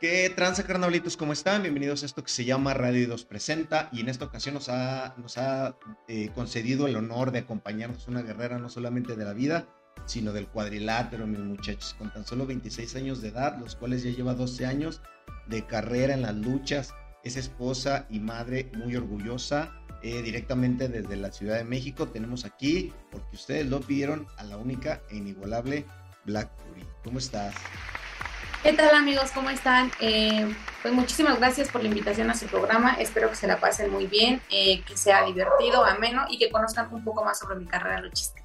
¿Qué 0.00 0.32
tranza, 0.34 0.62
carnavalitos? 0.64 1.18
¿Cómo 1.18 1.34
están? 1.34 1.60
Bienvenidos 1.60 2.02
a 2.02 2.06
esto 2.06 2.24
que 2.24 2.30
se 2.30 2.46
llama 2.46 2.72
Radio 2.72 3.06
2 3.06 3.26
Presenta 3.26 3.90
y 3.92 4.00
en 4.00 4.08
esta 4.08 4.24
ocasión 4.24 4.54
nos 4.54 4.70
ha, 4.70 5.76
eh, 6.08 6.30
concedido 6.34 6.86
el 6.86 6.96
honor 6.96 7.32
de 7.32 7.40
acompañarnos 7.40 8.08
una 8.08 8.22
guerrera 8.22 8.58
no 8.58 8.70
solamente 8.70 9.14
de 9.14 9.26
la 9.26 9.34
vida, 9.34 9.68
sino 10.06 10.32
del 10.32 10.48
cuadrilátero, 10.48 11.26
mis 11.26 11.40
muchachos, 11.40 11.94
con 11.98 12.10
tan 12.10 12.24
solo 12.24 12.46
26 12.46 12.96
años 12.96 13.20
de 13.20 13.28
edad, 13.28 13.58
los 13.58 13.76
cuales 13.76 14.02
ya 14.02 14.10
lleva 14.10 14.32
12 14.32 14.64
años 14.64 15.02
de 15.48 15.66
carrera 15.66 16.14
en 16.14 16.22
las 16.22 16.34
luchas, 16.34 16.94
es 17.22 17.36
esposa 17.36 18.06
y 18.08 18.20
madre 18.20 18.72
muy 18.78 18.96
orgullosa, 18.96 19.70
eh, 20.02 20.22
directamente 20.22 20.88
desde 20.88 21.14
la 21.16 21.30
Ciudad 21.30 21.58
de 21.58 21.64
México. 21.64 22.08
Tenemos 22.08 22.46
aquí, 22.46 22.90
porque 23.10 23.36
ustedes 23.36 23.66
lo 23.66 23.80
pidieron, 23.80 24.26
a 24.38 24.44
la 24.44 24.56
única 24.56 25.02
e 25.10 25.16
inigualable 25.16 25.84
Black 26.24 26.50
Fury. 26.56 26.86
¿Cómo 27.04 27.18
estás? 27.18 27.54
¿Qué 28.62 28.74
tal 28.74 28.94
amigos? 28.94 29.30
¿Cómo 29.34 29.48
están? 29.48 29.90
Eh, 30.00 30.54
pues 30.82 30.92
muchísimas 30.92 31.38
gracias 31.38 31.70
por 31.70 31.82
la 31.82 31.88
invitación 31.88 32.28
a 32.28 32.34
su 32.34 32.44
programa. 32.46 32.92
Espero 32.92 33.30
que 33.30 33.36
se 33.36 33.46
la 33.46 33.58
pasen 33.58 33.90
muy 33.90 34.06
bien, 34.06 34.42
eh, 34.50 34.82
que 34.82 34.98
sea 34.98 35.24
divertido, 35.24 35.82
ameno 35.82 36.26
y 36.28 36.36
que 36.36 36.50
conozcan 36.50 36.92
un 36.92 37.02
poco 37.02 37.24
más 37.24 37.38
sobre 37.38 37.56
mi 37.56 37.64
carrera 37.64 38.02
luchística. 38.02 38.44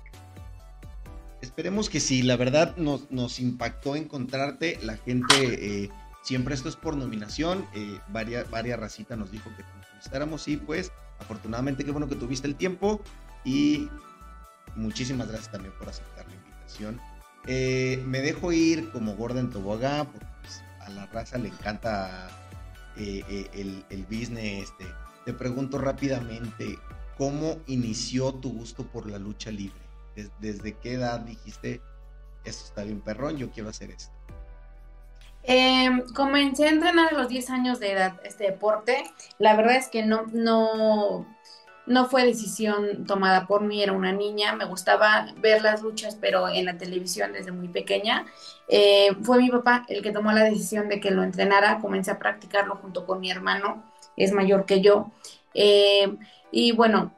Esperemos 1.41 1.89
que 1.89 1.99
sí, 1.99 2.21
la 2.21 2.37
verdad 2.37 2.77
nos, 2.77 3.11
nos 3.11 3.41
impactó 3.41 3.97
encontrarte. 3.97 4.79
La 4.83 4.95
gente, 4.95 5.35
eh, 5.83 5.89
siempre 6.23 6.55
esto 6.55 6.69
es 6.69 6.77
por 6.77 6.95
nominación. 6.95 7.67
varias, 8.07 8.49
varias 8.49 8.79
racitas 8.79 9.17
nos 9.17 9.31
dijo 9.31 9.49
que 9.57 9.63
te 9.63 9.69
entrevistáramos 9.69 10.47
y 10.47 10.55
pues 10.55 10.93
afortunadamente 11.19 11.83
qué 11.83 11.91
bueno 11.91 12.07
que 12.07 12.15
tuviste 12.15 12.47
el 12.47 12.55
tiempo 12.55 13.01
y 13.43 13.89
muchísimas 14.77 15.27
gracias 15.27 15.51
también 15.51 15.73
por 15.77 15.89
aceptar 15.89 16.25
la 16.25 16.35
invitación. 16.35 17.14
Eh, 17.47 18.01
me 18.05 18.21
dejo 18.21 18.51
ir 18.51 18.91
como 18.91 19.15
Gordon 19.15 19.51
Tobogán, 19.51 20.07
porque 20.07 20.27
pues, 20.41 20.63
a 20.79 20.89
la 20.89 21.05
raza 21.07 21.37
le 21.37 21.49
encanta 21.49 22.27
eh, 22.97 23.23
eh, 23.29 23.83
el, 23.89 24.03
business. 24.03 24.69
Este. 24.69 24.85
Te 25.25 25.33
pregunto 25.33 25.77
rápidamente, 25.77 26.79
¿cómo 27.17 27.57
inició 27.67 28.33
tu 28.33 28.51
gusto 28.53 28.83
por 28.85 29.09
la 29.09 29.19
lucha 29.19 29.51
libre? 29.51 29.79
¿Desde 30.39 30.73
qué 30.77 30.93
edad 30.93 31.19
dijiste, 31.19 31.81
esto 32.45 32.65
está 32.65 32.83
bien 32.83 33.01
perrón, 33.01 33.37
yo 33.37 33.51
quiero 33.51 33.69
hacer 33.69 33.91
esto? 33.91 34.13
Em, 35.43 36.01
comencé 36.13 36.65
a 36.65 36.71
entrenar 36.71 37.13
a 37.13 37.17
los 37.17 37.27
10 37.29 37.49
años 37.51 37.79
de 37.79 37.91
edad 37.91 38.19
este 38.23 38.45
deporte. 38.45 39.03
La 39.37 39.55
verdad 39.55 39.75
es 39.75 39.89
que 39.89 40.03
no, 40.03 40.25
no, 40.33 41.27
no 41.87 42.07
fue 42.07 42.25
decisión 42.25 43.05
tomada 43.05 43.45
por 43.47 43.61
mí, 43.61 43.83
era 43.83 43.93
una 43.93 44.11
niña, 44.11 44.55
me 44.55 44.65
gustaba 44.65 45.27
ver 45.37 45.61
las 45.61 45.81
luchas, 45.81 46.17
pero 46.19 46.49
en 46.49 46.65
la 46.65 46.77
televisión 46.77 47.33
desde 47.33 47.51
muy 47.51 47.67
pequeña. 47.67 48.25
Eh, 48.67 49.15
fue 49.21 49.37
mi 49.37 49.49
papá 49.49 49.85
el 49.87 50.01
que 50.01 50.11
tomó 50.11 50.31
la 50.31 50.43
decisión 50.43 50.89
de 50.89 50.99
que 50.99 51.11
lo 51.11 51.23
entrenara, 51.23 51.79
comencé 51.79 52.11
a 52.11 52.19
practicarlo 52.19 52.75
junto 52.77 53.05
con 53.05 53.19
mi 53.19 53.29
hermano, 53.29 53.83
es 54.17 54.31
mayor 54.31 54.65
que 54.65 54.81
yo. 54.81 55.11
Eh, 55.53 56.15
y 56.51 56.71
bueno, 56.71 57.11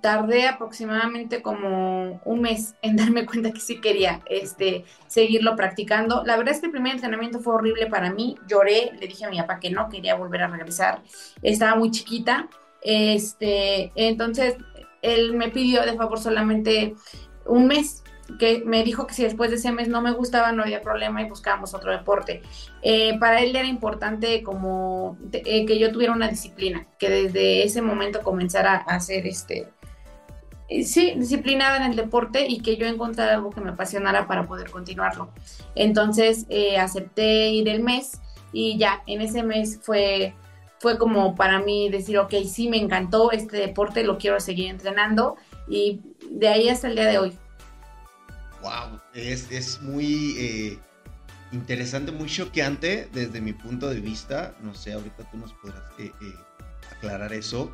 tardé 0.00 0.46
aproximadamente 0.46 1.42
como 1.42 2.20
un 2.24 2.40
mes 2.40 2.74
en 2.82 2.96
darme 2.96 3.26
cuenta 3.26 3.52
que 3.52 3.60
sí 3.60 3.80
quería 3.80 4.20
este, 4.26 4.84
seguirlo 5.06 5.56
practicando. 5.56 6.24
La 6.24 6.36
verdad 6.36 6.54
es 6.54 6.60
que 6.60 6.66
el 6.66 6.72
primer 6.72 6.94
entrenamiento 6.94 7.40
fue 7.40 7.54
horrible 7.54 7.86
para 7.86 8.10
mí, 8.10 8.36
lloré, 8.46 8.92
le 8.98 9.06
dije 9.06 9.26
a 9.26 9.30
mi 9.30 9.38
papá 9.38 9.60
que 9.60 9.70
no, 9.70 9.88
quería 9.88 10.14
volver 10.14 10.42
a 10.42 10.48
regresar, 10.48 11.02
estaba 11.42 11.74
muy 11.76 11.90
chiquita 11.90 12.48
este, 12.82 13.92
entonces, 13.94 14.56
él 15.02 15.34
me 15.34 15.48
pidió 15.48 15.82
de 15.82 15.94
favor 15.94 16.18
solamente 16.18 16.94
un 17.46 17.66
mes, 17.66 18.02
que 18.38 18.62
me 18.64 18.84
dijo 18.84 19.06
que 19.06 19.14
si 19.14 19.22
después 19.22 19.50
de 19.50 19.56
ese 19.56 19.72
mes 19.72 19.88
no 19.88 20.02
me 20.02 20.12
gustaba, 20.12 20.52
no 20.52 20.62
había 20.62 20.82
problema 20.82 21.22
y 21.22 21.28
buscábamos 21.28 21.72
otro 21.74 21.92
deporte. 21.92 22.42
Eh, 22.82 23.18
para 23.18 23.40
él 23.40 23.56
era 23.56 23.66
importante 23.66 24.42
como 24.42 25.16
eh, 25.32 25.64
que 25.64 25.78
yo 25.78 25.92
tuviera 25.92 26.12
una 26.12 26.28
disciplina, 26.28 26.86
que 26.98 27.08
desde 27.08 27.64
ese 27.64 27.80
momento 27.80 28.22
comenzara 28.22 28.84
a 28.86 28.96
hacer 28.96 29.26
este, 29.26 29.68
eh, 30.68 30.84
sí, 30.84 31.14
disciplinada 31.16 31.78
en 31.78 31.84
el 31.84 31.96
deporte 31.96 32.46
y 32.46 32.60
que 32.60 32.76
yo 32.76 32.86
encontrara 32.86 33.34
algo 33.34 33.50
que 33.50 33.62
me 33.62 33.70
apasionara 33.70 34.26
para 34.26 34.46
poder 34.46 34.70
continuarlo. 34.70 35.30
Entonces 35.74 36.46
acepté 36.78 37.48
ir 37.50 37.68
el 37.68 37.82
mes 37.82 38.20
y 38.52 38.76
ya, 38.78 39.02
en 39.06 39.22
ese 39.22 39.42
mes 39.42 39.80
fue 39.82 40.34
fue 40.80 40.98
como 40.98 41.34
para 41.34 41.60
mí 41.60 41.88
decir, 41.90 42.18
ok, 42.18 42.34
sí, 42.48 42.68
me 42.68 42.78
encantó 42.78 43.32
este 43.32 43.56
deporte, 43.56 44.04
lo 44.04 44.18
quiero 44.18 44.40
seguir 44.40 44.68
entrenando 44.70 45.36
y 45.68 46.00
de 46.30 46.48
ahí 46.48 46.68
hasta 46.68 46.88
el 46.88 46.94
día 46.94 47.06
de 47.06 47.18
hoy. 47.18 47.38
Wow, 48.62 49.00
es, 49.14 49.80
muy 49.82 50.36
eh, 50.38 50.78
interesante, 51.52 52.12
muy 52.12 52.28
choqueante 52.28 53.08
desde 53.12 53.40
mi 53.40 53.52
punto 53.52 53.88
de 53.88 54.00
vista. 54.00 54.54
No 54.62 54.74
sé, 54.74 54.92
ahorita 54.92 55.30
tú 55.30 55.38
nos 55.38 55.52
podrás 55.54 55.82
eh, 55.98 56.12
eh, 56.20 56.34
aclarar 56.96 57.32
eso. 57.32 57.72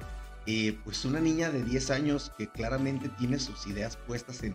pues 0.85 1.05
una 1.05 1.21
niña 1.21 1.51
de 1.51 1.63
10 1.63 1.91
años 1.91 2.33
que 2.37 2.49
claramente 2.49 3.09
tiene 3.19 3.39
sus 3.39 3.67
ideas 3.67 3.97
puestas 3.97 4.43
en, 4.43 4.55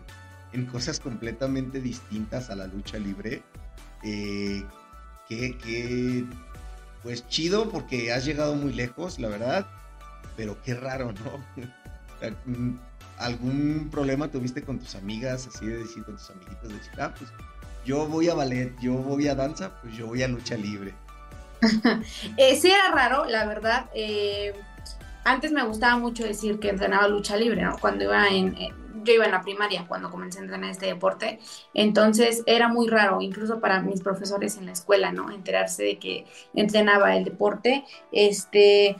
en 0.52 0.66
cosas 0.66 1.00
completamente 1.00 1.80
distintas 1.80 2.50
a 2.50 2.56
la 2.56 2.66
lucha 2.66 2.98
libre. 2.98 3.42
que, 4.02 5.56
que 5.58 6.26
pues 7.02 7.26
chido 7.28 7.70
porque 7.70 8.12
has 8.12 8.24
llegado 8.24 8.54
muy 8.54 8.72
lejos, 8.72 9.18
la 9.18 9.28
verdad, 9.28 9.66
pero 10.36 10.60
qué 10.62 10.74
raro, 10.74 11.12
¿no? 11.12 11.64
Mm, 12.44 12.74
¿Algún 13.16 13.88
problema 13.90 14.28
tuviste 14.28 14.62
con 14.62 14.78
tus 14.78 14.94
amigas, 14.94 15.46
así 15.46 15.66
de 15.66 15.78
decir, 15.78 16.04
con 16.04 16.16
tus 16.16 16.28
amiguitas 16.28 16.68
de 16.68 16.74
decir, 16.74 17.00
ah, 17.00 17.14
pues 17.18 17.30
yo 17.86 18.06
voy 18.06 18.28
a 18.28 18.34
ballet, 18.34 18.74
yo 18.78 18.92
voy 18.92 19.26
a 19.28 19.34
danza, 19.34 19.80
pues 19.80 19.96
yo 19.96 20.06
voy 20.06 20.22
a 20.22 20.28
lucha 20.28 20.54
libre? 20.54 20.92
eh, 22.36 22.56
sí 22.56 22.70
era 22.70 22.90
raro, 22.94 23.24
la 23.24 23.46
verdad. 23.46 23.86
Eh, 23.94 24.52
antes 25.24 25.52
me 25.52 25.62
gustaba 25.64 25.96
mucho 25.98 26.24
decir 26.24 26.58
que 26.58 26.70
entrenaba 26.70 27.08
lucha 27.08 27.36
libre, 27.36 27.62
¿no? 27.62 27.78
Cuando 27.78 28.04
iba 28.04 28.28
en, 28.28 28.54
yo 29.04 29.12
iba 29.14 29.24
en 29.24 29.32
la 29.32 29.42
primaria 29.42 29.86
cuando 29.86 30.10
comencé 30.10 30.38
a 30.38 30.42
entrenar 30.42 30.70
este 30.70 30.86
deporte, 30.86 31.38
entonces 31.74 32.42
era 32.46 32.68
muy 32.68 32.88
raro, 32.88 33.20
incluso 33.20 33.60
para 33.60 33.80
mis 33.80 34.00
profesores 34.00 34.56
en 34.56 34.66
la 34.66 34.72
escuela, 34.72 35.12
¿no? 35.12 35.30
Enterarse 35.30 35.82
de 35.82 35.98
que 35.98 36.26
entrenaba 36.54 37.16
el 37.16 37.24
deporte. 37.24 37.84
Este, 38.12 38.96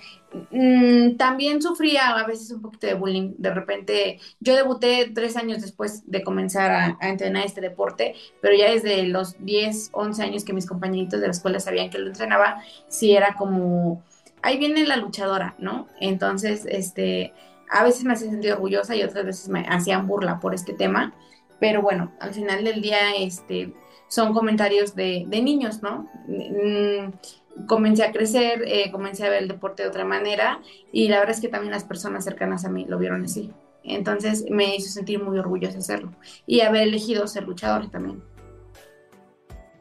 mm, 0.51 1.17
también 1.17 1.61
sufría 1.63 2.17
a 2.17 2.27
veces 2.27 2.51
un 2.51 2.63
poquito 2.63 2.87
de 2.87 2.95
bullying. 2.95 3.35
De 3.39 3.53
repente, 3.53 4.21
yo 4.41 4.55
debuté 4.57 5.11
tres 5.15 5.37
años 5.37 5.61
después 5.63 6.03
de 6.11 6.23
comenzar 6.23 6.71
a, 6.71 6.99
a, 7.01 7.09
entrenar 7.09 7.45
este 7.45 7.61
deporte, 7.61 8.15
pero 8.41 8.57
ya 8.57 8.71
desde 8.71 9.03
los 9.05 9.37
10, 9.45 9.91
11 9.93 10.23
años 10.23 10.45
que 10.45 10.53
mis 10.53 10.67
compañeritos 10.67 11.21
de 11.21 11.27
la 11.27 11.33
escuela 11.33 11.61
sabían 11.61 11.91
que 11.91 11.99
lo 11.99 12.09
entrenaba, 12.09 12.63
sí 12.89 13.15
era 13.15 13.35
como, 13.35 14.03
ahí 14.43 14.59
viene 14.59 14.87
la 14.87 14.97
luchadora, 14.97 15.55
¿no? 15.59 15.89
Entonces, 16.01 16.67
este 16.67 17.33
a 17.71 17.85
veces 17.85 18.05
me 18.05 18.13
hacía 18.13 18.31
sentir 18.31 18.53
orgullosa 18.53 18.97
y 18.97 19.03
otras 19.03 19.25
veces 19.25 19.49
me 19.49 19.65
hacían 19.69 20.07
burla 20.07 20.41
por 20.41 20.55
este 20.55 20.73
tema, 20.73 21.15
pero 21.61 21.83
bueno, 21.83 22.13
al 22.21 22.35
final 22.35 22.65
del 22.65 22.83
día 22.83 23.15
este, 23.17 23.73
son 24.09 24.35
comentarios 24.35 24.95
de, 24.97 25.27
niños, 25.27 25.83
¿no? 25.83 26.11
Mm, 26.27 27.67
comencé 27.67 28.05
a 28.05 28.13
crecer, 28.13 28.65
eh, 28.67 28.91
comencé 28.91 29.25
a 29.25 29.31
ver 29.31 29.43
el 29.43 29.49
deporte 29.49 29.83
de 29.85 29.89
otra 29.89 30.05
manera 30.05 30.61
y 30.93 31.09
la 31.09 31.19
verdad 31.19 31.35
es 31.37 31.41
que 31.41 31.49
también 31.49 31.71
las 31.73 31.85
personas 31.85 32.25
cercanas 32.25 32.65
a 32.65 32.71
mí 32.71 32.87
lo 32.89 32.99
vieron 32.99 33.25
así. 33.25 33.53
Entonces 33.85 34.45
me 34.51 34.77
hizo 34.77 34.91
sentir 34.91 35.23
muy 35.23 35.39
orgullosa 35.39 35.79
hacerlo 35.79 36.13
y 36.47 36.61
haber 36.61 36.83
elegido 36.83 37.27
ser 37.27 37.45
luchador 37.45 37.91
también. 37.91 38.23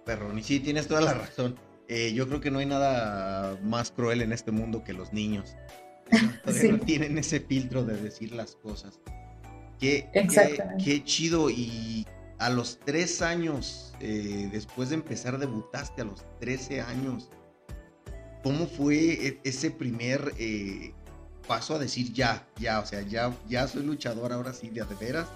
Perrón, 0.06 0.38
y 0.38 0.44
sí, 0.44 0.60
tienes 0.60 0.88
toda 0.88 1.02
la 1.02 1.14
razón. 1.14 1.56
Eh, 1.88 2.14
yo 2.14 2.28
creo 2.28 2.40
que 2.40 2.52
no 2.52 2.60
hay 2.60 2.68
nada 2.68 3.58
más 3.64 3.92
cruel 3.92 4.22
en 4.22 4.32
este 4.32 4.52
mundo 4.52 4.84
que 4.84 4.94
los 4.94 5.12
niños. 5.12 5.56
No 6.72 6.80
tienen 6.80 7.18
ese 7.18 7.40
filtro 7.40 7.84
de 7.84 7.96
decir 8.02 8.32
las 8.34 8.56
cosas. 8.56 9.00
Qué, 9.80 10.10
qué, 10.84 11.04
chido. 11.04 11.50
Y 11.50 12.06
a 12.38 12.50
los 12.50 12.80
tres 12.80 13.22
años, 13.22 13.94
eh, 14.00 14.50
después 14.52 14.90
de 14.90 14.96
empezar, 14.96 15.38
debutaste 15.38 16.02
a 16.02 16.06
los 16.06 16.26
13 16.40 16.82
años. 16.82 17.30
¿Cómo 18.44 18.68
fue 18.68 18.96
e, 19.28 19.42
ese 19.44 19.72
primer 19.72 20.34
eh, 20.38 20.94
paso 21.48 21.76
a 21.76 21.80
decir 21.80 22.14
ya, 22.14 22.48
ya, 22.58 22.80
o 22.80 22.86
sea, 22.86 23.02
ya, 23.02 23.34
ya 23.48 23.68
soy 23.68 23.84
luchador 23.84 24.32
ahora 24.32 24.54
sí 24.54 24.70
de, 24.70 24.84
de 24.84 24.96
veras 24.96 25.28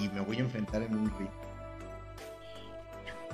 y 0.00 0.08
me 0.08 0.20
voy 0.20 0.36
a 0.36 0.40
enfrentar 0.40 0.82
en 0.82 0.96
un 0.96 1.18
ring? 1.18 1.30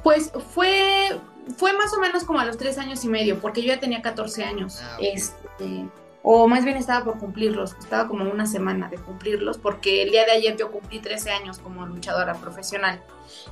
Pues 0.03 0.31
fue, 0.53 1.19
fue 1.57 1.73
más 1.73 1.93
o 1.95 2.01
menos 2.01 2.25
como 2.25 2.39
a 2.39 2.45
los 2.45 2.59
tres 2.59 2.77
años 2.77 3.05
y 3.05 3.09
medio, 3.09 3.41
porque 3.41 3.63
yo 3.63 3.69
ya 3.69 3.81
tenía 3.81 4.03
14 4.03 4.45
años. 4.45 4.81
Ah, 4.83 4.99
este, 5.01 5.89
o 6.27 6.49
más 6.49 6.65
bien 6.65 6.79
estaba 6.79 7.05
por 7.05 7.19
cumplirlos, 7.19 7.77
estaba 7.79 8.09
como 8.09 8.25
una 8.25 8.47
semana 8.47 8.89
de 8.89 8.97
cumplirlos, 8.97 9.59
porque 9.59 10.03
el 10.03 10.11
día 10.11 10.25
de 10.25 10.33
ayer 10.33 10.57
yo 10.57 10.73
cumplí 10.73 10.99
13 10.99 11.31
años 11.31 11.59
como 11.59 11.85
luchadora 11.85 12.33
profesional. 12.33 13.03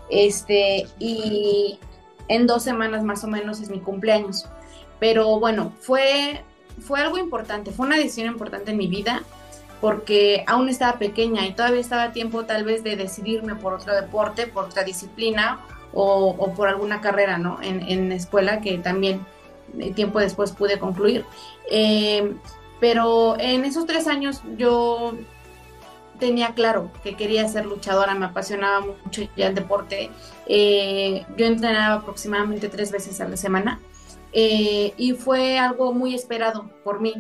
Este, 0.09 0.87
y 0.99 1.79
en 2.29 2.47
dos 2.47 2.63
semanas 2.63 3.05
más 3.05 3.25
o 3.25 3.29
menos 3.29 3.61
es 3.61 3.69
mi 3.69 3.81
cumpleaños. 3.81 4.47
Pero 4.99 5.39
bueno, 5.39 5.75
fue, 5.81 6.43
fue 6.81 7.03
algo 7.03 7.19
importante, 7.19 7.73
fue 7.73 7.87
una 7.87 7.99
decisión 7.99 8.29
importante 8.29 8.71
en 8.71 8.79
mi 8.79 8.87
vida, 8.87 9.23
porque 9.83 10.43
aún 10.47 10.71
estaba 10.71 10.99
pequeña 10.99 11.47
y 11.47 11.53
todavía 11.53 11.81
estaba 11.81 12.13
tiempo 12.13 12.47
tal 12.47 12.65
vez 12.65 12.83
de 12.83 12.97
decidirme 12.97 13.55
por 13.55 13.75
otro 13.75 13.95
deporte, 13.95 14.47
por 14.47 14.65
otra 14.65 14.83
disciplina 14.83 15.61
o, 15.93 16.55
por 16.57 16.69
alguna 16.69 17.03
carrera, 17.03 17.37
¿no? 17.37 17.61
En, 17.61 17.83
en 17.83 18.13
escuela 18.13 18.63
que 18.63 18.79
también 18.79 19.27
tiempo 19.95 20.21
después 20.21 20.53
pude 20.53 20.79
concluir. 20.79 21.27
Eh, 21.71 22.35
pero 22.83 23.37
en 23.39 23.65
esos 23.65 23.87
tres 23.87 24.09
años 24.09 24.43
yo 24.57 25.15
tenía 26.19 26.53
claro 26.53 26.91
que 27.05 27.15
quería 27.15 27.47
ser 27.47 27.65
luchadora, 27.65 28.17
me 28.17 28.27
apasionaba 28.27 28.81
mucho 28.81 29.23
ya 29.37 29.47
el 29.47 29.55
deporte. 29.55 30.11
Eh, 30.47 31.25
yo 31.37 31.47
entrenaba 31.47 32.01
aproximadamente 32.01 32.69
tres 32.69 32.91
veces 32.91 33.21
a 33.21 33.29
la 33.29 33.37
semana 33.37 33.79
eh, 34.33 34.95
y 34.97 35.13
fue 35.13 35.59
algo 35.59 35.93
muy 35.93 36.15
esperado 36.15 36.71
por 36.85 37.01
mí. 37.01 37.15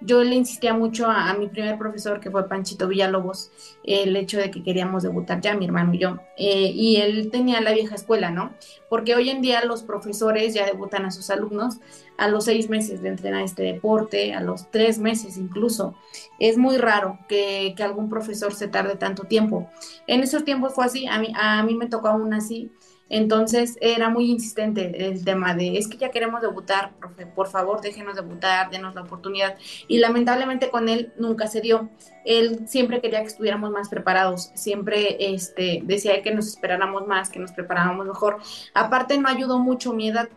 Yo 0.00 0.22
le 0.22 0.34
insistía 0.34 0.74
mucho 0.74 1.06
a, 1.06 1.32
mi 1.34 1.48
primer 1.48 1.78
profesor, 1.78 2.20
que 2.20 2.30
fue 2.30 2.48
Panchito 2.48 2.88
Villalobos, 2.88 3.50
el 3.84 4.14
hecho 4.16 4.38
de 4.38 4.50
que 4.50 4.62
queríamos 4.62 5.02
debutar 5.02 5.40
ya, 5.40 5.54
mi 5.54 5.64
hermano 5.64 5.94
y 5.94 5.98
yo. 5.98 6.18
Eh, 6.36 6.70
y 6.74 6.96
él 6.96 7.30
tenía 7.30 7.60
la 7.60 7.72
vieja 7.72 7.94
escuela, 7.94 8.30
¿no? 8.30 8.52
Porque 8.90 9.14
hoy 9.14 9.30
en 9.30 9.40
día 9.40 9.64
los 9.64 9.82
profesores 9.82 10.54
ya 10.54 10.66
debutan 10.66 11.06
a 11.06 11.10
sus 11.10 11.30
alumnos 11.30 11.78
a 12.18 12.28
los 12.28 12.44
seis 12.44 12.68
meses 12.68 13.00
de 13.00 13.08
entrenar 13.08 13.42
este 13.42 13.62
deporte, 13.62 14.34
a 14.34 14.40
los 14.40 14.70
tres 14.70 14.98
meses 14.98 15.36
incluso. 15.38 15.94
Es 16.38 16.58
muy 16.58 16.76
raro 16.76 17.18
que, 17.28 17.74
que 17.76 17.82
algún 17.82 18.10
profesor 18.10 18.54
se 18.54 18.68
tarde 18.68 18.96
tanto 18.96 19.24
tiempo. 19.24 19.70
En 20.06 20.22
esos 20.22 20.44
tiempos 20.44 20.74
fue 20.74 20.84
así, 20.84 21.06
a 21.06 21.18
mí, 21.18 21.32
a 21.34 21.62
mí 21.62 21.74
me 21.74 21.86
tocó 21.86 22.08
aún 22.08 22.34
así 22.34 22.72
entonces 23.10 23.78
era 23.80 24.10
muy 24.10 24.30
insistente 24.30 25.06
el 25.06 25.24
tema 25.24 25.54
de, 25.54 25.78
es 25.78 25.88
que 25.88 25.96
ya 25.96 26.10
queremos 26.10 26.42
debutar, 26.42 26.92
profe, 26.98 27.24
por 27.24 27.48
favor 27.48 27.80
déjenos 27.80 28.16
debutar, 28.16 28.70
denos 28.70 28.94
la 28.94 29.02
oportunidad. 29.02 29.56
Y 29.86 29.98
lamentablemente 29.98 30.68
con 30.70 30.88
él 30.88 31.12
nunca 31.16 31.46
se 31.46 31.60
dio. 31.60 31.88
Él 32.24 32.68
siempre 32.68 33.00
quería 33.00 33.20
que 33.20 33.28
estuviéramos 33.28 33.70
más 33.70 33.88
preparados, 33.88 34.50
siempre 34.54 35.32
este, 35.32 35.80
decía 35.84 36.22
que 36.22 36.34
nos 36.34 36.48
esperáramos 36.48 37.06
más, 37.06 37.30
que 37.30 37.38
nos 37.38 37.52
preparáramos 37.52 38.06
mejor. 38.06 38.38
Aparte 38.74 39.18
no 39.18 39.28
ayudó 39.28 39.58
mucho 39.58 39.94
mi 39.94 40.08
edad, 40.08 40.28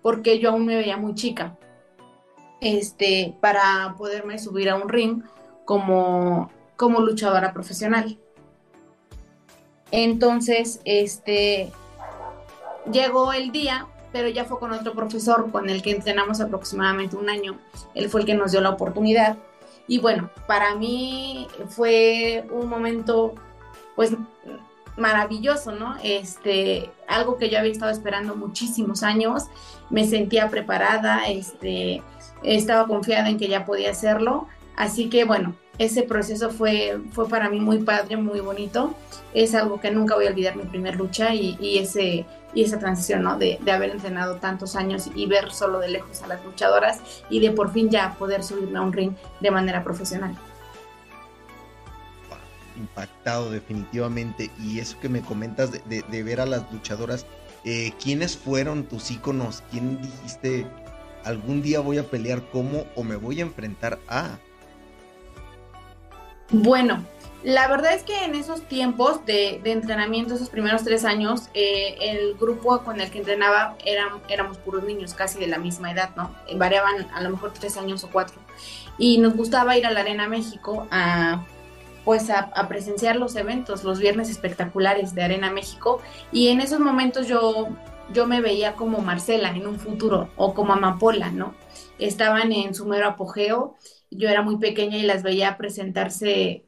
porque 0.00 0.38
yo 0.38 0.50
aún 0.50 0.66
me 0.66 0.76
veía 0.76 0.96
muy 0.96 1.14
chica, 1.14 1.56
este, 2.60 3.34
para 3.40 3.94
poderme 3.98 4.38
subir 4.38 4.70
a 4.70 4.76
un 4.76 4.88
ring 4.88 5.22
como, 5.64 6.52
como 6.76 7.00
luchadora 7.00 7.52
profesional. 7.52 8.16
Entonces, 9.90 10.80
este, 10.84 11.72
llegó 12.90 13.32
el 13.32 13.52
día, 13.52 13.86
pero 14.12 14.28
ya 14.28 14.44
fue 14.44 14.58
con 14.58 14.72
otro 14.72 14.92
profesor 14.92 15.50
con 15.50 15.68
el 15.68 15.82
que 15.82 15.90
entrenamos 15.90 16.40
aproximadamente 16.40 17.16
un 17.16 17.28
año. 17.28 17.58
Él 17.94 18.08
fue 18.08 18.20
el 18.20 18.26
que 18.26 18.34
nos 18.34 18.52
dio 18.52 18.60
la 18.60 18.70
oportunidad. 18.70 19.36
Y 19.86 19.98
bueno, 19.98 20.30
para 20.46 20.74
mí 20.76 21.46
fue 21.68 22.46
un 22.50 22.68
momento, 22.68 23.34
pues, 23.96 24.12
maravilloso, 24.96 25.72
¿no? 25.72 25.96
Este, 26.02 26.90
algo 27.08 27.36
que 27.36 27.50
yo 27.50 27.58
había 27.58 27.72
estado 27.72 27.90
esperando 27.90 28.36
muchísimos 28.36 29.02
años. 29.02 29.44
Me 29.90 30.06
sentía 30.06 30.48
preparada, 30.48 31.26
este, 31.28 32.02
estaba 32.42 32.86
confiada 32.86 33.28
en 33.28 33.38
que 33.38 33.48
ya 33.48 33.66
podía 33.66 33.90
hacerlo. 33.90 34.46
Así 34.76 35.08
que 35.08 35.24
bueno, 35.24 35.54
ese 35.78 36.02
proceso 36.02 36.50
fue, 36.50 37.00
fue 37.12 37.28
para 37.28 37.48
mí 37.48 37.60
muy 37.60 37.78
padre, 37.78 38.16
muy 38.16 38.40
bonito. 38.40 38.94
Es 39.34 39.54
algo 39.54 39.80
que 39.80 39.90
nunca 39.90 40.14
voy 40.14 40.26
a 40.26 40.30
olvidar, 40.30 40.56
mi 40.56 40.64
primer 40.64 40.96
lucha 40.96 41.34
y, 41.34 41.56
y 41.60 41.78
ese 41.78 42.26
y 42.54 42.62
esa 42.62 42.78
transición, 42.78 43.22
¿no? 43.22 43.36
De, 43.36 43.58
de, 43.60 43.72
haber 43.72 43.90
entrenado 43.90 44.36
tantos 44.36 44.76
años 44.76 45.10
y 45.14 45.26
ver 45.26 45.50
solo 45.50 45.80
de 45.80 45.88
lejos 45.88 46.22
a 46.22 46.26
las 46.26 46.44
luchadoras 46.44 47.00
y 47.28 47.40
de 47.40 47.50
por 47.50 47.72
fin 47.72 47.90
ya 47.90 48.14
poder 48.18 48.42
subirme 48.42 48.78
a 48.78 48.82
un 48.82 48.92
ring 48.92 49.12
de 49.40 49.50
manera 49.50 49.82
profesional. 49.82 50.36
Impactado 52.76 53.50
definitivamente. 53.50 54.50
Y 54.60 54.80
eso 54.80 54.98
que 55.00 55.08
me 55.08 55.20
comentas 55.20 55.72
de, 55.72 56.02
de, 56.02 56.22
ver 56.22 56.40
a 56.40 56.46
las 56.46 56.70
luchadoras, 56.72 57.26
eh, 57.64 57.92
¿quiénes 58.02 58.36
fueron 58.36 58.84
tus 58.84 59.10
íconos? 59.10 59.62
¿Quién 59.70 60.00
dijiste, 60.00 60.66
algún 61.24 61.62
día 61.62 61.80
voy 61.80 61.98
a 61.98 62.10
pelear 62.10 62.42
como 62.50 62.84
o 62.94 63.04
me 63.04 63.16
voy 63.16 63.40
a 63.40 63.42
enfrentar 63.42 63.98
a? 64.08 64.38
Bueno, 66.50 67.04
la 67.44 67.68
verdad 67.68 67.92
es 67.92 68.02
que 68.04 68.24
en 68.24 68.34
esos 68.34 68.62
tiempos 68.62 69.24
de, 69.26 69.60
entrenamiento, 69.64 70.34
esos 70.34 70.48
primeros 70.48 70.82
tres 70.82 71.04
años, 71.04 71.50
eh, 71.52 71.96
el 72.00 72.34
grupo 72.36 72.82
con 72.82 73.02
el 73.02 73.10
que 73.10 73.18
entrenaba 73.18 73.76
eran, 73.84 74.22
éramos 74.28 74.56
puros 74.56 74.82
niños, 74.84 75.12
casi 75.12 75.38
de 75.38 75.46
la 75.46 75.58
misma 75.58 75.92
edad, 75.92 76.16
¿no? 76.16 76.34
Eh, 76.48 76.56
variaban 76.56 77.06
a 77.12 77.20
lo 77.20 77.28
mejor 77.28 77.52
tres 77.52 77.76
años 77.76 78.02
o 78.02 78.10
cuatro. 78.10 78.40
Y 78.96 79.18
nos 79.18 79.36
gustaba 79.36 79.76
ir 79.76 79.84
a 79.84 79.90
la 79.90 80.00
Arena 80.00 80.26
México 80.26 80.88
a 80.90 81.44
pues 82.04 82.28
a, 82.28 82.68
presenciar 82.68 83.16
los 83.16 83.34
eventos, 83.34 83.82
los 83.82 83.98
viernes 83.98 84.28
espectaculares 84.28 85.14
de 85.14 85.22
Arena 85.22 85.50
México. 85.50 86.02
Y 86.32 86.48
en 86.48 86.60
esos 86.60 86.78
momentos 86.78 87.26
yo, 87.28 87.68
yo 88.12 88.26
me 88.26 88.42
veía 88.42 88.74
como 88.74 88.98
Marcela 88.98 89.48
en 89.50 89.66
un 89.66 89.78
futuro 89.78 90.28
o 90.36 90.52
como 90.54 90.74
Amapola, 90.74 91.30
¿no? 91.30 91.54
Estaban 91.98 92.52
en 92.52 92.74
su 92.74 92.84
mero 92.86 93.08
apogeo. 93.08 93.76
Yo 94.10 94.28
era 94.28 94.42
muy 94.42 94.58
pequeña 94.58 94.98
y 94.98 95.02
las 95.02 95.22
veía 95.22 95.56
presentarse 95.56 96.66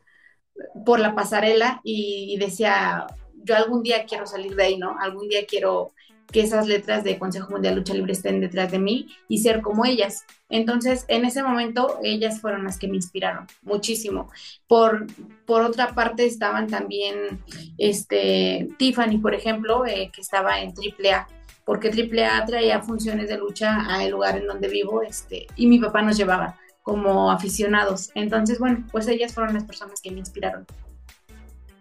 por 0.85 1.01
la 1.01 1.15
pasarela 1.15 1.81
y, 1.85 2.37
decía, 2.39 3.07
yo 3.45 3.57
algún 3.57 3.83
día 3.83 4.05
quiero 4.07 4.27
salir 4.27 4.55
de 4.55 4.65
ahí, 4.65 4.79
¿no? 4.79 4.97
Algún 5.01 5.29
día 5.29 5.47
quiero 5.47 5.93
que 6.31 6.41
esas 6.41 6.67
letras 6.67 7.05
de 7.05 7.19
Consejo 7.19 7.51
Mundial 7.51 7.75
de 7.75 7.81
Lucha 7.81 7.95
Libre 7.95 8.13
estén 8.13 8.41
detrás 8.41 8.73
de 8.73 8.79
mí 8.79 9.09
y 9.29 9.39
ser 9.39 9.63
como 9.63 9.85
ellas. 9.85 10.25
Entonces, 10.49 11.05
en 11.09 11.25
ese 11.25 11.43
momento, 11.43 11.99
ellas 12.03 12.41
fueron 12.41 12.65
las 12.65 12.79
que 12.79 12.89
me 12.89 12.97
inspiraron 12.97 13.47
muchísimo. 13.63 14.31
Por, 14.67 15.07
por 15.47 15.63
otra 15.63 15.95
parte, 15.95 16.27
estaban 16.27 16.67
también 16.67 17.41
este, 17.79 18.69
Tiffany, 18.77 19.19
por 19.19 19.35
ejemplo, 19.35 19.87
eh, 19.87 20.11
que 20.13 20.21
estaba 20.21 20.61
en 20.61 20.71
AAA, 20.71 21.29
porque 21.65 21.91
AAA 21.91 22.45
traía 22.45 22.83
funciones 22.83 23.29
de 23.29 23.39
lucha 23.39 23.87
al 23.89 24.11
lugar 24.11 24.37
en 24.37 24.47
donde 24.47 24.69
vivo, 24.69 25.03
este, 25.03 25.47
y 25.55 25.67
mi 25.67 25.79
papá 25.79 26.03
nos 26.03 26.17
llevaba 26.17 26.57
como 26.87 27.33
aficionados. 27.33 28.13
Entonces, 28.15 28.61
bueno, 28.61 28.87
pues 28.93 29.09
ellas 29.09 29.35
fueron 29.35 29.55
las 29.55 29.65
personas 29.65 30.01
que 30.01 30.13
me 30.13 30.21
inspiraron. 30.21 30.65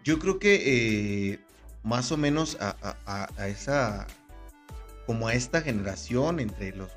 Yo 0.02 0.18
creo 0.18 0.40
que 0.40 1.30
eh, 1.30 1.40
más 1.84 2.10
o 2.10 2.16
menos 2.16 2.58
a, 2.60 3.28
esa, 3.46 4.08
como 5.06 5.28
a 5.28 5.34
esta 5.34 5.60
generación, 5.60 6.40
entre 6.40 6.74
los 6.74 6.90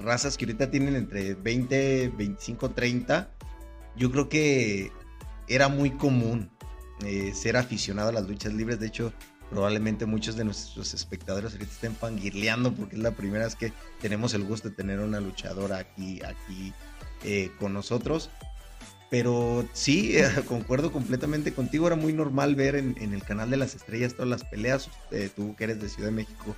razas 0.00 0.36
que 0.36 0.46
ahorita 0.46 0.68
tienen 0.68 0.96
entre 0.96 1.34
20, 1.34 2.08
25, 2.16 2.70
30, 2.70 3.30
yo 3.94 4.10
creo 4.10 4.28
que 4.28 4.90
era 5.46 5.68
muy 5.68 5.92
común 5.92 6.50
eh, 7.04 7.32
ser 7.34 7.56
aficionado 7.56 8.08
a 8.08 8.12
las 8.12 8.26
luchas 8.26 8.52
libres. 8.52 8.80
De 8.80 8.88
hecho, 8.88 9.12
probablemente 9.48 10.06
muchos 10.06 10.34
de 10.34 10.44
nuestros 10.44 10.92
espectadores 10.92 11.52
ahorita 11.52 11.70
estén 11.70 11.94
fangirleando 11.94 12.74
porque 12.74 12.96
es 12.96 13.02
la 13.02 13.12
primera 13.12 13.44
vez 13.44 13.54
que 13.54 13.72
tenemos 14.00 14.34
el 14.34 14.42
gusto 14.42 14.70
de 14.70 14.74
tener 14.74 14.98
una 14.98 15.20
luchadora 15.20 15.78
aquí, 15.78 16.20
aquí 16.24 16.74
eh, 17.24 17.50
con 17.58 17.72
nosotros. 17.72 18.30
Pero 19.10 19.66
sí, 19.72 20.16
concuerdo 20.48 20.92
completamente 20.92 21.52
contigo. 21.52 21.86
Era 21.86 21.96
muy 21.96 22.12
normal 22.12 22.54
ver 22.54 22.76
en, 22.76 22.96
el 22.98 23.22
canal 23.22 23.50
de 23.50 23.56
las 23.56 23.74
estrellas 23.74 24.14
todas 24.14 24.28
las 24.28 24.44
peleas. 24.44 24.88
Eh, 25.10 25.30
tú 25.34 25.54
que 25.56 25.64
eres 25.64 25.80
de 25.80 25.88
Ciudad 25.88 26.08
de 26.08 26.14
México, 26.14 26.54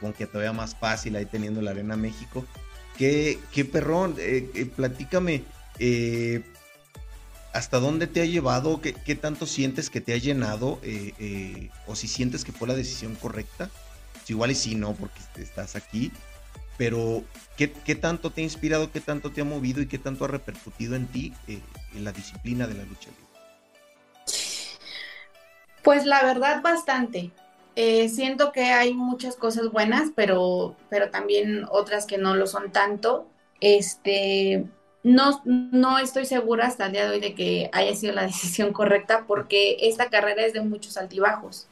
con 0.00 0.12
que 0.12 0.26
todavía 0.26 0.52
más 0.52 0.74
fácil 0.74 1.16
ahí 1.16 1.26
teniendo 1.26 1.62
la 1.62 1.70
Arena 1.70 1.96
México. 1.96 2.44
Qué, 2.98 3.38
qué 3.52 3.64
perrón, 3.64 4.16
eh, 4.18 4.70
platícame. 4.74 5.44
¿Hasta 7.52 7.80
dónde 7.80 8.06
te 8.06 8.22
ha 8.22 8.24
llevado? 8.24 8.80
¿Qué, 8.80 8.94
¿Qué, 8.94 9.14
tanto 9.14 9.46
sientes 9.46 9.90
que 9.90 10.00
te 10.00 10.14
ha 10.14 10.18
llenado? 10.18 10.80
¿O 11.86 11.96
si 11.96 12.08
sientes 12.08 12.44
que 12.44 12.52
fue 12.52 12.68
la 12.68 12.74
decisión 12.74 13.14
correcta? 13.14 13.70
Si 14.24 14.32
igual 14.32 14.50
y 14.50 14.54
si 14.54 14.74
no, 14.74 14.94
porque 14.94 15.20
estás 15.36 15.76
aquí 15.76 16.12
pero 16.82 17.22
¿qué, 17.56 17.94
tanto 17.94 18.30
te 18.30 18.40
ha 18.40 18.44
inspirado, 18.44 18.90
qué 18.90 19.00
tanto 19.00 19.30
te 19.30 19.40
ha 19.40 19.44
movido 19.44 19.80
y 19.80 19.86
qué 19.86 19.98
tanto 19.98 20.24
ha 20.24 20.28
repercutido 20.28 20.96
en 20.96 21.06
ti 21.06 21.32
eh, 21.46 21.60
en 21.94 22.02
la 22.02 22.10
disciplina 22.10 22.66
de 22.66 22.74
la 22.74 22.82
lucha 22.82 23.08
libre? 23.08 24.34
Pues 25.84 26.04
la 26.04 26.24
verdad 26.24 26.60
bastante. 26.60 27.30
Eh, 27.76 28.08
siento 28.08 28.50
que 28.50 28.64
hay 28.64 28.94
muchas 28.94 29.36
cosas 29.36 29.70
buenas, 29.70 30.10
pero, 30.16 30.74
pero 30.90 31.08
también 31.10 31.66
otras 31.70 32.04
que 32.04 32.18
no 32.18 32.34
lo 32.34 32.48
son 32.48 32.72
tanto. 32.72 33.28
Este, 33.60 34.64
no, 35.04 35.40
no 35.44 36.00
estoy 36.00 36.26
segura 36.26 36.66
hasta 36.66 36.86
el 36.86 36.92
día 36.94 37.04
de 37.04 37.10
hoy 37.12 37.20
de 37.20 37.36
que 37.36 37.70
haya 37.72 37.94
sido 37.94 38.12
la 38.12 38.22
decisión 38.26 38.72
correcta 38.72 39.22
porque 39.28 39.76
esta 39.82 40.10
carrera 40.10 40.44
es 40.44 40.52
de 40.52 40.62
muchos 40.62 40.96
altibajos. 40.96 41.68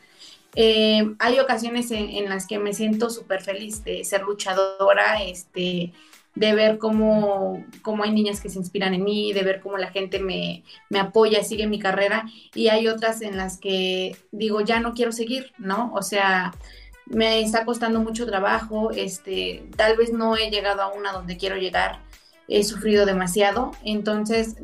Eh, 0.55 1.15
hay 1.19 1.39
ocasiones 1.39 1.91
en, 1.91 2.29
las 2.29 2.47
que 2.47 2.59
me 2.59 2.73
siento 2.73 3.11
súper 3.11 3.41
feliz 3.41 3.85
de 3.85 4.05
ser 4.05 4.23
luchadora, 4.23 5.23
este, 5.23 5.93
de 6.35 6.55
ver 6.55 6.79
cómo, 6.79 7.65
cómo, 7.83 8.03
hay 8.03 8.11
niñas 8.11 8.41
que 8.41 8.49
se 8.49 8.59
inspiran 8.59 8.95
en 8.95 9.05
mí, 9.05 9.33
de 9.33 9.43
ver 9.43 9.61
cómo 9.61 9.79
la 9.79 9.91
gente 9.91 10.19
me, 10.19 10.65
me, 10.89 10.99
apoya, 10.99 11.45
sigue 11.45 11.67
mi 11.67 11.79
carrera, 11.79 12.27
y 12.55 12.69
hay 12.69 12.89
otras 12.89 13.23
en 13.23 13.37
las 13.37 13.59
que 13.59 14.17
digo, 14.33 14.61
ya 14.61 14.81
no 14.81 14.95
quiero 14.95 15.13
seguir, 15.13 15.53
¿no? 15.59 15.93
O 15.95 16.03
sea, 16.03 16.53
me 17.07 17.41
está 17.41 17.65
costando 17.65 18.01
mucho 18.01 18.27
trabajo, 18.27 18.91
este, 18.93 19.65
tal 19.77 19.97
vez 19.97 20.13
no 20.13 20.37
he 20.37 20.51
llegado 20.51 20.83
a 20.83 20.93
una 20.93 21.13
donde 21.13 21.37
quiero 21.37 21.57
llegar, 21.57 22.01
he 22.49 22.65
sufrido 22.65 23.07
demasiado, 23.07 23.73
entonces 23.85 24.57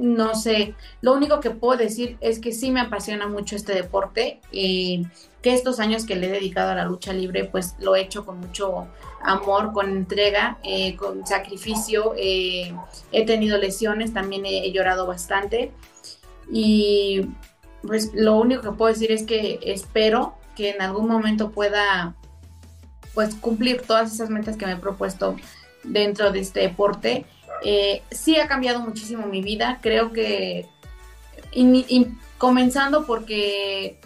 no 0.00 0.34
sé, 0.34 0.74
lo 1.02 1.12
único 1.12 1.40
que 1.40 1.50
puedo 1.50 1.76
decir 1.76 2.16
es 2.20 2.38
que 2.38 2.52
sí 2.52 2.70
me 2.70 2.80
apasiona 2.80 3.28
mucho 3.28 3.54
este 3.54 3.74
deporte, 3.74 4.40
y 4.50 5.06
que 5.42 5.52
estos 5.52 5.78
años 5.78 6.06
que 6.06 6.16
le 6.16 6.28
he 6.28 6.30
dedicado 6.30 6.70
a 6.70 6.74
la 6.74 6.86
lucha 6.86 7.12
libre, 7.12 7.44
pues 7.44 7.74
lo 7.80 7.94
he 7.94 8.00
hecho 8.00 8.24
con 8.24 8.40
mucho 8.40 8.86
amor, 9.22 9.72
con 9.72 9.90
entrega, 9.90 10.58
eh, 10.62 10.96
con 10.96 11.26
sacrificio, 11.26 12.14
eh, 12.16 12.74
he 13.12 13.26
tenido 13.26 13.58
lesiones, 13.58 14.14
también 14.14 14.46
he, 14.46 14.72
llorado 14.72 15.06
bastante 15.06 15.72
y 16.50 17.26
pues 17.82 18.10
lo 18.14 18.36
único 18.36 18.62
que 18.62 18.72
puedo 18.72 18.92
decir 18.92 19.12
es 19.12 19.24
que 19.24 19.58
espero 19.62 20.34
que 20.56 20.70
en 20.70 20.80
algún 20.80 21.08
momento 21.08 21.50
pueda 21.50 22.14
pues 23.14 23.34
cumplir 23.34 23.82
todas 23.82 24.12
esas 24.12 24.30
metas 24.30 24.56
que 24.56 24.66
me 24.66 24.72
he 24.72 24.76
propuesto 24.76 25.36
dentro 25.82 26.30
de 26.30 26.40
este 26.40 26.60
deporte. 26.60 27.24
Eh, 27.62 28.02
sí 28.10 28.38
ha 28.38 28.48
cambiado 28.48 28.80
muchísimo 28.80 29.26
mi 29.26 29.42
vida, 29.42 29.78
creo 29.82 30.12
que 30.12 30.66
comenzando 32.38 33.06
porque 33.06 33.98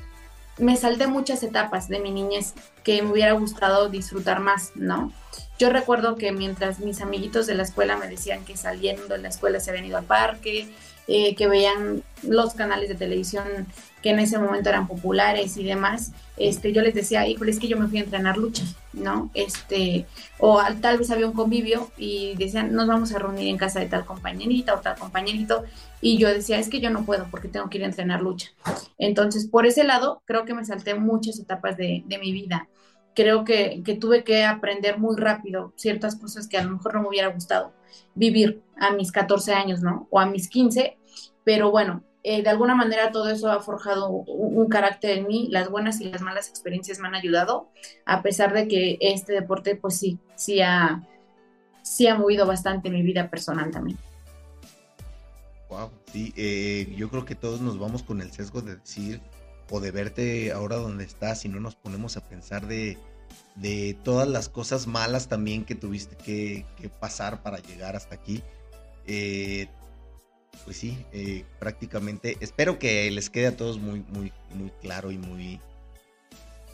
me 0.59 0.77
salté 0.77 1.07
muchas 1.07 1.43
etapas 1.43 1.89
de 1.89 2.01
mi 2.01 2.11
niñez 2.11 2.55
que 2.83 3.03
me 3.03 3.11
hubiera 3.11 3.33
gustado 3.33 3.89
disfrutar 3.89 4.41
más, 4.41 4.73
¿no? 4.75 5.13
Yo 5.59 5.71
recuerdo 5.71 6.17
que 6.17 6.33
mientras 6.33 6.81
mis 6.81 7.01
amiguitos 7.01 7.47
de 7.47 7.55
la 7.55 7.63
escuela 7.63 7.97
me 7.97 8.09
decían 8.09 8.45
que 8.45 8.57
saliendo 8.57 9.09
de 9.09 9.19
la 9.19 9.29
escuela 9.29 9.61
se 9.61 9.71
habían 9.71 9.87
ido 9.87 9.99
al 9.99 10.05
parque, 10.05 10.69
eh, 11.07 11.35
que 11.35 11.47
veían 11.47 12.03
los 12.23 12.55
canales 12.55 12.89
de 12.89 12.95
televisión 12.95 13.67
que 14.05 14.11
en 14.11 14.19
ese 14.19 14.39
momento 14.39 14.69
eran 14.69 14.87
populares 14.87 15.57
y 15.57 15.65
demás, 15.65 16.13
este, 16.37 16.75
yo 16.75 16.83
les 16.83 16.93
decía, 16.93 17.27
híjole, 17.27 17.51
es 17.51 17.59
que 17.59 17.69
yo 17.69 17.79
me 17.79 17.89
fui 17.89 17.97
a 17.97 18.03
entrenar 18.03 18.37
lucha, 18.37 18.63
¿no? 18.93 19.31
Este, 19.33 20.05
o 20.39 20.61
tal 20.83 20.99
vez 20.99 21.11
había 21.11 21.27
un 21.27 21.33
convivio 21.33 21.91
y 21.97 22.35
decían, 22.37 22.75
nos 22.75 22.87
vamos 22.87 23.15
a 23.15 23.19
reunir 23.19 23.49
en 23.49 23.57
casa 23.57 23.81
de 23.81 23.87
tal 23.87 24.05
compañerita 24.05 24.75
o 24.75 24.81
tal 24.81 24.99
compañerito, 24.99 25.65
y 26.03 26.19
yo 26.19 26.29
decía, 26.29 26.59
es 26.59 26.69
que 26.69 26.81
yo 26.81 26.91
no 26.91 27.07
puedo 27.07 27.29
porque 27.31 27.49
tengo 27.49 27.71
que 27.71 27.79
ir 27.79 27.85
a 27.85 27.87
entrenar 27.87 28.21
lucha. 28.21 28.51
Entonces, 28.99 29.47
por 29.47 29.65
ese 29.65 29.85
lado, 29.85 30.23
creo 30.27 30.45
que 30.45 30.53
me 30.53 30.67
salté 30.67 30.95
muchas 30.95 31.39
etapas 31.39 31.79
de, 31.79 32.05
mi 32.21 32.31
vida. 32.31 32.69
Creo 33.15 33.45
que, 33.45 33.81
que 33.87 33.95
tuve 33.95 34.23
que 34.23 34.45
aprender 34.45 34.99
muy 34.99 35.17
rápido 35.17 35.73
ciertas 35.77 36.17
cosas 36.17 36.47
que 36.47 36.59
a 36.59 36.65
lo 36.65 36.73
mejor 36.73 36.93
no 36.93 37.01
me 37.01 37.09
hubiera 37.09 37.29
gustado 37.29 37.73
vivir 38.15 38.61
a 38.77 38.91
mis 38.91 39.11
14 39.13 39.55
años, 39.55 39.81
¿no? 39.81 40.09
O 40.11 40.21
a 40.21 40.27
mis 40.27 40.51
15, 40.51 40.99
pero 41.43 41.71
bueno, 41.71 42.05
eh, 42.27 42.43
de 42.43 42.49
alguna 42.49 42.75
manera 42.75 43.13
todo 43.13 43.29
eso 43.29 43.53
ha 43.53 43.61
forjado 43.61 44.09
un, 44.09 44.67
carácter 44.69 45.19
en 45.19 45.27
mí, 45.27 45.49
las 45.51 45.69
buenas 45.69 46.01
y 46.01 46.05
las 46.07 46.23
malas 46.23 46.49
experiencias 46.49 46.99
me 46.99 47.07
han 47.07 47.15
ayudado, 47.15 47.69
a 48.07 48.23
pesar 48.23 48.55
de 48.55 48.67
que 48.67 48.97
este 49.01 49.35
deporte 49.35 49.77
pues 49.77 49.99
sí, 49.99 50.19
sí 50.35 50.63
ha, 50.63 51.07
sí 51.83 52.07
ha 52.07 52.15
movido 52.15 52.47
bastante 52.47 52.89
mi 52.89 53.03
vida 53.03 53.29
personal 53.29 53.71
también. 53.71 53.99
Wow, 55.69 55.91
sí, 56.11 56.33
eh, 56.35 56.95
yo 56.97 57.11
creo 57.11 57.27
que 57.27 57.35
todos 57.35 57.61
nos 57.61 57.79
vamos 57.79 58.03
con 58.03 58.23
el 58.23 58.33
sesgo 58.33 58.63
de 58.63 58.77
decir 58.77 59.21
o 59.71 59.81
de 59.81 59.91
verte 59.91 60.51
ahora 60.51 60.77
donde 60.77 61.05
estás 61.05 61.45
y 61.45 61.51
no 61.51 61.61
nos 61.61 61.75
ponemos 61.75 62.17
a 62.17 62.27
pensar 62.27 62.67
de, 62.67 62.97
de 63.57 63.99
todas 64.03 64.29
las 64.29 64.49
cosas 64.49 64.87
malas 64.87 65.29
también 65.29 65.67
que 65.67 65.75
tuviste 65.75 66.17
que, 66.17 66.65
pasar 67.01 67.43
para 67.43 67.59
llegar 67.59 67.97
hasta 67.97 68.15
aquí. 68.15 68.43
Eh, 69.07 69.69
pues 70.65 70.77
sí, 70.77 71.05
eh, 71.13 71.45
prácticamente. 71.59 72.37
Espero 72.41 72.79
que 72.79 73.11
les 73.11 73.31
quede 73.31 73.49
a 73.49 73.57
todos 73.57 73.79
muy, 73.79 74.05
muy, 74.09 74.33
muy 74.55 74.71
claro 74.81 75.11
y 75.11 75.19
muy, 75.19 75.61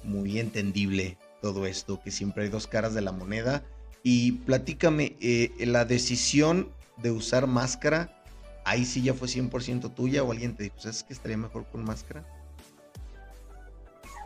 muy 0.05 0.39
entendible 0.39 1.19
todo 1.41 1.67
esto, 1.67 2.01
que 2.03 2.11
siempre 2.11 2.45
hay 2.45 2.51
dos 2.51 2.67
caras 2.67 2.95
de 2.95 3.01
la 3.01 3.13
moneda. 3.13 3.65
Y 4.03 4.33
platícame, 4.33 5.17
eh, 5.21 5.53
la 5.61 5.85
decisión 5.85 6.71
de 6.99 7.11
usar 7.11 7.47
máscara, 7.47 8.23
ahí 8.65 8.85
sí 8.85 9.03
ya 9.03 9.15
fue 9.15 9.29
100% 9.29 9.95
tuya 9.95 10.23
o 10.23 10.33
alguien 10.33 10.57
te 10.57 10.65
dijo, 10.65 10.77
¿sabes 10.79 11.03
que 11.03 11.13
estaría 11.13 11.37
mejor 11.37 11.67
con 11.71 11.85
máscara? 11.85 12.25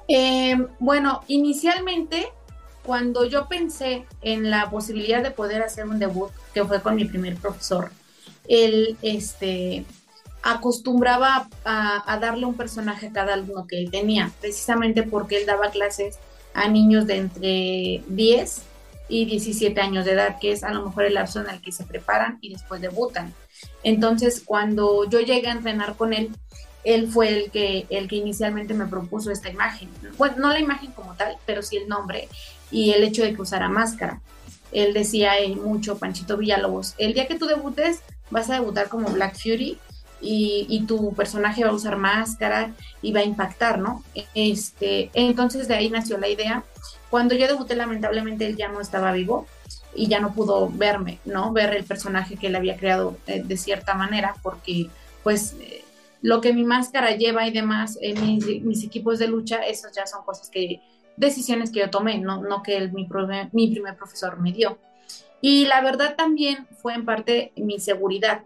Eh, 0.08 0.56
bueno, 0.78 1.22
inicialmente, 1.28 2.26
cuando 2.84 3.24
yo 3.24 3.48
pensé 3.48 4.04
en 4.20 4.50
la 4.50 4.70
posibilidad 4.70 5.22
de 5.22 5.30
poder 5.30 5.62
hacer 5.62 5.86
un 5.86 5.98
debut, 5.98 6.30
que 6.52 6.64
fue 6.64 6.82
con 6.82 6.96
mi 6.96 7.04
primer 7.04 7.36
profesor, 7.36 7.90
él 8.48 8.96
este, 9.02 9.84
acostumbraba 10.42 11.48
a, 11.64 12.18
darle 12.20 12.46
un 12.46 12.54
personaje 12.54 13.08
a 13.08 13.12
cada 13.12 13.34
alumno 13.34 13.66
que 13.66 13.78
él 13.78 13.90
tenía, 13.90 14.30
precisamente 14.40 15.02
porque 15.02 15.38
él 15.38 15.46
daba 15.46 15.70
clases 15.70 16.18
a 16.52 16.68
niños 16.68 17.06
de 17.06 17.16
entre 17.16 18.02
10 18.08 18.62
y 19.08 19.24
17 19.24 19.80
años 19.80 20.04
de 20.04 20.12
edad, 20.12 20.38
que 20.38 20.52
es 20.52 20.62
a 20.62 20.72
lo 20.72 20.84
mejor 20.84 21.04
el 21.04 21.14
lapso 21.14 21.40
en 21.40 21.48
el 21.48 21.60
que 21.60 21.72
se 21.72 21.84
preparan 21.84 22.38
y 22.40 22.52
después 22.52 22.80
debutan. 22.80 23.34
Entonces, 23.82 24.42
cuando 24.44 25.08
yo 25.08 25.20
llegué 25.20 25.48
a 25.48 25.52
entrenar 25.52 25.96
con 25.96 26.12
él, 26.12 26.30
él 26.84 27.08
fue 27.08 27.28
el 27.28 27.50
que, 27.50 27.86
el 27.88 28.08
que 28.08 28.16
inicialmente 28.16 28.74
me 28.74 28.86
propuso 28.86 29.30
esta 29.30 29.48
imagen. 29.48 29.88
Bueno, 30.18 30.36
no 30.38 30.48
la 30.52 30.60
imagen 30.60 30.92
como 30.92 31.14
tal, 31.14 31.36
pero 31.46 31.62
sí 31.62 31.78
el 31.78 31.88
nombre 31.88 32.28
y 32.70 32.92
el 32.92 33.02
hecho 33.02 33.22
de 33.22 33.34
que 33.34 33.42
usara 33.42 33.68
máscara. 33.68 34.20
Él 34.72 34.92
decía 34.92 35.32
mucho, 35.62 35.98
Panchito 35.98 36.36
Villalobos, 36.36 36.94
el 36.98 37.14
día 37.14 37.26
que 37.26 37.38
tú 37.38 37.46
debutes, 37.46 38.00
vas 38.34 38.50
a 38.50 38.54
debutar 38.54 38.88
como 38.88 39.08
Black 39.10 39.36
Fury 39.38 39.78
y, 40.20 40.84
tu 40.88 41.14
personaje 41.14 41.62
va 41.62 41.70
a 41.70 41.74
usar 41.74 41.96
máscara 41.96 42.72
y 43.00 43.12
va 43.12 43.20
a 43.20 43.24
impactar, 43.24 43.78
¿no? 43.78 44.02
Este, 44.34 45.10
entonces 45.14 45.68
de 45.68 45.74
ahí 45.74 45.88
nació 45.88 46.18
la 46.18 46.28
idea. 46.28 46.64
Cuando 47.10 47.36
yo 47.36 47.46
debuté, 47.46 47.76
lamentablemente 47.76 48.46
él 48.46 48.56
ya 48.56 48.68
no 48.68 48.80
estaba 48.80 49.12
vivo 49.12 49.46
y 49.94 50.08
ya 50.08 50.18
no 50.18 50.32
pudo 50.32 50.68
verme, 50.68 51.20
¿no? 51.24 51.52
Ver 51.52 51.74
el 51.74 51.84
personaje 51.84 52.36
que 52.36 52.48
él 52.48 52.56
había 52.56 52.76
creado 52.76 53.16
eh, 53.28 53.42
de 53.44 53.56
cierta 53.56 53.94
manera, 53.94 54.34
porque 54.42 54.88
pues 55.22 55.54
eh, 55.60 55.84
lo 56.20 56.40
que 56.40 56.52
mi 56.52 56.64
máscara 56.64 57.12
lleva 57.12 57.46
y 57.46 57.52
demás, 57.52 57.98
en 58.00 58.20
mis, 58.66 58.82
equipos 58.82 59.20
de 59.20 59.28
lucha, 59.28 59.58
esas 59.58 59.92
ya 59.92 60.06
son 60.06 60.24
cosas 60.24 60.50
que, 60.50 60.80
decisiones 61.16 61.70
que 61.70 61.80
yo 61.80 61.90
tomé, 61.90 62.18
no, 62.18 62.42
no 62.42 62.64
que 62.64 62.76
el, 62.76 62.92
mi, 62.92 63.06
mi 63.52 63.70
primer 63.70 63.94
profesor 63.94 64.40
me 64.40 64.50
dio. 64.50 64.78
Y 65.46 65.66
la 65.66 65.82
verdad 65.82 66.16
también 66.16 66.66
fue 66.80 66.94
en 66.94 67.04
parte 67.04 67.52
mi 67.56 67.78
seguridad. 67.78 68.44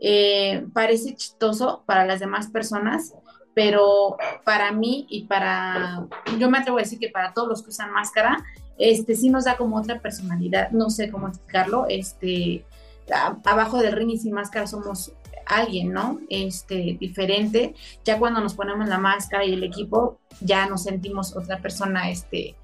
Eh, 0.00 0.66
parece 0.72 1.14
chistoso 1.14 1.84
para 1.86 2.04
las 2.04 2.18
demás 2.18 2.48
personas, 2.48 3.14
pero 3.54 4.16
para 4.44 4.72
mí 4.72 5.06
y 5.08 5.26
para, 5.26 6.08
yo 6.36 6.50
me 6.50 6.58
atrevo 6.58 6.78
a 6.78 6.80
decir 6.80 6.98
que 6.98 7.08
para 7.08 7.32
todos 7.34 7.46
los 7.46 7.62
que 7.62 7.70
usan 7.70 7.92
máscara, 7.92 8.44
este 8.78 9.14
sí 9.14 9.30
nos 9.30 9.44
da 9.44 9.56
como 9.56 9.76
otra 9.76 10.00
personalidad, 10.00 10.72
no 10.72 10.90
sé 10.90 11.08
cómo 11.08 11.28
explicarlo, 11.28 11.86
este, 11.88 12.64
abajo 13.44 13.78
del 13.78 13.92
ring 13.92 14.10
y 14.10 14.18
sin 14.18 14.34
máscara 14.34 14.66
somos 14.66 15.12
alguien, 15.46 15.92
¿no? 15.92 16.18
Este, 16.28 16.96
diferente. 16.98 17.76
Ya 18.04 18.18
cuando 18.18 18.40
nos 18.40 18.54
ponemos 18.54 18.88
la 18.88 18.98
máscara 18.98 19.44
y 19.44 19.52
el 19.52 19.62
equipo, 19.62 20.18
ya 20.40 20.66
nos 20.66 20.82
sentimos 20.82 21.36
otra 21.36 21.58
persona, 21.58 22.10
este, 22.10 22.56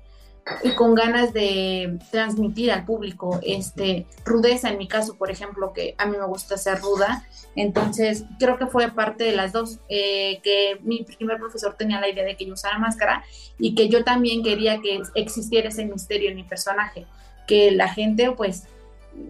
y 0.63 0.71
con 0.73 0.95
ganas 0.95 1.33
de 1.33 1.99
transmitir 2.11 2.73
al 2.73 2.85
público 2.85 3.41
este 3.43 4.07
rudeza 4.25 4.71
en 4.71 4.79
mi 4.79 4.89
caso 4.89 5.17
por 5.17 5.31
ejemplo 5.31 5.73
que 5.73 5.95
a 5.99 6.07
mí 6.07 6.17
me 6.17 6.27
gusta 6.27 6.57
ser 6.57 6.81
ruda 6.81 7.25
entonces 7.57 8.25
creo 8.39 8.59
que 8.59 8.67
fue 8.67 8.91
parte 8.91 9.25
de 9.25 9.33
las 9.33 9.53
dos 9.53 9.79
eh, 9.89 10.41
que 10.43 10.79
mi 10.83 11.05
primer 11.05 11.39
profesor 11.39 11.75
tenía 11.77 12.01
la 12.01 12.09
idea 12.09 12.25
de 12.25 12.37
que 12.37 12.47
yo 12.47 12.55
usara 12.55 12.79
máscara 12.79 13.25
y 13.59 13.75
que 13.75 13.89
yo 13.89 14.05
también 14.05 14.43
quería 14.43 14.81
que 14.81 15.03
existiera 15.15 15.69
ese 15.69 15.85
misterio 15.85 16.31
en 16.31 16.37
mi 16.37 16.45
personaje 16.45 17.07
que 17.47 17.71
la 17.73 17.89
gente 17.89 18.31
pues 18.33 18.65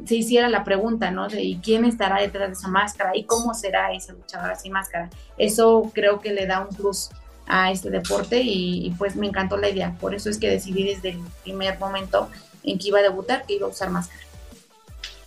se 0.04 0.16
hiciera 0.16 0.48
la 0.48 0.64
pregunta, 0.64 1.10
¿no? 1.10 1.28
De 1.28 1.42
¿y 1.42 1.56
quién 1.56 1.84
estará 1.84 2.20
detrás 2.20 2.48
de 2.48 2.52
esa 2.52 2.68
máscara? 2.68 3.16
¿Y 3.16 3.24
cómo 3.24 3.54
será 3.54 3.92
esa 3.92 4.12
luchadora 4.12 4.54
sin 4.54 4.72
máscara? 4.72 5.08
Eso 5.38 5.90
creo 5.94 6.20
que 6.20 6.32
le 6.32 6.46
da 6.46 6.60
un 6.60 6.74
plus 6.74 7.10
a 7.50 7.73
este 7.73 7.90
deporte 7.90 8.40
y, 8.42 8.95
pues 8.97 9.16
me 9.16 9.26
encantó 9.26 9.57
la 9.57 9.69
idea. 9.69 9.97
Por 10.00 10.14
eso 10.14 10.30
es 10.30 10.38
que 10.38 10.49
decidí 10.49 10.85
desde 10.85 11.11
el 11.11 11.21
primer 11.42 11.78
momento 11.78 12.30
en 12.62 12.78
que 12.78 12.88
iba 12.88 13.00
a 13.00 13.02
debutar 13.02 13.45
que 13.45 13.54
iba 13.54 13.66
a 13.66 13.71
usar 13.71 13.90
máscara. 13.90 14.21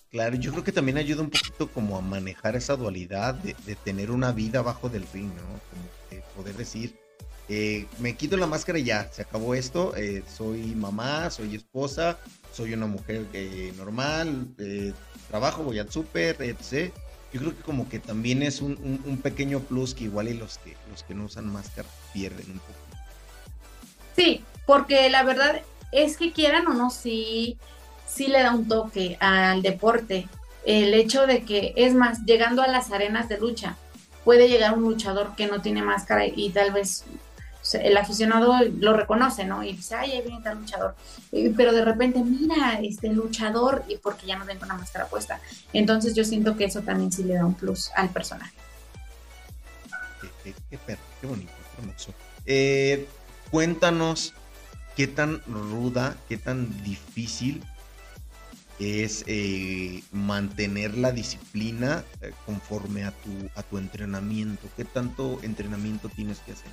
Claro, 0.10 0.36
yo 0.36 0.51
creo 0.51 0.63
que 0.63 0.72
también 0.72 0.98
ayuda 0.98 1.22
un 1.22 1.30
poquito 1.30 1.68
como 1.70 1.98
a 1.98 2.01
manejar 2.01 2.56
esa 2.56 2.75
dualidad 2.75 3.34
de, 3.36 3.75
tener 3.75 4.12
una 4.12 4.32
vida 4.32 4.60
abajo 4.60 4.88
del 4.88 5.06
ring, 5.12 5.34
¿no? 5.34 5.42
Como 5.42 5.84
de 6.12 6.24
poder 6.36 6.56
decir, 6.56 6.96
eh, 7.50 7.88
me 8.00 8.15
quito 8.15 8.38
la 8.38 8.48
máscara 8.48 8.80
y 8.80 8.84
ya, 8.84 9.12
se 9.12 9.24
acabó 9.24 9.56
esto, 9.56 9.96
eh, 9.96 10.24
soy 10.32 10.75
mamá, 10.75 11.30
soy 11.32 11.56
esposa, 11.56 12.20
soy 12.53 12.74
una 12.74 12.86
mujer 12.86 13.25
eh, 13.34 13.74
normal, 13.75 14.48
trabajo, 15.30 15.63
voy 15.63 15.80
al 15.80 15.92
súper, 15.92 16.38
etc 16.42 16.94
yo 17.33 17.39
creo 17.39 17.57
que 17.57 17.63
como 17.63 17.89
que 17.89 17.99
también 17.99 18.43
es 18.43 18.61
un, 18.61 19.19
pequeño 19.23 19.59
plus 19.59 19.95
que 19.95 20.05
igual 20.05 20.29
y 20.29 20.35
los 20.35 20.59
que, 20.59 20.77
los 20.91 21.03
que 21.03 21.15
no 21.15 21.25
usan 21.25 21.51
máscara 21.51 21.87
pierden 22.13 22.45
un 22.51 22.59
poco. 22.59 22.73
Sí, 24.15 24.43
porque 24.67 25.09
la 25.09 25.23
verdad 25.23 25.61
es 25.91 26.17
que 26.17 26.31
quieran 26.31 26.67
o 26.67 26.73
no, 26.73 26.91
sí, 26.91 27.57
sí 28.07 28.27
le 28.27 28.43
da 28.43 28.53
un 28.53 28.67
toque 28.67 29.17
al 29.19 29.63
deporte. 29.63 30.27
El 30.63 30.93
hecho 30.93 31.25
de 31.25 31.43
que, 31.43 31.73
es 31.75 31.95
más, 31.95 32.23
llegando 32.25 32.61
a 32.61 32.67
las 32.67 32.91
arenas 32.91 33.27
de 33.29 33.39
lucha, 33.39 33.77
puede 34.23 34.47
llegar 34.47 34.77
un 34.77 34.83
luchador 34.83 35.35
que 35.35 35.47
no 35.47 35.61
tiene 35.61 35.81
máscara 35.81 36.27
y 36.27 36.51
tal 36.51 36.71
vez 36.71 37.03
el 37.74 37.96
aficionado 37.98 38.53
lo 38.79 38.93
reconoce, 38.93 39.46
¿no? 39.46 39.63
Y 39.63 39.74
dice, 39.74 39.96
ay, 39.96 40.12
ahí 40.12 40.22
viene 40.22 40.41
tal 40.43 40.60
luchador. 40.60 40.96
pero 41.55 41.72
de 41.72 41.86
repente, 41.86 42.20
mira, 42.20 42.79
este 42.82 43.10
luchador, 43.10 43.84
y 43.88 43.98
porque 43.98 44.27
ya 44.27 44.38
no 44.38 44.46
tengo 44.46 44.65
una 44.65 44.75
máscara 44.75 45.08
puesta. 45.08 45.39
Entonces 45.72 46.13
yo 46.13 46.25
siento 46.25 46.58
que 46.58 46.65
eso 46.65 46.82
también 46.82 47.12
sí 47.12 47.24
le 47.24 47.36
da 47.36 47.46
un 47.46 47.53
plus 47.53 47.91
al 47.96 48.10
personaje. 48.10 48.55
Qué, 50.43 50.53
qué, 50.70 50.77
qué 51.22 51.27
bonito, 51.27 51.51
qué 51.75 51.82
hermoso. 51.82 52.13
Eh, 52.46 53.08
cuéntanos 53.50 54.34
qué 54.96 55.08
tan 55.08 55.41
ruda, 55.46 56.17
qué 56.27 56.38
tan 56.38 56.84
difícil 56.84 57.63
es 58.79 59.24
eh, 59.27 60.03
mantener 60.12 60.98
la 60.98 61.12
disciplina 61.12 62.03
eh, 62.22 62.34
conforme 62.46 63.05
a 63.05 63.12
tu, 63.12 63.50
a 63.55 63.63
tu 63.63 63.77
entrenamiento. 63.77 64.67
¿Qué 64.75 64.84
tanto 64.84 65.39
entrenamiento 65.43 66.10
tienes 66.10 66.39
que 66.39 66.51
hacer? 66.51 66.72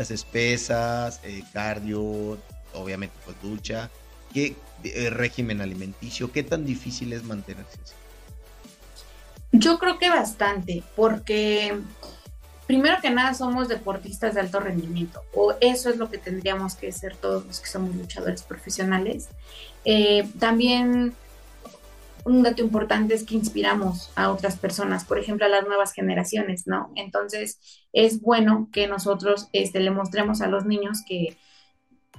Haces 0.00 0.24
pesas, 0.24 1.20
eh, 1.24 1.42
cardio, 1.52 2.38
obviamente 2.72 3.14
pues 3.24 3.36
ducha. 3.42 3.90
¿Qué 4.32 4.56
régimen 5.10 5.60
alimenticio? 5.60 6.32
¿Qué 6.32 6.42
tan 6.42 6.64
difícil 6.64 7.12
es 7.12 7.24
mantenerse 7.24 7.78
así? 7.84 7.94
Yo 9.52 9.78
creo 9.78 9.98
que 9.98 10.08
bastante, 10.08 10.82
porque 10.96 11.76
primero 12.66 12.96
que 13.02 13.10
nada 13.10 13.34
somos 13.34 13.68
deportistas 13.68 14.34
de 14.34 14.40
alto 14.40 14.60
rendimiento, 14.60 15.24
o 15.34 15.54
eso 15.60 15.90
es 15.90 15.96
lo 15.96 16.08
que 16.08 16.18
tendríamos 16.18 16.76
que 16.76 16.92
ser 16.92 17.16
todos 17.16 17.44
los 17.44 17.60
que 17.60 17.68
somos 17.68 17.94
luchadores 17.96 18.42
profesionales. 18.42 19.28
también 20.38 21.14
un 22.24 22.42
dato 22.42 22.62
importante 22.62 23.14
es 23.14 23.24
que 23.24 23.34
inspiramos 23.34 24.12
a 24.16 24.30
otras 24.30 24.56
personas, 24.56 25.04
por 25.04 25.18
ejemplo, 25.18 25.46
a 25.46 25.48
las 25.48 25.66
nuevas 25.66 25.92
generaciones, 25.92 26.66
¿no? 26.66 26.92
Entonces, 26.96 27.58
es 27.92 28.20
bueno 28.20 28.68
que 28.72 28.86
nosotros 28.86 29.48
este, 29.52 29.80
le 29.80 29.90
mostremos 29.90 30.40
a 30.40 30.48
los 30.48 30.64
niños 30.64 31.02
que, 31.06 31.36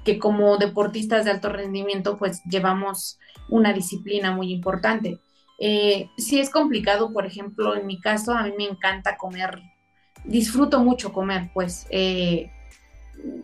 que 0.04 0.18
como 0.18 0.58
deportistas 0.58 1.26
de 1.26 1.32
alto 1.32 1.50
rendimiento, 1.50 2.18
pues 2.18 2.42
llevamos 2.46 3.20
una 3.50 3.74
disciplina 3.74 4.32
muy 4.32 4.52
importante. 4.52 5.20
Eh, 5.60 6.10
si 6.18 6.40
es 6.40 6.50
complicado, 6.50 7.14
por 7.14 7.26
ejemplo, 7.26 7.76
en 7.76 7.86
mi 7.86 8.00
caso, 8.00 8.34
a 8.34 8.44
mí 8.44 8.54
me 8.58 8.66
encanta 8.66 9.18
comer, 9.18 9.62
disfruto 10.26 10.80
mucho 10.80 11.14
comer, 11.14 11.52
pues, 11.54 11.86
eh, 11.92 12.52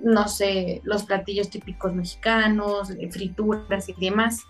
no 0.02 0.28
sé, 0.28 0.82
los 0.84 1.04
platillos 1.04 1.52
típicos 1.52 1.94
mexicanos, 1.94 2.90
frituras 3.12 3.90
y 3.90 3.94
demás 3.94 4.42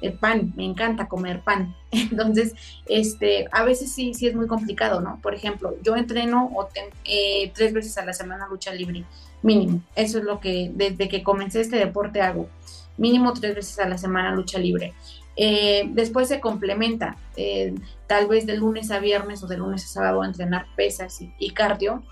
el 0.00 0.14
pan, 0.14 0.52
me 0.56 0.64
encanta 0.64 1.08
comer 1.08 1.40
pan. 1.40 1.74
Entonces, 1.90 2.54
este, 2.86 3.48
a 3.52 3.64
veces 3.64 3.92
sí, 3.92 4.14
sí 4.14 4.26
es 4.26 4.34
muy 4.34 4.46
complicado, 4.46 5.00
¿no? 5.00 5.18
Por 5.22 5.34
ejemplo, 5.34 5.76
yo 5.82 5.96
entreno 5.96 6.50
o 6.54 6.68
eh, 7.04 7.50
tres 7.54 7.72
veces 7.72 7.96
a 7.98 8.04
la 8.04 8.12
semana 8.12 8.48
lucha 8.48 8.72
libre, 8.72 9.04
mínimo. 9.42 9.80
Eso 9.94 10.18
es 10.18 10.24
lo 10.24 10.40
que 10.40 10.70
desde 10.74 11.08
que 11.08 11.22
comencé 11.22 11.60
este 11.60 11.76
deporte 11.76 12.20
hago. 12.20 12.48
Mínimo 12.96 13.32
tres 13.34 13.54
veces 13.54 13.78
a 13.78 13.88
la 13.88 13.98
semana 13.98 14.34
lucha 14.34 14.58
libre. 14.58 14.94
Eh, 15.36 15.84
después 15.90 16.28
se 16.28 16.40
complementa, 16.40 17.16
eh, 17.36 17.74
tal 18.06 18.26
vez 18.26 18.46
de 18.46 18.56
lunes 18.56 18.90
a 18.90 19.00
viernes 19.00 19.42
o 19.42 19.46
de 19.46 19.58
lunes 19.58 19.84
a 19.84 19.88
sábado 19.88 20.22
a 20.22 20.26
entrenar 20.26 20.66
pesas 20.76 21.20
y, 21.20 21.30
y 21.38 21.50
cardio, 21.50 22.02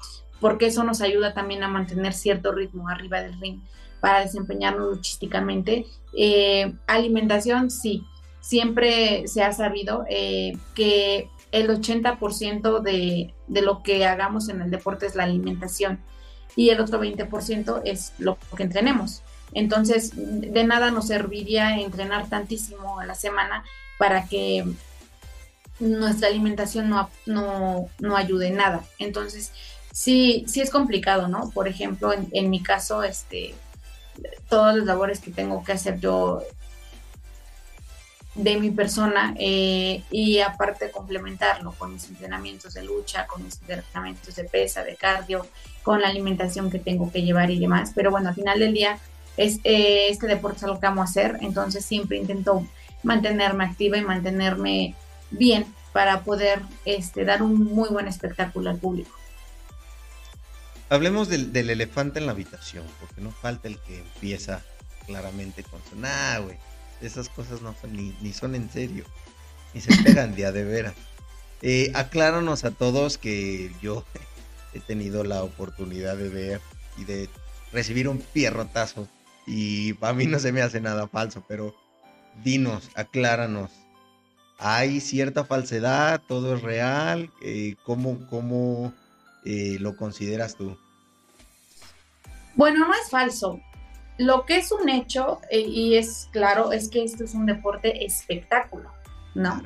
porque 0.41 0.67
eso 0.67 0.85
nos 0.85 1.00
ayuda 1.00 1.33
también 1.33 1.62
a 1.62 1.69
mantener 1.69 2.12
cierto 2.12 2.53
ritmo 2.53 2.88
arriba 2.91 3.23
del 3.23 3.41
ring 3.41 3.61
para 4.04 4.20
desempeñarnos 4.20 4.96
luchísticamente. 4.96 5.87
Eh, 6.14 6.75
alimentación, 6.87 7.70
sí, 7.70 8.04
siempre 8.38 9.26
se 9.28 9.42
ha 9.42 9.50
sabido 9.50 10.04
eh, 10.11 10.58
que 10.75 11.30
el 11.52 11.70
80% 11.70 12.82
de, 12.82 13.32
de, 13.46 13.62
lo 13.62 13.82
que 13.82 14.04
hagamos 14.04 14.50
en 14.50 14.61
el 14.61 14.70
deporte 14.70 15.06
es 15.06 15.14
la 15.14 15.25
alimentación 15.25 16.00
y 16.54 16.68
el 16.68 16.80
otro 16.80 17.00
20% 17.02 17.80
es 17.87 18.12
lo 18.18 18.37
que 18.54 18.64
entrenemos. 18.64 19.23
Entonces, 19.54 20.12
de 20.14 20.64
nada 20.64 20.90
nos 20.90 21.06
serviría 21.06 21.80
entrenar 21.80 22.28
tantísimo 22.28 23.00
a 23.00 23.06
la 23.06 23.14
semana 23.14 23.64
para 23.99 24.28
que 24.28 24.66
nuestra 25.80 26.28
alimentación 26.28 26.90
no, 26.90 27.08
no, 27.25 27.88
no 28.00 28.16
ayude 28.18 28.49
en 28.49 28.56
nada. 28.56 28.84
Entonces, 28.99 29.50
sí, 29.92 30.44
sí 30.46 30.61
es 30.61 30.68
complicado, 30.68 31.26
¿no? 31.26 31.49
Por 31.52 31.68
ejemplo, 31.68 32.12
en, 32.12 32.28
en 32.32 32.50
mi 32.50 32.62
caso, 32.62 33.02
este, 33.02 33.54
todas 34.49 34.76
las 34.76 34.87
labores 34.87 35.21
que 35.21 35.30
tengo 35.30 35.62
que 35.64 35.73
hacer 35.73 35.99
yo 36.00 36.42
de 38.35 38.56
mi 38.56 38.71
persona 38.71 39.35
eh, 39.38 40.02
y 40.11 40.40
aparte 40.40 40.90
complementarlo 40.90 41.73
con 41.73 41.92
mis 41.92 42.09
entrenamientos 42.09 42.74
de 42.74 42.83
lucha, 42.83 43.27
con 43.27 43.44
mis 43.44 43.61
entrenamientos 43.61 44.35
de 44.35 44.44
pesa, 44.44 44.83
de 44.83 44.96
cardio, 44.96 45.46
con 45.83 46.00
la 46.00 46.09
alimentación 46.09 46.70
que 46.70 46.79
tengo 46.79 47.12
que 47.12 47.22
llevar 47.22 47.50
y 47.50 47.61
demás. 47.61 47.92
Pero 47.94 48.11
bueno, 48.11 48.31
al 48.31 48.35
final 48.35 48.59
del 48.59 48.74
día 48.74 48.98
es, 49.37 49.61
eh, 49.64 50.09
este 50.09 50.27
deporte 50.27 50.59
es 50.59 50.64
algo 50.64 50.81
que 50.81 50.87
amo 50.87 51.03
hacer, 51.03 51.38
entonces 51.42 51.85
siempre 51.85 52.16
intento 52.16 52.66
mantenerme 53.03 53.64
activa 53.64 53.98
y 53.98 54.03
mantenerme 54.03 54.94
bien 55.31 55.66
para 55.92 56.22
poder 56.22 56.61
este, 56.85 57.24
dar 57.24 57.42
un 57.42 57.64
muy 57.64 57.88
buen 57.88 58.09
espectáculo 58.09 58.70
al 58.70 58.79
público. 58.79 59.11
Hablemos 60.94 61.28
del, 61.28 61.57
elefante 61.57 62.20
en 62.20 62.26
la 62.26 62.33
habitación, 62.33 62.85
porque 63.00 63.20
no 63.20 63.33
falta 63.33 63.66
el 63.66 63.78
que 63.80 63.98
empieza 63.98 64.62
claramente 65.07 65.64
con 65.64 65.80
su, 65.90 65.96
nah, 65.96 66.38
güey, 66.38 66.57
esas 67.00 67.28
cosas 67.28 67.62
no 67.62 67.74
son 67.80 67.96
ni, 67.96 68.33
son 68.33 68.54
en 68.54 68.70
serio, 68.70 69.04
ni 69.74 69.80
se 69.80 69.92
pegan 70.04 70.37
día 70.37 70.52
de 70.52 70.62
veras. 70.62 70.94
Eh, 71.62 71.90
acláranos 71.96 72.62
a 72.64 72.70
todos 72.70 73.18
que 73.18 73.72
yo 73.83 74.04
he 74.72 74.78
tenido 74.78 75.24
la 75.24 75.42
oportunidad 75.42 76.16
de 76.16 76.28
ver 76.28 76.61
y 76.96 77.02
de 77.02 77.28
recibir 77.72 78.09
un 78.09 78.18
pierrotazo 78.18 79.09
y 79.48 79.94
para 79.94 80.12
mí 80.12 80.26
no 80.26 80.38
se 80.38 80.52
me 80.52 80.62
hace 80.62 80.80
nada 80.80 81.09
falso, 81.09 81.44
pero 81.48 81.74
dinos, 82.44 82.88
acláranos. 82.94 83.72
¿Hay 84.59 85.00
cierta 85.00 85.44
falsedad? 85.44 86.22
¿Todo 86.28 86.54
es 86.54 86.62
real? 86.62 87.33
Eh, 87.42 87.74
¿Cómo, 87.83 88.28
cómo 88.28 88.94
eh, 89.44 89.78
lo 89.80 89.96
consideras 89.96 90.54
tú? 90.54 90.78
Bueno, 92.57 92.87
no 92.87 92.95
es 92.95 93.11
falso. 93.11 93.61
Lo 94.17 94.47
que 94.47 94.59
es 94.59 94.71
un 94.71 94.88
hecho, 94.88 95.40
eh, 95.51 95.61
y 95.61 95.97
es 95.97 96.29
claro, 96.31 96.73
es 96.73 96.88
que 96.88 97.03
esto 97.03 97.25
es 97.25 97.35
un 97.35 97.47
deporte 97.47 98.05
espectáculo, 98.05 98.90
¿no? 99.35 99.61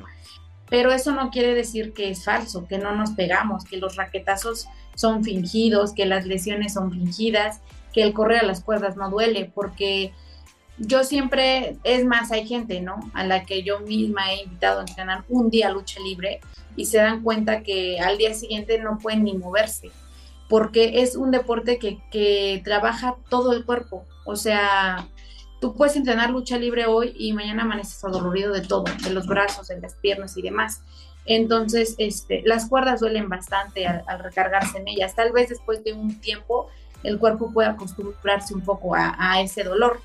Pero 0.69 0.91
eso 0.91 1.11
no 1.11 1.29
quiere 1.29 1.53
decir 1.53 1.93
que 1.93 2.09
es 2.09 2.23
falso, 2.23 2.67
que 2.67 2.77
no 2.77 2.95
nos 2.95 3.11
pegamos, 3.11 3.63
que 3.63 3.77
los 3.77 3.95
raquetazos 3.95 4.67
son 4.95 5.23
fingidos, 5.23 5.93
que 5.93 6.05
las 6.05 6.25
lesiones 6.25 6.73
son 6.73 6.91
fingidas, 6.91 7.61
que 7.93 8.03
el 8.03 8.13
correr 8.13 8.39
a 8.39 8.45
las 8.45 8.61
cuerdas 8.61 8.95
no 8.95 9.09
duele, 9.09 9.51
porque 9.53 10.13
yo 10.77 11.03
siempre, 11.03 11.77
es 11.83 12.05
más, 12.05 12.31
hay 12.31 12.47
gente, 12.47 12.81
¿no? 12.81 12.99
A 13.13 13.23
la 13.25 13.45
que 13.45 13.63
yo 13.63 13.79
misma 13.81 14.31
he 14.31 14.43
invitado 14.43 14.79
a 14.79 14.83
entrenar 14.83 15.25
un 15.27 15.49
día 15.49 15.69
lucha 15.69 15.99
libre 15.99 16.39
y 16.75 16.85
se 16.85 16.97
dan 16.97 17.21
cuenta 17.21 17.61
que 17.63 17.99
al 17.99 18.17
día 18.17 18.33
siguiente 18.33 18.79
no 18.79 18.97
pueden 18.97 19.23
ni 19.23 19.37
moverse, 19.37 19.91
porque 20.49 21.03
es 21.03 21.15
un 21.15 21.31
deporte 21.31 21.77
que, 21.77 22.61
trabaja 22.65 23.15
todo 23.29 23.53
el 23.53 23.63
cuerpo. 23.63 24.03
O 24.25 24.35
sea, 24.35 25.07
tú 25.61 25.75
puedes 25.75 25.95
entrenar 25.95 26.31
lucha 26.31 26.57
libre 26.57 26.87
hoy 26.87 27.13
y 27.17 27.31
mañana 27.33 27.63
amaneces 27.63 28.03
adolorido 28.03 28.51
de 28.51 28.61
todo, 28.61 28.85
de 29.03 29.11
los 29.11 29.27
brazos, 29.27 29.67
de 29.67 29.79
las 29.79 29.93
piernas 29.93 30.35
y 30.35 30.41
demás. 30.41 30.81
Entonces, 31.25 31.93
este, 31.99 32.41
las 32.45 32.67
cuerdas 32.67 32.99
duelen 32.99 33.29
bastante 33.29 33.85
al, 33.85 34.19
recargarse 34.19 34.79
en 34.79 34.87
ellas. 34.87 35.15
Tal 35.15 35.31
vez 35.31 35.49
después 35.49 35.83
de 35.83 35.93
un 35.93 36.19
tiempo 36.19 36.67
el 37.03 37.19
cuerpo 37.19 37.53
pueda 37.53 37.69
acostumbrarse 37.69 38.53
un 38.53 38.61
poco 38.61 38.95
a, 38.95 39.15
a 39.17 39.41
ese 39.41 39.63
dolor, 39.63 40.01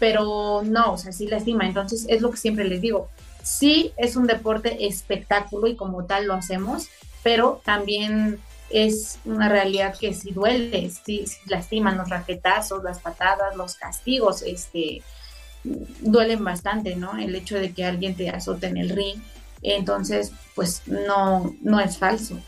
pero 0.00 0.62
no, 0.64 0.94
o 0.94 0.98
sea, 0.98 1.12
sí 1.12 1.28
lastima. 1.28 1.66
Entonces, 1.66 2.06
es 2.08 2.22
lo 2.22 2.30
que 2.30 2.38
siempre 2.38 2.64
les 2.64 2.80
digo, 2.80 3.10
sí 3.42 3.92
es 3.98 4.16
un 4.16 4.26
deporte 4.26 4.86
espectáculo 4.86 5.66
y 5.66 5.76
como 5.76 6.06
tal 6.06 6.26
lo 6.26 6.34
hacemos, 6.34 6.88
pero 7.22 7.60
también 7.64 8.40
es 8.72 9.18
una 9.24 9.48
realidad 9.48 9.96
que 9.98 10.14
sí 10.14 10.32
duele, 10.32 10.90
sí, 10.90 11.24
lastiman 11.46 11.98
los 11.98 12.08
raquetazos, 12.08 12.82
las 12.82 13.00
patadas, 13.00 13.54
los 13.56 13.74
castigos, 13.74 14.42
este, 14.42 15.02
duelen 16.00 16.42
bastante, 16.42 16.96
¿no? 16.96 17.16
El 17.18 17.34
hecho 17.34 17.58
de 17.58 17.72
que 17.72 17.84
alguien 17.84 18.16
te 18.16 18.30
azote 18.30 18.66
en 18.66 18.78
el 18.78 18.90
ring, 18.90 19.20
entonces, 19.62 20.32
pues 20.54 20.82
no, 20.86 21.54
no 21.60 21.80
es 21.80 21.98
falso. 21.98 22.40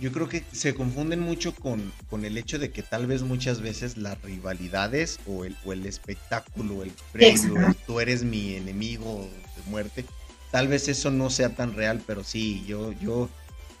Yo 0.00 0.12
creo 0.12 0.28
que 0.28 0.44
se 0.52 0.74
confunden 0.74 1.20
mucho 1.20 1.54
con, 1.54 1.92
con, 2.10 2.24
el 2.24 2.36
hecho 2.36 2.58
de 2.58 2.70
que 2.70 2.82
tal 2.82 3.06
vez 3.06 3.22
muchas 3.22 3.60
veces 3.60 3.96
las 3.96 4.20
rivalidades 4.22 5.20
o 5.26 5.44
el, 5.44 5.56
o 5.64 5.72
el 5.72 5.86
espectáculo, 5.86 6.82
el 6.82 6.92
premio, 7.12 7.74
tú 7.86 8.00
eres 8.00 8.24
mi 8.24 8.56
enemigo 8.56 9.26
de 9.56 9.70
muerte, 9.70 10.04
tal 10.50 10.68
vez 10.68 10.88
eso 10.88 11.10
no 11.10 11.30
sea 11.30 11.54
tan 11.54 11.74
real, 11.74 12.02
pero 12.06 12.24
sí, 12.24 12.64
yo, 12.66 12.92
yo 12.92 13.30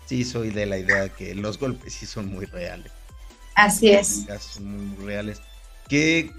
sí 0.06 0.24
soy 0.24 0.50
de 0.50 0.66
la 0.66 0.78
idea 0.78 1.02
de 1.02 1.10
que 1.10 1.34
los 1.34 1.58
golpes 1.58 1.94
sí 1.94 2.06
son 2.06 2.26
muy 2.26 2.46
reales. 2.46 2.92
Así 3.54 3.90
es. 3.90 4.26
Son 4.40 4.96
muy, 4.96 5.06
reales. 5.06 5.40
¿Qué, 5.88 6.30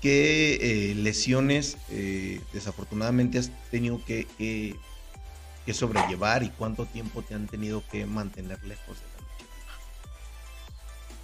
qué 0.00 0.90
eh, 0.90 0.94
lesiones 0.94 1.76
eh, 1.90 2.40
desafortunadamente 2.52 3.38
has 3.38 3.50
tenido 3.70 4.04
que 4.04 4.26
que 5.64 5.74
sobrellevar 5.74 6.42
y 6.42 6.50
cuánto 6.50 6.86
tiempo 6.86 7.22
te 7.22 7.34
han 7.34 7.46
tenido 7.46 7.82
que 7.90 8.06
mantener 8.06 8.62
lejos 8.64 8.98
de 9.00 9.06
la 9.06 9.18
lucha? 9.20 9.46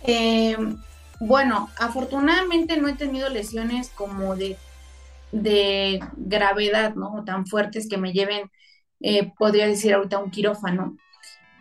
Em, 0.03 0.77
bueno, 1.21 1.69
afortunadamente 1.79 2.77
no 2.77 2.89
he 2.89 2.95
tenido 2.95 3.29
lesiones 3.29 3.91
como 3.91 4.37
de, 4.37 4.57
de 5.33 6.01
gravedad, 6.17 6.95
¿no? 6.95 7.25
Tan 7.25 7.47
fuertes 7.47 7.89
que 7.89 7.99
me 7.99 8.13
lleven, 8.13 8.51
eh, 9.01 9.33
podría 9.37 9.67
decir 9.67 9.95
ahorita, 9.95 10.19
un 10.19 10.31
quirófano. 10.31 10.97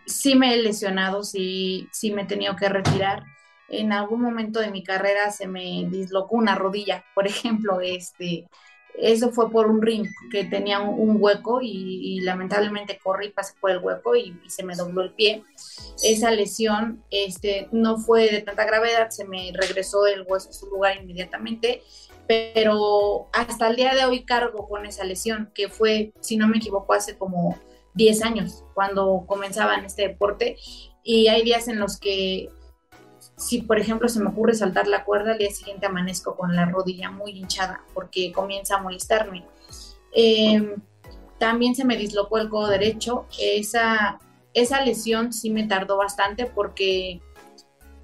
Sí 0.08 0.34
me 0.34 0.54
he 0.54 0.56
lesionado, 0.56 1.22
sí, 1.22 1.88
sí 1.92 2.10
me 2.10 2.22
he 2.22 2.26
tenido 2.26 2.56
que 2.56 2.68
retirar. 2.68 3.24
En 3.68 3.92
algún 3.92 4.22
momento 4.22 4.60
de 4.60 4.70
mi 4.70 4.82
carrera 4.82 5.30
se 5.30 5.46
me 5.46 5.86
dislocó 5.90 6.36
una 6.36 6.54
rodilla, 6.54 7.04
por 7.14 7.26
ejemplo, 7.28 7.80
este, 7.80 8.48
eso 9.00 9.30
fue 9.30 9.50
por 9.50 9.66
un 9.66 9.80
ring 9.80 10.06
que 10.30 10.44
tenía 10.44 10.80
un, 10.80 11.18
hueco 11.20 11.60
y, 11.62 12.20
lamentablemente 12.20 12.98
corrí 12.98 13.26
y 13.26 13.30
pasé 13.30 13.54
por 13.60 13.70
el 13.70 13.78
hueco 13.78 14.16
y, 14.16 14.36
se 14.48 14.64
me 14.64 14.74
dobló 14.74 15.02
el 15.02 15.12
pie. 15.12 15.44
Esa 16.02 16.30
lesión 16.30 17.04
este, 17.10 17.68
no 17.70 17.98
fue 17.98 18.30
de 18.30 18.42
tanta 18.42 18.64
gravedad, 18.64 19.10
se 19.10 19.24
me 19.24 19.52
regresó 19.54 20.06
el 20.06 20.24
hueso 20.26 20.50
a 20.50 20.52
su 20.52 20.66
lugar 20.66 20.96
inmediatamente, 20.96 21.82
pero 22.26 23.28
hasta 23.32 23.68
el 23.68 23.76
día 23.76 23.94
de 23.94 24.04
hoy 24.04 24.24
cargo 24.24 24.68
con 24.68 24.84
esa 24.84 25.04
lesión, 25.04 25.50
que 25.54 25.68
fue, 25.68 26.12
si 26.20 26.36
no 26.36 26.48
me 26.48 26.58
equivoco, 26.58 26.92
hace 26.92 27.16
como 27.16 27.56
10 27.98 28.22
años 28.22 28.64
cuando 28.74 29.24
comenzaba 29.26 29.74
en 29.74 29.84
este 29.84 30.08
deporte. 30.08 30.56
Y 31.02 31.28
hay 31.28 31.42
días 31.42 31.68
en 31.68 31.80
los 31.80 31.98
que 31.98 32.48
si 33.36 33.62
por 33.62 33.78
ejemplo 33.78 34.08
se 34.08 34.20
me 34.20 34.30
ocurre 34.30 34.54
saltar 34.54 34.86
la 34.86 35.04
cuerda, 35.04 35.32
al 35.32 35.38
día 35.38 35.50
siguiente 35.50 35.86
amanezco 35.86 36.36
con 36.36 36.54
la 36.54 36.66
rodilla 36.66 37.10
muy 37.10 37.32
hinchada 37.32 37.84
porque 37.92 38.32
comienza 38.32 38.76
a 38.76 38.82
molestarme. 38.82 39.44
Em, 40.12 40.76
también 41.38 41.74
se 41.74 41.84
me 41.84 41.96
dislocó 41.96 42.38
el 42.38 42.48
codo 42.48 42.68
derecho. 42.68 43.26
Esa, 43.38 44.20
esa 44.54 44.84
lesión 44.84 45.32
sí 45.32 45.50
me 45.50 45.66
tardó 45.66 45.96
bastante 45.96 46.46
porque 46.46 47.20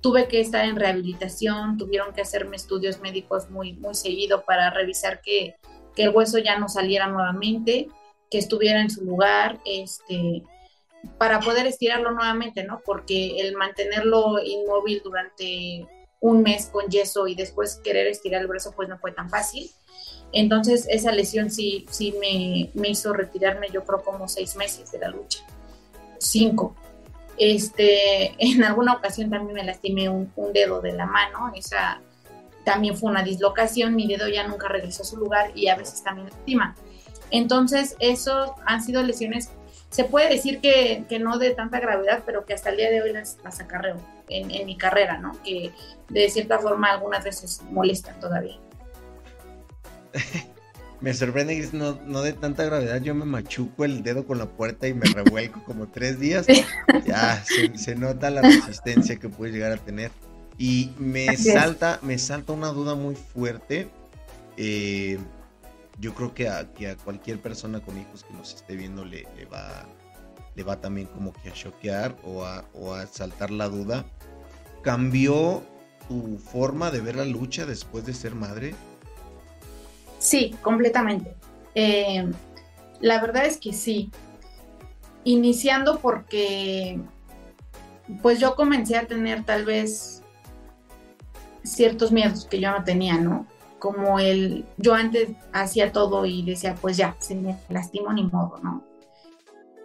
tuve 0.01 0.29
que 0.29 0.41
estar 0.41 0.65
en 0.65 0.77
rehabilitación, 0.77 1.79
tuvieron 1.79 2.13
que 2.13 2.21
hacerme 2.21 2.57
estudios 2.57 3.01
médicos 3.01 3.49
muy, 3.49 3.75
muy 3.75 3.95
seguido 3.95 4.45
para 4.45 4.71
revisar 4.71 5.21
que, 5.21 5.55
que 5.95 6.05
el 6.05 6.11
hueso 6.11 6.39
ya 6.39 6.59
no 6.59 6.69
saliera 6.69 7.07
nuevamente, 7.07 7.89
que 8.31 8.39
estuviera 8.39 8.81
en 8.81 8.91
su 8.91 9.05
lugar. 9.05 9.61
Este, 9.65 10.43
para 11.19 11.41
poder 11.41 11.67
estirarlo 11.67 12.11
nuevamente, 12.13 12.65
¿no? 12.65 12.81
Porque 12.85 13.41
el 13.41 13.57
mantenerlo 13.57 14.43
inmóvil 14.43 15.03
durante 15.05 15.87
un 16.21 16.43
mes 16.43 16.67
con 16.67 16.89
yeso 16.89 17.27
y 17.27 17.35
después 17.35 17.81
querer 17.85 18.07
estirar 18.07 18.41
el 18.41 18.47
brazo, 18.47 18.73
pues 18.75 18.89
no 18.89 18.99
fue 18.99 19.13
tan 19.13 19.29
fácil. 19.29 19.71
Entonces 20.33 20.87
esa 20.89 21.13
lesión 21.13 21.51
sí, 21.51 21.87
sí 21.91 22.15
me, 22.19 22.71
me 22.75 22.89
hizo 22.89 23.13
retirarme, 23.13 23.69
yo 23.71 23.85
creo, 23.85 24.03
como 24.03 24.29
seis 24.29 24.57
meses 24.57 24.91
de 24.91 24.99
la 24.99 25.09
lucha. 25.09 25.45
Cinco. 26.19 26.75
Este, 27.37 28.35
en 28.39 28.65
alguna 28.65 28.95
ocasión 28.95 29.31
también 29.31 29.55
me 29.55 29.65
lastimé 29.65 30.09
un, 30.09 30.33
un 30.37 30.53
dedo 30.53 30.81
de 30.81 30.93
la 30.93 31.07
mano, 31.07 31.53
esa 31.55 32.01
también 32.65 32.97
fue 32.97 33.11
una 33.11 33.23
dislocación, 33.23 33.95
mi 33.95 34.07
dedo 34.07 34.27
ya 34.27 34.47
nunca 34.47 34.69
regresó 34.69 35.03
a 35.03 35.07
su 35.07 35.19
lugar 35.19 35.51
y 35.55 35.69
a 35.69 35.77
veces 35.77 36.03
también 36.03 36.31
lastima. 36.31 36.75
Entonces, 37.31 37.97
esos 37.99 38.53
han 38.67 38.83
sido 38.83 39.03
lesiones 39.03 39.51
se 39.95 40.03
puede 40.03 40.29
decir 40.29 40.59
que, 40.61 41.07
no 41.21 41.39
de 41.39 41.51
tanta 41.51 41.79
gravedad, 41.79 42.25
pero 42.27 42.45
que 42.45 42.53
hasta 42.53 42.71
el 42.71 42.79
día 42.79 42.91
de 42.91 43.01
hoy 43.01 43.13
las, 43.13 43.39
acarreo 43.61 43.97
en, 44.29 44.67
mi 44.67 44.77
carrera, 44.77 45.19
¿no? 45.19 45.41
Que 45.45 45.71
de 46.09 46.29
cierta 46.31 46.59
forma 46.59 46.91
algunas 46.91 47.23
veces 47.23 47.63
molestan 47.71 48.19
todavía. 48.19 48.59
me 51.01 51.15
sorprende 51.15 51.61
que 51.61 51.77
no, 51.77 52.01
no 52.07 52.23
de 52.23 52.33
tanta 52.33 52.65
gravedad, 52.65 53.01
yo 53.03 53.15
me 53.15 53.25
machuco 53.25 53.85
el 53.85 54.03
dedo 54.03 54.27
con 54.27 54.39
la 54.39 54.47
puerta 54.47 54.89
y 54.89 54.95
me 54.95 55.07
revuelco 55.07 55.63
como 55.63 55.87
tres 55.87 56.19
días. 56.19 56.45
Ya 57.07 57.45
se, 57.77 57.95
nota 57.95 58.31
la 58.31 58.43
resistencia 58.43 59.17
que 59.17 59.29
puede 59.29 59.53
llegar 59.53 59.71
a 59.71 59.77
tener. 59.77 60.11
Y 60.59 60.91
me 60.99 61.37
salta, 61.37 62.01
me 62.03 62.19
salta 62.19 62.53
una 62.53 62.69
duda 62.69 62.97
muy 62.97 63.15
fuerte. 63.15 63.89
Eh, 64.57 65.19
yo 65.99 66.15
creo 66.15 66.35
que 66.35 66.49
a, 66.49 66.67
cualquier 67.05 67.41
persona 67.41 67.81
con 67.81 67.99
hijos 67.99 68.25
que 68.25 68.35
nos 68.35 68.55
esté 68.55 68.77
viendo 68.77 69.05
le, 69.05 69.27
va, 69.53 69.87
le 70.55 70.63
va 70.63 70.81
también 70.81 71.07
como 71.09 71.33
que 71.33 71.51
a 71.51 71.53
choquear 71.53 72.17
o 72.25 72.45
a, 72.45 73.07
saltar 73.07 73.51
la 73.51 73.69
duda. 73.69 74.05
¿Cambió 74.83 75.63
tu 76.09 76.39
forma 76.39 76.91
de 76.91 77.01
ver 77.01 77.17
la 77.17 77.25
lucha 77.25 77.65
después 77.65 78.05
de 78.05 78.13
ser 78.13 78.35
madre? 78.35 78.75
Sí, 80.19 80.55
completamente. 80.63 81.35
Eh, 81.75 82.31
la 83.01 83.21
verdad 83.21 83.47
es 83.47 83.59
que 83.59 83.73
sí. 83.73 84.11
Iniciando 85.25 86.01
porque 86.01 87.01
pues 88.23 88.39
yo 88.39 88.55
comencé 88.55 88.97
a 88.97 89.07
tener 89.07 89.45
tal 89.45 89.65
vez 89.65 90.23
ciertos 91.63 92.13
miedos 92.13 92.45
que 92.45 92.61
yo 92.61 92.71
no 92.71 92.85
tenía, 92.85 93.17
¿no? 93.19 93.47
Como 93.85 94.19
el, 94.19 94.65
yo 94.79 94.95
antes 94.95 95.29
hacía 95.53 95.93
todo 95.93 96.25
y 96.25 96.43
decía, 96.43 96.75
pues 96.81 96.97
ya, 96.97 97.17
se 97.19 97.35
me 97.35 97.59
lastimó 97.69 98.15
ni 98.15 98.23
modo, 98.23 98.59
¿no? 98.63 98.83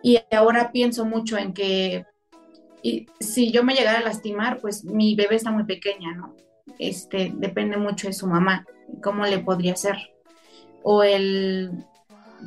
Y 0.01 0.21
ahora 0.31 0.71
pienso 0.71 1.03
mucho 1.03 1.37
en 1.37 1.51
que 1.51 2.05
y 2.81 3.07
si 3.19 3.51
yo 3.51 3.61
me 3.61 3.73
llegara 3.73 3.99
a 3.99 4.03
lastimar, 4.03 4.61
pues 4.61 4.85
mi 4.85 5.15
bebé 5.15 5.35
está 5.35 5.51
muy 5.51 5.65
pequeña, 5.65 6.13
¿no? 6.15 6.33
Este, 6.77 7.33
depende 7.35 7.75
mucho 7.75 8.07
de 8.07 8.13
su 8.13 8.25
mamá, 8.25 8.65
cómo 9.03 9.25
le 9.25 9.39
podría 9.39 9.73
hacer. 9.73 9.97
O 10.81 11.03
el 11.03 11.83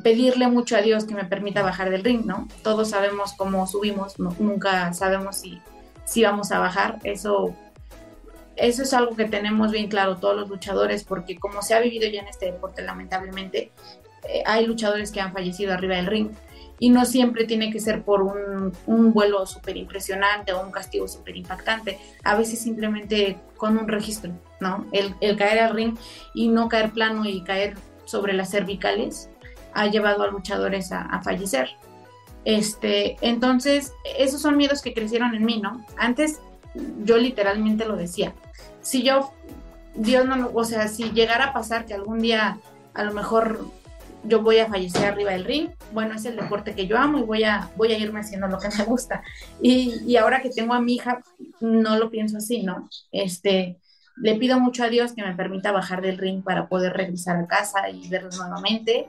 pedirle 0.01 0.47
mucho 0.47 0.75
a 0.75 0.81
Dios 0.81 1.05
que 1.05 1.13
me 1.13 1.25
permita 1.25 1.61
bajar 1.61 1.91
del 1.91 2.03
ring, 2.03 2.25
¿no? 2.25 2.47
Todos 2.63 2.89
sabemos 2.89 3.33
cómo 3.37 3.67
subimos, 3.67 4.17
nunca 4.17 4.91
sabemos 4.93 5.37
si, 5.37 5.59
si 6.03 6.23
vamos 6.23 6.51
a 6.51 6.57
bajar, 6.57 6.97
eso 7.03 7.53
eso 8.55 8.83
es 8.83 8.93
algo 8.93 9.15
que 9.15 9.25
tenemos 9.25 9.71
bien 9.71 9.87
claro 9.87 10.17
todos 10.17 10.35
los 10.35 10.49
luchadores, 10.49 11.03
porque 11.03 11.37
como 11.37 11.61
se 11.61 11.73
ha 11.73 11.79
vivido 11.79 12.09
ya 12.09 12.21
en 12.21 12.27
este 12.27 12.47
deporte, 12.47 12.81
lamentablemente, 12.81 13.71
eh, 14.27 14.43
hay 14.45 14.65
luchadores 14.65 15.11
que 15.11 15.21
han 15.21 15.33
fallecido 15.33 15.73
arriba 15.73 15.95
del 15.95 16.07
ring 16.07 16.29
y 16.79 16.89
no 16.89 17.05
siempre 17.05 17.45
tiene 17.45 17.71
que 17.71 17.79
ser 17.79 18.03
por 18.03 18.21
un, 18.21 18.73
vuelo 19.13 19.45
súper 19.45 19.77
impresionante 19.77 20.53
o 20.53 20.61
un 20.61 20.71
castigo 20.71 21.07
súper 21.07 21.37
impactante, 21.37 21.99
a 22.23 22.35
veces 22.35 22.59
simplemente 22.59 23.37
con 23.57 23.77
un 23.77 23.87
registro, 23.87 24.31
¿no? 24.59 24.85
El, 24.91 25.37
caer 25.37 25.59
al 25.59 25.73
ring 25.73 25.95
y 26.33 26.47
no 26.49 26.67
caer 26.67 26.91
plano 26.91 27.25
y 27.25 27.43
caer 27.43 27.75
sobre 28.05 28.33
las 28.33 28.51
cervicales 28.51 29.29
ha 29.73 29.87
llevado 29.87 30.23
a 30.23 30.27
luchadores 30.27 30.91
a, 30.91 31.01
a 31.01 31.21
fallecer. 31.21 31.69
Este, 32.45 33.15
entonces, 33.21 33.93
esos 34.17 34.41
son 34.41 34.57
miedos 34.57 34.81
que 34.81 34.93
crecieron 34.93 35.33
en 35.33 35.45
mí, 35.45 35.61
¿no? 35.61 35.85
Antes 35.97 36.41
yo 37.03 37.17
literalmente 37.17 37.85
lo 37.85 37.95
decía. 37.95 38.33
Si 38.81 39.03
yo, 39.03 39.31
Dios 39.95 40.25
no, 40.25 40.51
o 40.53 40.63
sea, 40.63 40.87
si 40.87 41.11
llegara 41.11 41.45
a 41.45 41.53
pasar 41.53 41.85
que 41.85 41.93
algún 41.93 42.19
día 42.19 42.57
a 42.93 43.03
lo 43.03 43.13
mejor 43.13 43.65
yo 44.23 44.41
voy 44.41 44.59
a 44.59 44.67
fallecer 44.67 45.05
arriba 45.05 45.31
del 45.31 45.45
ring, 45.45 45.69
bueno, 45.91 46.15
es 46.15 46.25
el 46.25 46.35
deporte 46.35 46.75
que 46.75 46.87
yo 46.87 46.97
amo 46.97 47.19
y 47.19 47.23
voy 47.23 47.43
a, 47.43 47.69
voy 47.75 47.91
a 47.91 47.97
irme 47.97 48.21
haciendo 48.21 48.47
lo 48.47 48.57
que 48.57 48.69
me 48.69 48.83
gusta. 48.85 49.21
Y, 49.61 50.01
y 50.05 50.17
ahora 50.17 50.41
que 50.41 50.49
tengo 50.49 50.73
a 50.73 50.81
mi 50.81 50.95
hija, 50.95 51.21
no 51.59 51.97
lo 51.97 52.09
pienso 52.09 52.37
así, 52.37 52.63
¿no? 52.63 52.89
Este, 53.11 53.77
le 54.17 54.35
pido 54.35 54.59
mucho 54.59 54.83
a 54.83 54.89
Dios 54.89 55.13
que 55.13 55.23
me 55.23 55.35
permita 55.35 55.71
bajar 55.71 56.01
del 56.01 56.17
ring 56.17 56.43
para 56.43 56.67
poder 56.67 56.93
regresar 56.93 57.37
a 57.37 57.47
casa 57.47 57.89
y 57.89 58.07
verlo 58.09 58.29
nuevamente. 58.31 59.07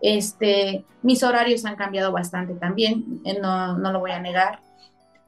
Este, 0.00 0.84
mis 1.02 1.22
horarios 1.22 1.64
han 1.64 1.76
cambiado 1.76 2.12
bastante 2.12 2.54
también, 2.54 3.20
eh, 3.24 3.38
no, 3.40 3.76
no 3.78 3.92
lo 3.92 4.00
voy 4.00 4.12
a 4.12 4.20
negar. 4.20 4.60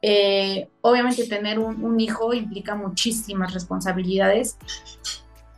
Eh, 0.01 0.69
obviamente 0.81 1.27
tener 1.27 1.57
un, 1.59 1.99
hijo 1.99 2.33
implica 2.33 2.75
muchísimas 2.75 3.53
responsabilidades 3.53 4.57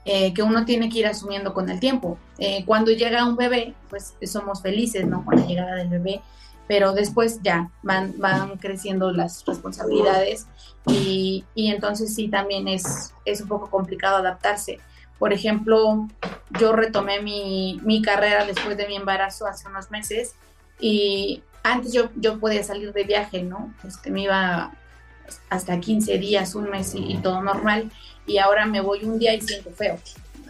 eh, 0.05 0.33
que 0.33 0.41
uno 0.43 0.63
tiene 0.63 0.89
que 0.89 0.99
ir 0.99 1.07
asumiendo 1.07 1.53
con 1.53 1.69
el 1.69 1.79
tiempo. 1.79 2.17
Eh, 2.37 2.63
cuando 2.65 2.91
llega 2.91 3.25
un 3.25 3.35
bebé, 3.35 3.73
pues 3.89 4.15
somos 4.23 4.61
felices, 4.61 5.05
¿no? 5.05 5.25
Con 5.25 5.35
la 5.35 5.45
llegada 5.45 5.75
del 5.75 5.89
bebé, 5.89 6.21
pero 6.67 6.93
después 6.93 7.41
ya 7.43 7.69
van, 7.83 8.13
van 8.17 8.57
creciendo 8.57 9.11
las 9.11 9.43
responsabilidades 9.45 10.47
y, 10.87 11.43
y 11.53 11.71
entonces 11.71 12.15
sí 12.15 12.29
también 12.29 12.67
es, 12.67 13.13
es 13.25 13.41
un 13.41 13.47
poco 13.49 13.69
complicado 13.69 14.17
adaptarse. 14.17 14.79
Por 15.17 15.33
ejemplo, 15.33 16.07
yo 16.59 16.71
retomé 16.71 17.21
mi, 17.21 17.79
mi 17.83 18.01
carrera 18.01 18.45
después 18.45 18.77
de 18.77 18.87
mi 18.87 18.95
embarazo 18.95 19.47
hace 19.47 19.67
unos 19.67 19.91
meses 19.91 20.33
y 20.79 21.43
antes 21.63 21.93
yo, 21.93 22.09
yo 22.15 22.39
podía 22.39 22.63
salir 22.63 22.93
de 22.93 23.03
viaje, 23.03 23.43
¿no? 23.43 23.73
Este, 23.87 24.11
me 24.11 24.23
iba 24.23 24.71
hasta 25.49 25.79
15 25.79 26.17
días, 26.17 26.55
un 26.55 26.69
mes 26.69 26.93
y, 26.95 27.17
todo 27.17 27.41
normal, 27.41 27.91
y 28.25 28.37
ahora 28.37 28.65
me 28.65 28.81
voy 28.81 29.03
un 29.03 29.19
día 29.19 29.33
y 29.33 29.41
siento 29.41 29.71
feo, 29.71 29.99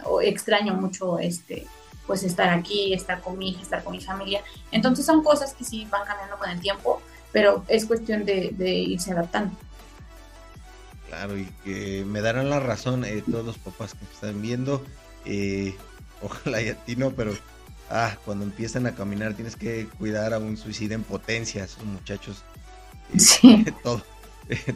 o 0.04 0.20
extraño 0.20 0.74
mucho 0.74 1.18
este, 1.18 1.66
pues 2.06 2.22
estar 2.22 2.50
aquí, 2.50 2.94
estar 2.94 3.20
con 3.20 3.38
mi 3.38 3.50
hija, 3.50 3.62
estar 3.62 3.84
con 3.84 3.92
mi 3.92 4.00
familia. 4.00 4.42
Entonces 4.72 5.04
son 5.04 5.22
cosas 5.22 5.54
que 5.54 5.64
sí 5.64 5.86
van 5.90 6.06
cambiando 6.06 6.38
con 6.38 6.50
el 6.50 6.60
tiempo, 6.60 7.02
pero 7.32 7.64
es 7.68 7.84
cuestión 7.86 8.24
de, 8.24 8.54
irse 8.58 9.12
adaptando. 9.12 9.54
Claro, 11.08 11.36
y 11.36 11.46
que 11.64 12.04
me 12.06 12.20
darán 12.20 12.50
la 12.50 12.60
razón 12.60 13.04
eh, 13.04 13.22
todos 13.28 13.44
los 13.44 13.58
papás 13.58 13.94
que 13.94 14.04
están 14.04 14.40
viendo. 14.40 14.84
Eh, 15.24 15.74
ojalá 16.22 16.62
y 16.62 16.68
a 16.68 16.76
ti 16.76 16.96
no, 16.96 17.10
pero 17.10 17.32
ah, 17.90 18.16
cuando 18.24 18.44
empiezan 18.44 18.86
a 18.86 18.94
caminar 18.94 19.34
tienes 19.34 19.56
que 19.56 19.86
cuidar 19.98 20.32
a 20.32 20.38
un 20.38 20.56
suicida 20.56 20.94
en 20.94 21.02
potencia, 21.02 21.64
esos 21.64 21.84
muchachos. 21.84 22.42
Sí. 23.16 23.64
todo, 23.82 24.02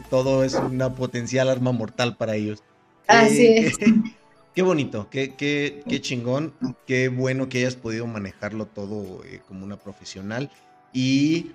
todo 0.09 0.43
es 0.43 0.53
una 0.55 0.93
potencial 0.93 1.49
arma 1.49 1.71
mortal 1.71 2.17
para 2.17 2.35
ellos. 2.35 2.61
Así 3.07 3.47
es. 3.47 3.77
Qué, 4.55 4.61
bonito, 4.61 5.09
qué, 5.09 5.35
qué, 5.35 5.83
qué, 5.85 5.99
chingón, 5.99 6.53
qué 6.87 7.09
bueno 7.09 7.49
que 7.49 7.57
hayas 7.57 7.75
podido 7.75 8.07
manejarlo 8.07 8.67
todo 8.67 9.21
como 9.49 9.65
una 9.65 9.75
profesional. 9.75 10.49
Y 10.93 11.51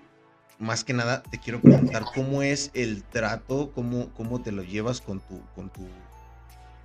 más 0.58 0.84
que 0.84 0.92
nada, 0.92 1.22
te 1.22 1.38
quiero 1.38 1.62
preguntar 1.62 2.04
cómo 2.14 2.42
es 2.42 2.70
el 2.74 3.02
trato, 3.02 3.72
cómo, 3.74 4.10
cómo 4.10 4.42
te 4.42 4.52
lo 4.52 4.62
llevas 4.62 5.00
con 5.00 5.20
tu, 5.20 5.40
con 5.54 5.70
tu 5.70 5.80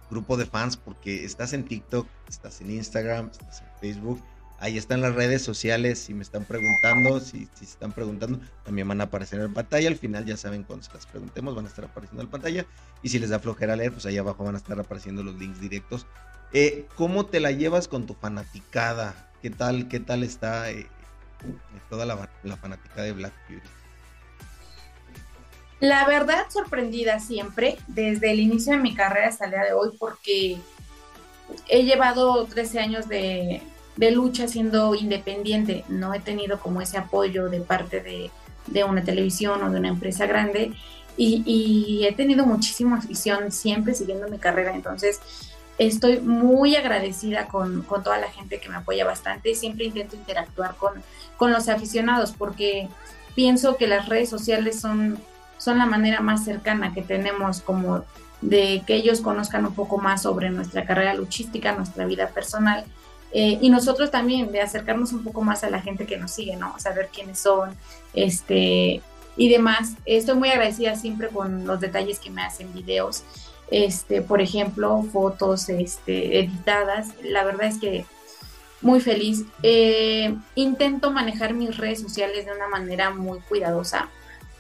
grupo 0.10 0.38
de 0.38 0.46
fans, 0.46 0.78
porque 0.78 1.26
estás 1.26 1.52
en 1.52 1.66
TikTok, 1.66 2.08
estás 2.30 2.62
en 2.62 2.72
Instagram, 2.72 3.30
estás 3.30 3.62
en 3.62 3.68
Facebook, 3.82 4.22
ahí 4.66 4.78
están 4.80 5.02
las 5.02 5.14
redes 5.14 5.44
sociales, 5.44 6.00
si 6.00 6.14
me 6.16 6.24
están 6.24 6.44
preguntando, 6.44 7.20
si, 7.20 7.48
si 7.54 7.66
están 7.66 7.92
preguntando, 7.92 8.40
también 8.64 8.88
van 8.88 9.00
a 9.00 9.06
aparecer 9.06 9.40
en 9.40 9.54
pantalla, 9.54 9.88
al 9.88 9.96
final 9.96 10.26
ya 10.26 10.38
saben 10.38 10.64
cuando 10.64 10.84
se 10.84 10.94
las 10.94 11.06
preguntemos, 11.06 11.56
van 11.56 11.66
a 11.66 11.70
estar 11.70 11.86
apareciendo 11.86 12.24
en 12.24 12.30
pantalla, 12.30 12.66
y 13.04 13.10
si 13.10 13.20
les 13.20 13.30
da 13.30 13.38
flojera 13.38 13.76
leer, 13.76 13.92
pues 13.92 14.08
ahí 14.08 14.18
abajo 14.18 14.44
van 14.44 14.56
a 14.56 14.58
estar 14.58 14.80
apareciendo 14.80 15.22
los 15.22 15.36
links 15.36 15.62
directos. 15.62 16.08
Eh, 16.52 16.88
¿Cómo 16.96 17.28
te 17.28 17.40
la 17.40 17.52
llevas 17.52 17.88
con 17.88 18.08
tu 18.08 18.16
fanaticada? 18.16 19.30
¿Qué 19.42 19.52
tal, 19.52 19.88
qué 19.88 20.00
tal 20.00 20.24
está 20.24 20.72
eh, 20.72 20.88
toda 21.90 22.06
la, 22.06 22.28
la 22.44 22.58
fanática 22.58 23.04
de 23.04 23.12
Black 23.12 23.34
Beauty. 23.48 23.68
La 25.80 26.08
verdad, 26.08 26.46
sorprendida 26.50 27.20
siempre, 27.20 27.78
desde 27.88 28.32
el 28.32 28.40
inicio 28.40 28.74
de 28.74 28.80
mi 28.80 28.96
carrera 28.96 29.28
hasta 29.28 29.46
el 29.46 29.52
día 29.52 29.64
de 29.64 29.74
hoy, 29.74 29.92
porque 30.00 30.58
he 31.68 31.84
llevado 31.84 32.46
13 32.46 32.80
años 32.80 33.08
de, 33.08 33.62
lucha 33.98 34.48
siendo 34.48 34.94
independiente. 34.96 35.86
No 35.88 36.14
he 36.14 36.20
tenido 36.20 36.60
como 36.60 36.82
ese 36.82 36.98
apoyo 36.98 37.50
de 37.50 37.62
parte 37.62 38.02
de, 38.02 38.84
una 38.84 39.04
televisión 39.04 39.64
o 39.64 39.72
de 39.72 39.80
una 39.80 39.90
empresa 39.90 40.26
grande. 40.26 40.74
Y, 41.18 42.06
he 42.06 42.14
tenido 42.14 42.46
muchísima 42.46 42.98
afición 42.98 43.52
siempre 43.52 43.94
siguiendo 43.94 44.28
mi 44.28 44.38
carrera. 44.38 44.76
Entonces, 44.76 45.22
estoy 45.78 46.20
muy 46.20 46.76
agradecida 46.76 47.48
con, 47.48 47.84
toda 47.84 48.18
la 48.18 48.30
gente 48.30 48.60
que 48.60 48.70
me 48.70 48.76
apoya 48.76 49.06
bastante 49.06 49.52
y 49.52 49.56
siempre 49.56 49.86
intento 49.86 50.16
interactuar 50.16 50.76
con, 50.76 50.94
con, 51.38 51.52
los 51.52 51.70
aficionados 51.70 52.34
porque 52.38 52.90
pienso 53.34 53.76
que 53.78 53.88
las 53.88 54.08
redes 54.08 54.30
sociales 54.30 54.80
son, 54.80 55.20
son 55.58 55.78
la 55.78 55.86
manera 55.86 56.22
más 56.22 56.46
cercana 56.46 56.94
que 56.94 57.02
tenemos 57.02 57.62
como 57.62 58.06
de 58.42 58.84
que 58.86 58.96
ellos 58.96 59.22
conozcan 59.22 59.66
un 59.66 59.74
poco 59.74 59.98
más 59.98 60.22
sobre 60.22 60.50
nuestra 60.50 60.86
carrera 60.86 61.14
luchística, 61.14 61.74
nuestra 61.74 62.06
vida 62.06 62.30
personal 62.30 62.86
eh, 63.38 63.60
y 63.62 63.70
nosotros 63.70 64.10
también 64.10 64.52
de 64.52 64.62
acercarnos 64.62 65.12
un 65.12 65.24
poco 65.24 65.42
más 65.42 65.64
a 65.66 65.70
la 65.70 65.82
gente 65.82 66.06
que 66.06 66.18
nos 66.18 66.32
sigue, 66.32 66.56
¿no? 66.56 66.80
Saber 66.80 67.10
quiénes 67.14 67.38
son, 67.38 67.76
este 68.14 69.02
y 69.38 69.50
demás. 69.50 69.96
Estoy 70.06 70.36
muy 70.36 70.50
agradecida 70.50 70.96
siempre 70.96 71.28
con 71.28 71.68
los 71.68 71.80
detalles 71.82 72.20
que 72.20 72.30
me 72.30 72.42
hacen 72.42 72.74
videos 72.74 73.24
este, 73.72 74.22
por 74.22 74.42
ejemplo, 74.42 75.04
fotos 75.12 75.70
este, 75.70 76.40
editadas. 76.40 77.10
La 77.24 77.44
verdad 77.44 77.68
es 77.68 77.78
que 77.78 78.06
muy 78.82 79.02
feliz. 79.02 79.44
Eh, 79.64 80.36
intento 80.56 81.12
manejar 81.12 81.54
mis 81.54 81.78
redes 81.78 82.02
sociales 82.02 82.46
de 82.46 82.54
una 82.54 82.68
manera 82.68 83.10
muy 83.10 83.40
cuidadosa 83.40 84.10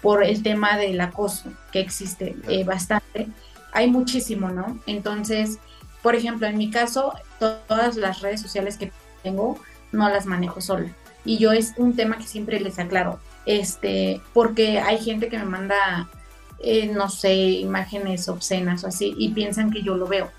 por 0.01 0.23
el 0.23 0.43
tema 0.43 0.77
del 0.77 0.99
acoso 1.01 1.51
que 1.71 1.79
existe 1.79 2.35
eh, 2.47 2.63
bastante. 2.63 3.27
Hay 3.71 3.89
muchísimo, 3.89 4.49
¿no? 4.49 4.79
Entonces, 4.87 5.59
por 6.01 6.15
ejemplo, 6.15 6.47
en 6.47 6.57
mi 6.57 6.69
caso, 6.69 7.13
todas 7.39 7.95
las 7.95 8.21
redes 8.21 8.41
sociales 8.41 8.77
que 8.77 8.91
tengo 9.23 9.59
no 9.91 10.09
las 10.09 10.25
manejo 10.25 10.61
sola. 10.61 10.89
Y 11.23 11.37
yo 11.37 11.51
es 11.51 11.73
un 11.77 11.95
tema 11.95 12.17
que 12.17 12.27
siempre 12.27 12.59
les 12.59 12.77
aclaro, 12.77 13.19
este, 13.45 14.21
porque 14.33 14.79
hay 14.79 14.99
gente 14.99 15.27
que 15.29 15.39
me 15.39 15.45
manda 15.45 16.07
eh, 16.59 16.87
no 16.87 17.09
sé, 17.09 17.33
imágenes 17.33 18.29
obscenas 18.29 18.83
o 18.83 18.87
así, 18.87 19.13
y 19.17 19.29
piensan 19.29 19.71
que 19.71 19.81
yo 19.81 19.95
lo 19.95 20.07
veo. 20.07 20.31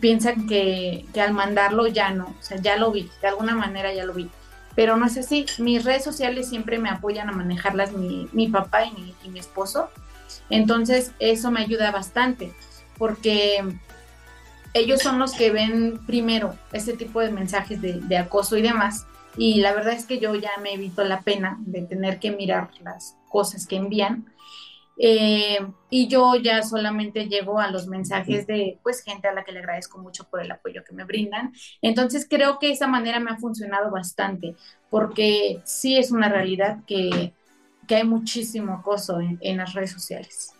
Piensan 0.00 0.46
que, 0.46 1.06
al 1.18 1.32
mandarlo 1.32 1.86
ya 1.86 2.10
no, 2.10 2.26
o 2.26 2.42
sea, 2.42 2.60
ya 2.60 2.76
lo 2.76 2.92
vi, 2.92 3.10
de 3.22 3.28
alguna 3.28 3.54
manera 3.54 3.92
ya 3.92 4.04
lo 4.04 4.12
vi. 4.12 4.28
Pero 4.74 4.96
no 4.96 5.06
es 5.06 5.16
así, 5.16 5.46
mis 5.58 5.84
redes 5.84 6.04
sociales 6.04 6.48
siempre 6.48 6.78
me 6.78 6.90
apoyan 6.90 7.28
a 7.28 7.32
manejarlas 7.32 7.92
mi, 7.92 8.28
mi 8.32 8.48
papá 8.48 8.84
y 8.84 8.92
mi, 8.92 9.14
y 9.24 9.30
mi 9.30 9.38
esposo. 9.38 9.90
Entonces, 10.50 11.12
eso 11.18 11.50
me 11.50 11.60
ayuda 11.60 11.90
bastante, 11.90 12.52
porque 12.98 13.64
ellos 14.78 15.02
son 15.02 15.18
los 15.18 15.32
que 15.32 15.50
ven 15.50 16.00
primero 16.06 16.54
ese 16.72 16.96
tipo 16.96 17.20
de 17.20 17.30
mensajes 17.30 17.80
de, 17.80 18.16
acoso 18.16 18.56
y 18.56 18.62
demás. 18.62 19.06
Y 19.36 19.60
la 19.60 19.72
verdad 19.72 19.92
es 19.92 20.06
que 20.06 20.18
yo 20.18 20.34
ya 20.34 20.50
me 20.62 20.74
evito 20.74 21.04
la 21.04 21.20
pena 21.20 21.58
de 21.60 21.82
tener 21.82 22.18
que 22.18 22.30
mirar 22.30 22.70
las 22.82 23.16
cosas 23.28 23.66
que 23.66 23.76
envían. 23.76 24.26
Eh, 25.00 25.58
y 25.90 26.08
yo 26.08 26.34
ya 26.34 26.62
solamente 26.64 27.28
llego 27.28 27.60
a 27.60 27.70
los 27.70 27.86
mensajes 27.86 28.48
de 28.48 28.80
pues 28.82 29.04
gente 29.04 29.28
a 29.28 29.32
la 29.32 29.44
que 29.44 29.52
le 29.52 29.60
agradezco 29.60 29.98
mucho 29.98 30.24
por 30.24 30.42
el 30.42 30.50
apoyo 30.50 30.82
que 30.84 30.94
me 30.94 31.04
brindan. 31.04 31.52
Entonces 31.82 32.26
creo 32.28 32.58
que 32.58 32.72
esa 32.72 32.88
manera 32.88 33.20
me 33.20 33.30
ha 33.30 33.36
funcionado 33.36 33.92
bastante 33.92 34.56
porque 34.90 35.60
sí 35.64 35.96
es 35.96 36.10
una 36.10 36.28
realidad 36.28 36.78
que, 36.86 37.32
que 37.88 37.96
hay 37.96 38.04
muchísimo 38.04 38.74
acoso 38.74 39.18
en, 39.20 39.56
las 39.56 39.72
redes 39.72 39.90
sociales. 39.90 40.52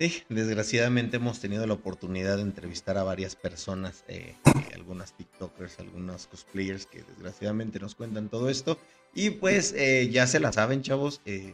Sí, 0.00 0.22
desgraciadamente 0.30 1.18
hemos 1.18 1.40
tenido 1.40 1.66
la 1.66 1.74
oportunidad 1.74 2.36
de 2.36 2.42
entrevistar 2.42 2.96
a 2.96 3.02
varias 3.02 3.36
personas, 3.36 4.02
eh, 4.08 4.34
algunas 4.74 5.12
TikTokers, 5.12 5.78
algunos 5.78 6.26
cosplayers 6.26 6.86
que 6.86 7.02
desgraciadamente 7.02 7.78
nos 7.78 7.94
cuentan 7.94 8.30
todo 8.30 8.48
esto. 8.48 8.78
Y 9.14 9.28
pues 9.28 9.74
eh, 9.76 10.08
ya 10.10 10.26
se 10.26 10.40
la 10.40 10.54
saben, 10.54 10.80
chavos. 10.80 11.20
Eh, 11.26 11.52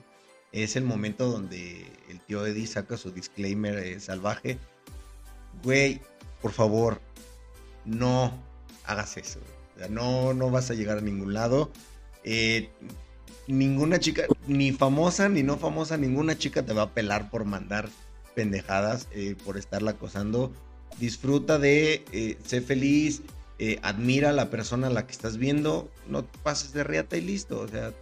es 0.52 0.76
el 0.76 0.84
momento 0.84 1.28
donde 1.28 1.86
el 2.08 2.20
tío 2.20 2.46
Eddie 2.46 2.68
saca 2.68 2.96
su 2.96 3.10
disclaimer 3.10 3.78
eh, 3.78 3.98
salvaje. 3.98 4.58
Güey, 5.64 6.00
por 6.40 6.52
favor, 6.52 7.00
no 7.84 8.32
hagas 8.84 9.16
eso. 9.16 9.40
no, 9.90 10.34
no 10.34 10.52
vas 10.52 10.70
a 10.70 10.74
llegar 10.74 10.98
a 10.98 11.00
ningún 11.00 11.34
lado. 11.34 11.72
Eh, 12.22 12.70
ninguna 13.48 13.98
chica, 13.98 14.26
ni 14.46 14.70
famosa 14.70 15.28
ni 15.28 15.42
no 15.42 15.56
famosa, 15.56 15.96
ninguna 15.96 16.38
chica 16.38 16.64
te 16.64 16.72
va 16.72 16.82
a 16.82 16.94
pelar 16.94 17.28
por 17.28 17.44
mandar 17.44 17.88
pendejadas, 18.36 19.08
eh, 19.10 19.34
por 19.44 19.56
estarla 19.56 19.92
acosando. 19.92 20.52
Disfruta 21.00 21.58
de, 21.58 22.38
ser 22.44 22.62
feliz, 22.62 23.22
admira 23.82 24.30
a 24.30 24.32
la 24.32 24.48
persona 24.48 24.86
a 24.86 24.90
la 24.90 25.06
que 25.06 25.12
estás 25.12 25.36
viendo, 25.36 25.90
no 26.08 26.24
te 26.24 26.38
pases 26.38 26.72
de 26.72 26.84
riata 26.84 27.16
y 27.16 27.22
listo. 27.22 27.58
O 27.60 27.68
sea, 27.68 27.92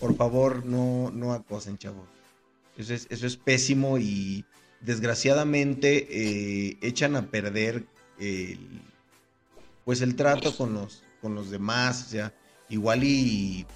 por 0.00 0.16
favor, 0.16 0.64
no, 0.64 1.10
no 1.12 1.32
acosen, 1.32 1.78
chavos. 1.78 2.08
Eso 2.76 2.94
es, 2.94 3.06
eso 3.10 3.26
es 3.26 3.36
pésimo 3.36 3.98
y 3.98 4.44
desgraciadamente 4.80 6.06
eh, 6.10 6.78
echan 6.82 7.16
a 7.16 7.30
perder 7.30 7.86
el, 8.18 8.82
pues 9.84 10.02
el 10.02 10.14
trato 10.14 10.56
con 10.56 10.74
los, 10.74 11.02
con 11.22 11.34
los 11.34 11.50
demás. 11.50 12.04
O 12.06 12.10
sea, 12.10 12.34
igual 12.68 13.04
y 13.04 13.66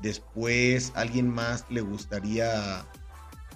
después 0.00 0.92
alguien 0.94 1.28
más 1.28 1.64
le 1.68 1.80
gustaría, 1.80 2.86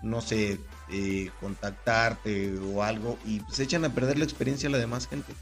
no 0.02 0.20
sé, 0.20 0.58
eh, 0.94 1.30
contactarte 1.40 2.58
o 2.58 2.82
algo 2.82 3.18
y 3.24 3.38
se 3.38 3.44
pues 3.44 3.60
echan 3.60 3.84
a 3.86 3.94
perder 3.94 4.18
la 4.18 4.24
experiencia 4.24 4.68
a 4.68 4.72
la 4.72 4.76
demás 4.76 5.08
gente. 5.08 5.32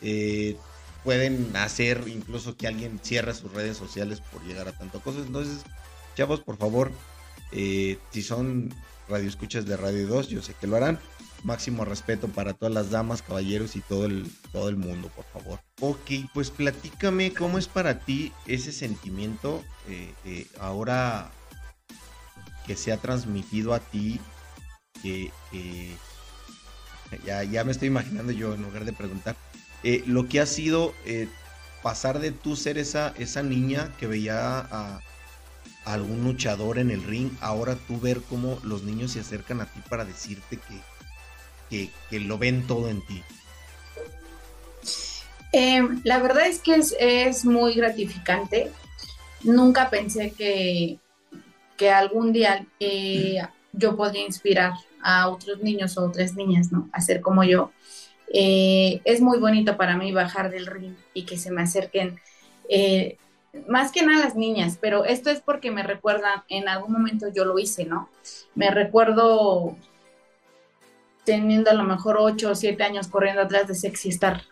Eh, 0.00 0.56
pueden 1.04 1.54
hacer 1.54 2.04
incluso 2.06 2.56
que 2.56 2.66
alguien 2.66 2.98
cierre 3.02 3.34
sus 3.34 3.52
redes 3.52 3.76
sociales 3.76 4.22
por 4.22 4.42
llegar 4.44 4.68
a 4.68 4.72
tanto 4.72 5.00
cosas. 5.00 5.26
Entonces, 5.26 5.64
chavos, 6.16 6.40
por 6.40 6.56
favor, 6.56 6.92
eh, 7.52 7.98
si 8.10 8.22
son 8.22 8.72
radioescuchas 9.06 9.66
de 9.66 9.76
Radio 9.76 10.06
2, 10.08 10.28
yo 10.28 10.40
sé 10.40 10.54
que 10.58 10.66
lo 10.66 10.76
harán. 10.76 10.98
Máximo 11.44 11.84
respeto 11.84 12.28
para 12.28 12.54
todas 12.54 12.72
las 12.72 12.90
damas, 12.90 13.20
caballeros 13.20 13.76
y 13.76 13.82
todo 13.82 14.06
el, 14.06 14.26
todo 14.50 14.70
el 14.70 14.76
mundo, 14.76 15.10
por 15.14 15.26
favor. 15.26 15.60
Ok, 15.80 16.30
pues 16.32 16.50
platícame 16.50 17.34
cómo 17.34 17.58
es 17.58 17.68
para 17.68 18.00
ti 18.00 18.32
ese 18.46 18.72
sentimiento 18.72 19.62
ahora 20.58 21.30
que 22.66 22.76
se 22.76 22.92
ha 22.92 22.96
transmitido 22.96 23.74
a 23.74 23.80
ti, 23.80 24.20
ya, 27.24 27.42
ya 27.44 27.64
me 27.64 27.72
estoy 27.72 27.88
imaginando 27.88 28.32
yo 28.32 28.54
en 28.54 28.62
lugar 28.62 28.84
de 28.84 28.92
preguntar, 28.92 29.36
eh, 29.82 30.02
lo 30.06 30.28
que 30.28 30.40
ha 30.40 30.46
sido 30.46 30.94
eh, 31.04 31.28
pasar 31.82 32.18
de 32.18 32.32
tú 32.32 32.56
ser 32.56 32.78
esa, 32.78 33.14
esa 33.18 33.42
niña 33.42 33.92
que 33.98 34.06
veía 34.06 34.58
a, 34.58 35.00
algún 35.84 36.24
luchador 36.24 36.80
en 36.80 36.90
el 36.90 37.04
ring, 37.04 37.30
ahora 37.40 37.76
tú 37.86 38.00
ver 38.00 38.20
cómo 38.28 38.58
los 38.64 38.82
niños 38.82 39.12
se 39.12 39.20
acercan 39.20 39.60
a 39.60 39.66
ti 39.66 39.80
para 39.88 40.04
decirte 40.04 40.58
que, 41.70 41.90
que, 42.10 42.20
lo 42.20 42.38
ven 42.38 42.66
todo 42.66 42.90
en 42.90 43.06
ti. 43.06 43.22
Em, 45.52 46.00
la 46.02 46.18
verdad 46.18 46.48
es 46.48 46.58
que 46.58 46.74
es, 46.98 47.44
muy 47.44 47.74
gratificante. 47.74 48.72
Nunca 49.44 49.88
pensé 49.88 50.32
que, 50.32 50.98
que 51.76 51.92
algún 51.92 52.32
día 52.32 52.66
eh, 52.80 53.40
yo 53.76 53.96
podría 53.96 54.24
inspirar 54.24 54.72
a 55.02 55.28
otros 55.28 55.62
niños 55.62 55.96
o 55.96 56.04
otras 56.04 56.34
niñas, 56.34 56.72
¿no? 56.72 56.88
A 56.92 57.00
ser 57.00 57.20
como 57.20 57.44
yo. 57.44 57.70
Eh, 58.32 59.00
es 59.04 59.20
muy 59.20 59.38
bonito 59.38 59.76
para 59.76 59.96
mí 59.96 60.12
bajar 60.12 60.50
del 60.50 60.66
ring 60.66 60.94
y 61.14 61.24
que 61.24 61.38
se 61.38 61.52
me 61.52 61.62
acerquen 61.62 62.18
eh, 62.68 63.18
más 63.68 63.92
que 63.92 64.04
nada 64.04 64.24
las 64.24 64.36
niñas, 64.36 64.78
pero 64.80 65.04
esto 65.04 65.30
es 65.30 65.40
porque 65.40 65.70
me 65.70 65.82
recuerdan, 65.82 66.42
en 66.48 66.68
algún 66.68 66.92
momento 66.92 67.28
yo 67.32 67.44
lo 67.44 67.58
hice, 67.58 67.84
¿no? 67.84 68.08
Me 68.54 68.70
recuerdo 68.70 69.76
teniendo 71.24 71.70
a 71.70 71.74
lo 71.74 71.84
mejor 71.84 72.16
ocho 72.20 72.50
o 72.50 72.54
siete 72.54 72.84
años 72.84 73.08
corriendo 73.08 73.42
atrás 73.42 73.66
de 73.66 73.74
Sexy 73.74 74.10
Star 74.10 74.42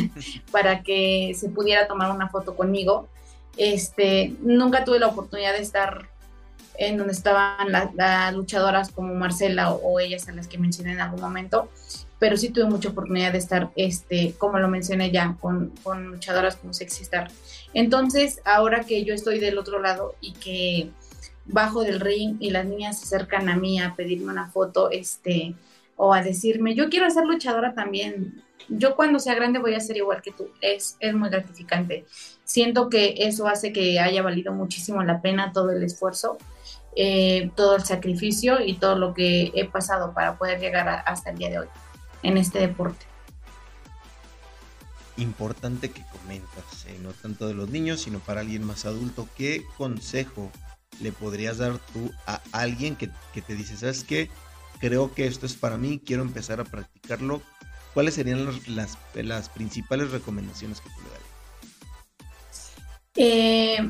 para 0.50 0.82
que 0.82 1.32
se 1.36 1.48
pudiera 1.48 1.86
tomar 1.86 2.10
una 2.10 2.28
foto 2.28 2.56
conmigo. 2.56 3.08
Este, 3.56 4.34
nunca 4.40 4.84
tuve 4.84 4.98
la 4.98 5.06
oportunidad 5.06 5.52
de 5.52 5.62
estar 5.62 6.08
en 6.76 6.98
donde 6.98 7.12
estaban 7.12 7.70
las 7.70 8.34
luchadoras 8.34 8.90
como 8.90 9.14
Marcela 9.14 9.72
o, 9.72 10.00
ellas 10.00 10.28
a 10.28 10.32
las 10.32 10.48
que 10.48 10.58
mencioné 10.58 10.92
en 10.92 11.00
algún 11.00 11.20
momento, 11.20 11.68
pero 12.18 12.36
sí 12.36 12.50
tuve 12.50 12.64
mucha 12.64 12.88
oportunidad 12.88 13.32
de 13.32 13.38
estar, 13.38 13.70
este, 13.76 14.34
como 14.38 14.58
lo 14.58 14.68
mencioné 14.68 15.10
ya, 15.10 15.36
con, 15.40 15.70
con 15.82 16.12
luchadoras 16.12 16.56
como 16.56 16.72
Sexy 16.72 17.02
Star. 17.02 17.30
Entonces, 17.74 18.40
ahora 18.44 18.80
que 18.84 19.04
yo 19.04 19.14
estoy 19.14 19.38
del 19.38 19.58
otro 19.58 19.80
lado 19.80 20.14
y 20.20 20.32
que 20.32 20.90
bajo 21.46 21.82
del 21.82 22.00
ring 22.00 22.36
y 22.40 22.50
las 22.50 22.64
niñas 22.64 22.98
se 22.98 23.04
acercan 23.04 23.48
a 23.48 23.56
mí 23.56 23.80
a 23.80 23.94
pedirme 23.94 24.32
una 24.32 24.50
foto, 24.50 24.90
este, 24.90 25.54
o 25.96 26.14
a 26.14 26.22
decirme, 26.22 26.74
yo 26.74 26.88
quiero 26.88 27.08
ser 27.10 27.26
luchadora 27.26 27.74
también, 27.74 28.42
yo 28.68 28.96
cuando 28.96 29.18
sea 29.18 29.34
grande 29.34 29.58
voy 29.58 29.74
a 29.74 29.80
ser 29.80 29.96
igual 29.96 30.22
que 30.22 30.32
tú, 30.32 30.48
es, 30.60 30.96
es 31.00 31.14
muy 31.14 31.28
gratificante. 31.28 32.04
Siento 32.44 32.88
que 32.88 33.14
eso 33.18 33.46
hace 33.46 33.72
que 33.72 34.00
haya 34.00 34.22
valido 34.22 34.52
muchísimo 34.52 35.02
la 35.02 35.20
pena 35.20 35.52
todo 35.52 35.70
el 35.70 35.82
esfuerzo, 35.82 36.38
eh, 36.96 37.50
todo 37.54 37.76
el 37.76 37.84
sacrificio 37.84 38.64
y 38.64 38.74
todo 38.74 38.96
lo 38.96 39.14
que 39.14 39.52
he 39.54 39.64
pasado 39.66 40.14
para 40.14 40.36
poder 40.36 40.60
llegar 40.60 41.02
hasta 41.06 41.30
el 41.30 41.38
día 41.38 41.50
de 41.50 41.58
hoy 41.60 41.68
en 42.22 42.38
este 42.38 42.58
deporte. 42.60 43.06
Importante 45.16 45.90
que 45.90 46.02
comentas, 46.10 46.86
eh, 46.86 46.98
no 47.00 47.12
tanto 47.12 47.46
de 47.46 47.54
los 47.54 47.68
niños, 47.68 48.00
sino 48.00 48.18
para 48.18 48.40
alguien 48.40 48.64
más 48.64 48.84
adulto, 48.84 49.28
¿qué 49.36 49.64
consejo 49.76 50.50
le 51.00 51.12
podrías 51.12 51.58
dar 51.58 51.78
tú 51.92 52.10
a 52.26 52.40
alguien 52.52 52.96
que, 52.96 53.10
que 53.32 53.42
te 53.42 53.54
dice, 53.54 53.76
sabes 53.76 54.04
qué? 54.04 54.30
creo 54.84 55.14
que 55.14 55.26
esto 55.26 55.46
es 55.46 55.54
para 55.54 55.78
mí, 55.78 55.98
quiero 56.04 56.22
empezar 56.22 56.60
a 56.60 56.64
practicarlo. 56.64 57.40
¿Cuáles 57.94 58.14
serían 58.14 58.44
las, 58.66 58.98
las, 59.14 59.48
principales 59.48 60.10
recomendaciones 60.10 60.80
que 60.80 60.90
tú 60.90 60.96
le 61.02 61.10
darías? 61.10 61.34
Eh, 63.16 63.88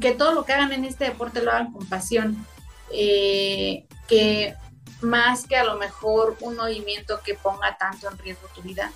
que 0.00 0.12
todo 0.12 0.32
lo 0.32 0.44
que 0.44 0.52
hagan 0.52 0.72
en 0.72 0.84
este 0.84 1.04
deporte 1.04 1.42
lo 1.42 1.50
hagan 1.50 1.72
con 1.72 1.86
pasión. 1.86 2.46
Eh, 2.90 3.86
que 4.08 4.54
más 5.00 5.46
que 5.46 5.56
a 5.56 5.64
lo 5.64 5.76
mejor 5.76 6.36
un 6.40 6.56
movimiento 6.56 7.20
que 7.24 7.34
ponga 7.34 7.76
tanto 7.76 8.08
en 8.10 8.18
riesgo 8.18 8.48
tu 8.54 8.62
vida, 8.62 8.92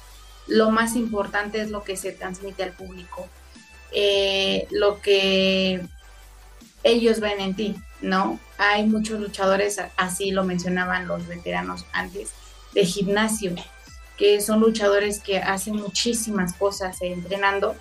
lo 0.46 0.70
más 0.70 0.96
importante 0.96 1.60
es 1.60 1.70
lo 1.70 1.84
que 1.84 1.96
se 1.96 2.12
transmite 2.12 2.62
al 2.62 2.72
público, 2.72 3.28
eh, 3.92 4.66
lo 4.70 5.00
que 5.00 5.86
ellos 6.82 7.20
ven 7.20 7.40
en 7.40 7.54
ti, 7.54 7.76
¿no? 8.00 8.40
Hay 8.56 8.86
muchos 8.86 9.20
luchadores, 9.20 9.80
así 9.96 10.30
lo 10.30 10.44
mencionaban 10.44 11.06
los 11.06 11.26
veteranos 11.26 11.84
antes, 11.92 12.30
de 12.72 12.84
gimnasio, 12.84 13.54
que 14.16 14.40
son 14.40 14.60
luchadores 14.60 15.20
que 15.20 15.38
hacen 15.38 15.76
muchísimas 15.76 16.54
cosas 16.54 17.00
entrenando, 17.02 17.76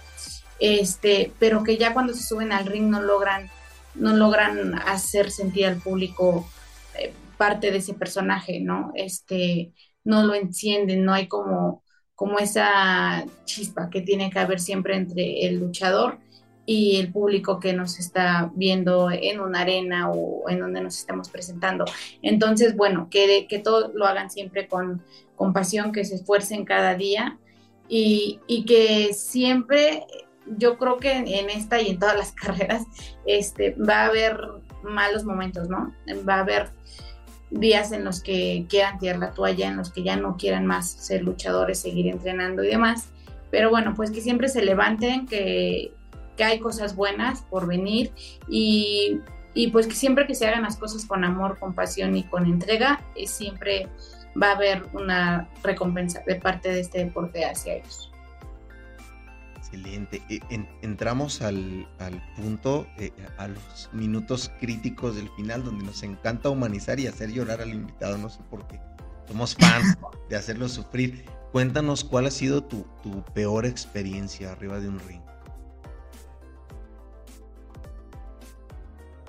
este, 0.59 1.31
pero 1.39 1.63
que 1.63 1.77
ya 1.77 1.93
cuando 1.93 2.13
se 2.13 2.23
suben 2.23 2.51
al 2.51 2.65
ring 2.65 2.89
no 2.89 3.01
logran, 3.01 3.49
no 3.95 4.15
logran 4.15 4.75
hacer 4.75 5.31
sentir 5.31 5.65
al 5.65 5.77
público 5.77 6.47
eh, 6.99 7.13
parte 7.37 7.71
de 7.71 7.77
ese 7.77 7.93
personaje, 7.93 8.59
¿no? 8.59 8.91
Este, 8.95 9.71
no 10.03 10.23
lo 10.23 10.33
encienden, 10.33 11.05
no 11.05 11.13
hay 11.13 11.27
como, 11.27 11.83
como 12.15 12.39
esa 12.39 13.25
chispa 13.45 13.89
que 13.89 14.01
tiene 14.01 14.29
que 14.29 14.39
haber 14.39 14.59
siempre 14.59 14.95
entre 14.95 15.45
el 15.45 15.59
luchador 15.59 16.19
y 16.67 16.97
el 16.97 17.11
público 17.11 17.59
que 17.59 17.73
nos 17.73 17.97
está 17.97 18.51
viendo 18.53 19.09
en 19.09 19.39
una 19.39 19.61
arena 19.61 20.11
o 20.11 20.49
en 20.49 20.59
donde 20.59 20.81
nos 20.81 20.97
estamos 20.99 21.29
presentando. 21.29 21.85
Entonces, 22.21 22.75
bueno, 22.75 23.07
que, 23.09 23.47
que 23.47 23.59
todo 23.59 23.91
lo 23.95 24.05
hagan 24.05 24.29
siempre 24.29 24.67
con, 24.67 25.01
con 25.35 25.53
pasión, 25.53 25.93
que 25.93 26.03
se 26.03 26.15
esfuercen 26.15 26.65
cada 26.65 26.95
día 26.95 27.39
y, 27.87 28.41
y, 28.47 28.65
que 28.65 29.13
siempre, 29.13 30.05
yo 30.57 30.77
creo 30.77 30.97
que 30.97 31.11
en, 31.11 31.49
esta 31.49 31.81
y 31.81 31.89
en 31.89 31.99
todas 31.99 32.17
las 32.17 32.31
carreras, 32.43 32.85
este, 33.25 33.75
va 33.75 34.01
a 34.01 34.05
haber 34.07 34.39
malos 34.83 35.23
momentos, 35.25 35.67
¿no? 35.69 35.93
Va 36.27 36.35
a 36.35 36.39
haber 36.39 36.69
días 37.49 37.91
en 37.91 38.03
los 38.03 38.21
que 38.21 38.65
quieran 38.69 38.99
tirar 38.99 39.19
la 39.19 39.31
toalla, 39.31 39.67
en 39.67 39.77
los 39.77 39.91
que 39.91 40.03
ya 40.03 40.17
no 40.17 40.37
quieran 40.37 40.65
más 40.65 40.89
ser 40.89 41.23
luchadores, 41.23 41.79
seguir 41.79 42.07
entrenando 42.07 42.63
y 42.63 42.67
demás. 42.67 43.09
Pero 43.51 43.69
bueno, 43.69 43.93
pues 43.95 44.11
que 44.11 44.21
siempre 44.21 44.49
se 44.49 44.63
levanten, 44.63 45.25
que, 45.25 45.93
hay 46.39 46.59
cosas 46.59 46.95
buenas 46.95 47.41
por 47.41 47.65
venir 47.65 48.11
y, 48.47 49.19
pues 49.71 49.87
que 49.87 49.95
siempre 49.95 50.27
que 50.27 50.35
se 50.35 50.45
hagan 50.45 50.61
las 50.61 50.77
cosas 50.77 51.05
con 51.05 51.23
amor, 51.23 51.57
con 51.57 51.73
pasión 51.73 52.15
y 52.15 52.23
con 52.25 52.45
entrega, 52.45 53.01
eh, 53.15 53.25
siempre 53.25 53.87
va 54.39 54.49
a 54.49 54.55
haber 54.55 54.85
una 54.93 55.49
recompensa 55.63 56.21
de 56.27 56.35
parte 56.35 56.69
de 56.69 56.81
este 56.81 56.99
deporte 56.99 57.43
hacia 57.43 57.77
ellos. 57.77 58.06
Excelente. 59.71 60.21
E, 60.29 60.39
entramos 60.81 61.41
al, 61.41 61.87
punto, 62.35 62.87
eh, 62.97 63.11
a 63.37 63.47
los 63.47 63.89
minutos 63.91 64.51
críticos 64.59 65.15
del 65.15 65.29
final, 65.31 65.63
donde 65.63 65.85
nos 65.85 66.03
encanta 66.03 66.49
humanizar 66.49 66.99
y 66.99 67.07
hacer 67.07 67.31
llorar 67.31 67.61
al 67.61 67.73
invitado, 67.73 68.17
no 68.17 68.29
sé 68.29 68.39
por 68.49 68.65
qué. 68.67 68.79
Somos 69.27 69.55
fans 69.55 69.97
de 70.29 70.37
hacerlo 70.37 70.69
sufrir. 70.69 71.25
Cuéntanos 71.51 72.03
cuál 72.03 72.27
ha 72.27 72.31
sido 72.31 72.63
tu, 72.63 72.85
tu 73.03 73.23
peor 73.33 73.65
experiencia 73.65 74.53
arriba 74.53 74.79
de 74.79 74.87
un 74.87 74.99
ring. 74.99 75.21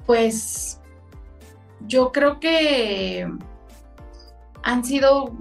Pues 0.07 0.81
yo 1.87 2.13
creo 2.13 2.39
que 2.41 3.29
han 4.63 4.85
sido 4.85 5.37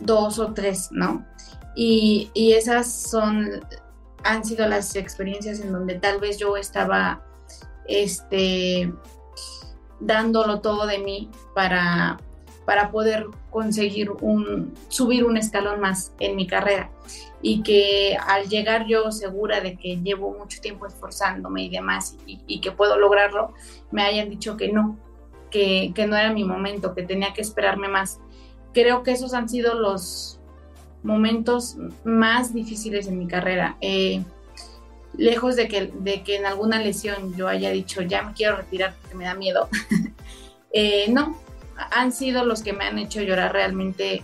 dos 0.00 0.38
o 0.38 0.52
tres, 0.52 0.90
¿no? 0.92 1.26
Y, 1.74 2.30
esas 2.34 2.92
son, 2.92 3.60
han 4.24 4.44
sido 4.44 4.68
las 4.68 4.96
experiencias 4.96 5.60
en 5.60 5.72
donde 5.72 5.94
tal 5.98 6.20
vez 6.20 6.38
yo 6.38 6.56
estaba, 6.56 7.24
este, 7.86 8.92
dándolo 10.00 10.60
todo 10.60 10.86
de 10.86 10.98
mí 10.98 11.30
para, 11.54 12.18
para 12.64 12.90
poder 12.90 13.26
conseguir 13.50 14.10
un, 14.10 14.74
subir 14.88 15.24
un 15.24 15.36
escalón 15.36 15.80
más 15.80 16.12
en 16.20 16.36
mi 16.36 16.46
carrera 16.46 16.90
y 17.42 17.62
que 17.62 18.16
al 18.26 18.48
llegar 18.48 18.86
yo 18.86 19.10
segura 19.12 19.60
de 19.60 19.76
que 19.76 19.96
llevo 19.96 20.36
mucho 20.38 20.60
tiempo 20.60 20.86
esforzándome 20.86 21.64
y 21.64 21.70
demás 21.70 22.16
y, 22.26 22.60
que 22.60 22.70
puedo 22.72 22.98
lograrlo, 22.98 23.54
me 23.90 24.02
hayan 24.02 24.28
dicho 24.28 24.56
que 24.56 24.70
no, 24.70 24.98
que, 25.50 25.92
no 26.08 26.16
era 26.16 26.32
mi 26.32 26.44
momento, 26.44 26.94
que 26.94 27.02
tenía 27.02 27.32
que 27.32 27.40
esperarme 27.40 27.88
más. 27.88 28.20
Creo 28.72 29.02
que 29.02 29.12
esos 29.12 29.34
han 29.34 29.48
sido 29.48 29.74
los 29.74 30.39
momentos 31.02 31.76
más 32.04 32.52
difíciles 32.52 33.06
en 33.06 33.18
mi 33.18 33.26
carrera. 33.26 33.76
Eh, 33.80 34.22
lejos 35.16 35.56
de 35.56 35.68
que, 35.68 35.92
de 35.92 36.22
que 36.22 36.36
en 36.36 36.46
alguna 36.46 36.78
lesión 36.78 37.34
yo 37.36 37.48
haya 37.48 37.70
dicho 37.70 38.00
ya 38.02 38.22
me 38.22 38.32
quiero 38.32 38.56
retirar 38.56 38.94
porque 39.00 39.16
me 39.16 39.24
da 39.24 39.34
miedo, 39.34 39.68
eh, 40.72 41.06
no, 41.10 41.36
han 41.90 42.12
sido 42.12 42.44
los 42.44 42.62
que 42.62 42.72
me 42.72 42.84
han 42.84 42.98
hecho 42.98 43.22
llorar 43.22 43.52
realmente 43.52 44.22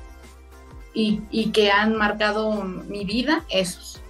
y, 0.95 1.51
que 1.51 1.71
han 1.71 1.95
marcado 1.95 2.65
mi 2.65 3.05
vida, 3.05 3.45
esos, 3.51 4.01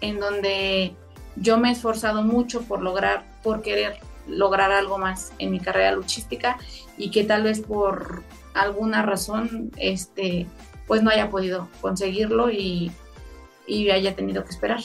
en 0.00 0.20
donde 0.20 0.94
yo 1.34 1.58
me 1.58 1.70
he 1.70 1.72
esforzado 1.72 2.22
mucho 2.22 2.62
por 2.62 2.82
lograr, 2.82 3.24
por 3.42 3.62
querer 3.62 3.98
lograr 4.28 4.70
algo 4.70 4.96
más 4.96 5.32
en 5.38 5.50
mi 5.50 5.58
carrera 5.58 5.90
luchística 5.90 6.58
y 6.96 7.10
que 7.10 7.24
tal 7.24 7.42
vez 7.42 7.60
por 7.60 8.22
alguna 8.54 9.02
razón, 9.02 9.72
este, 9.76 10.46
pues 10.86 11.02
no 11.02 11.10
haya 11.10 11.30
podido 11.30 11.68
conseguirlo 11.80 12.50
y, 12.50 12.92
haya 13.92 14.14
tenido 14.14 14.44
que 14.44 14.50
esperar. 14.50 14.80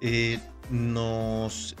Eh, 0.00 0.38
nos, 0.70 1.76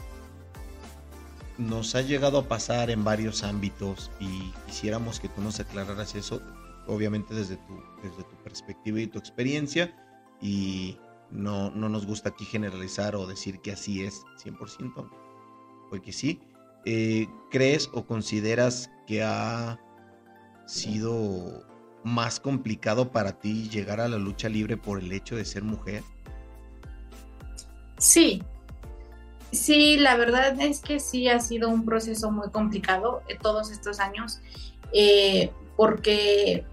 nos 1.58 1.94
ha 1.94 2.02
llegado 2.02 2.38
a 2.38 2.48
pasar 2.48 2.90
en 2.90 3.04
varios 3.04 3.42
ámbitos 3.42 4.10
y 4.20 4.52
quisiéramos 4.66 5.20
que 5.20 5.28
tú 5.28 5.40
nos 5.40 5.60
aclararas 5.60 6.14
eso 6.14 6.40
obviamente 6.86 7.34
desde 7.34 7.56
tu, 7.56 7.82
desde 8.02 8.22
tu 8.24 8.36
perspectiva 8.42 9.00
y 9.00 9.06
tu 9.06 9.18
experiencia, 9.18 9.94
y 10.40 10.98
no, 11.30 11.70
no 11.70 11.88
nos 11.88 12.06
gusta 12.06 12.30
aquí 12.30 12.44
generalizar 12.44 13.16
o 13.16 13.26
decir 13.26 13.60
que 13.60 13.72
así 13.72 14.04
es 14.04 14.22
100%, 14.44 15.10
porque 15.90 16.12
sí. 16.12 16.40
Eh, 16.84 17.26
¿Crees 17.50 17.90
o 17.92 18.06
consideras 18.06 18.90
que 19.06 19.22
ha 19.22 19.80
sido 20.66 21.66
más 22.06 22.38
complicado 22.38 23.10
para 23.10 23.32
ti 23.32 23.68
llegar 23.68 24.00
a 24.00 24.08
la 24.08 24.16
lucha 24.16 24.48
libre 24.48 24.76
por 24.76 25.00
el 25.00 25.12
hecho 25.12 25.36
de 25.36 25.44
ser 25.44 25.64
mujer? 25.64 26.02
Sí, 27.98 28.42
sí, 29.50 29.96
la 29.96 30.16
verdad 30.16 30.58
es 30.60 30.80
que 30.80 31.00
sí 31.00 31.28
ha 31.28 31.40
sido 31.40 31.68
un 31.68 31.84
proceso 31.84 32.30
muy 32.30 32.50
complicado 32.50 33.22
eh, 33.28 33.36
todos 33.40 33.70
estos 33.70 33.98
años, 33.98 34.40
eh, 34.92 35.50
porque 35.76 36.64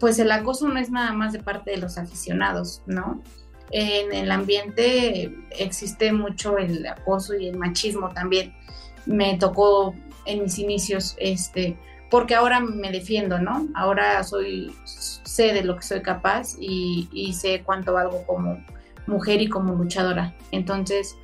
pues 0.00 0.18
el 0.18 0.30
acoso 0.32 0.68
no 0.68 0.78
es 0.78 0.90
nada 0.90 1.12
más 1.12 1.32
de 1.32 1.40
parte 1.40 1.70
de 1.72 1.76
los 1.76 1.98
aficionados, 1.98 2.82
¿no? 2.86 3.22
en 3.70 4.14
el 4.14 4.30
ambiente 4.30 5.30
existe 5.50 6.10
mucho 6.10 6.56
el 6.56 6.86
acoso 6.86 7.34
y 7.34 7.48
el 7.48 7.58
machismo 7.58 8.08
también. 8.08 8.54
Me 9.04 9.36
tocó 9.36 9.94
en 10.24 10.42
mis 10.42 10.58
inicios, 10.58 11.16
este, 11.18 11.76
porque 12.10 12.34
ahora 12.34 12.60
me 12.60 12.90
defiendo, 12.90 13.38
¿no? 13.38 13.68
Ahora 13.74 14.22
soy, 14.24 14.74
sé 14.84 15.52
de 15.52 15.62
lo 15.62 15.76
que 15.76 15.82
soy 15.82 16.02
capaz 16.02 16.56
y, 16.58 17.08
y 17.12 17.32
sé 17.34 17.62
cuánto 17.64 17.92
valgo 17.92 18.24
como 18.26 18.64
mujer 19.06 19.42
y 19.42 19.48
como 19.48 19.74
luchadora. 19.74 20.34
Entonces, 20.50 21.16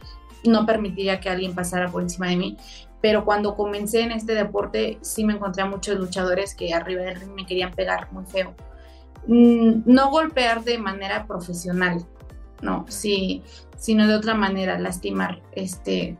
no 0.44 0.66
permitiría 0.66 1.20
que 1.20 1.30
alguien 1.30 1.54
pasara 1.54 1.88
por 1.90 2.02
encima 2.02 2.28
de 2.28 2.36
mí. 2.36 2.56
Pero 3.00 3.24
cuando 3.24 3.54
comencé 3.54 4.00
en 4.00 4.12
este 4.12 4.34
deporte, 4.34 4.98
sí 5.02 5.24
me 5.24 5.34
encontré 5.34 5.62
a 5.62 5.66
muchos 5.66 5.98
luchadores 5.98 6.54
que 6.54 6.72
arriba 6.72 7.02
del 7.02 7.20
ring 7.20 7.34
me 7.34 7.46
querían 7.46 7.72
pegar 7.72 8.10
muy 8.12 8.24
feo. 8.24 8.54
Mm, 9.26 9.82
no 9.84 10.10
golpear 10.10 10.64
de 10.64 10.78
manera 10.78 11.26
profesional, 11.26 12.04
no, 12.62 12.86
sí, 12.88 13.42
sino 13.76 14.06
de 14.06 14.14
otra 14.14 14.34
manera, 14.34 14.78
lastimar, 14.78 15.42
este, 15.52 16.16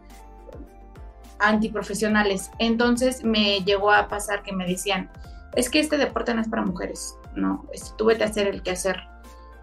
antiprofesionales. 1.39 2.51
Entonces 2.59 3.24
me 3.24 3.61
llegó 3.61 3.93
a 3.93 4.09
pasar 4.09 4.43
que 4.43 4.53
me 4.53 4.66
decían, 4.66 5.11
es 5.57 5.70
que 5.70 5.80
este 5.80 5.99
deporte 5.99 6.35
no 6.35 6.41
es 6.41 6.49
para 6.49 6.64
mujeres, 6.64 7.16
no, 7.35 7.66
este, 7.72 7.91
tú 7.97 8.07
vete 8.07 8.24
a 8.24 8.28
hacer 8.28 8.49
el 8.49 8.62
que 8.62 8.72
hacer. 8.72 8.97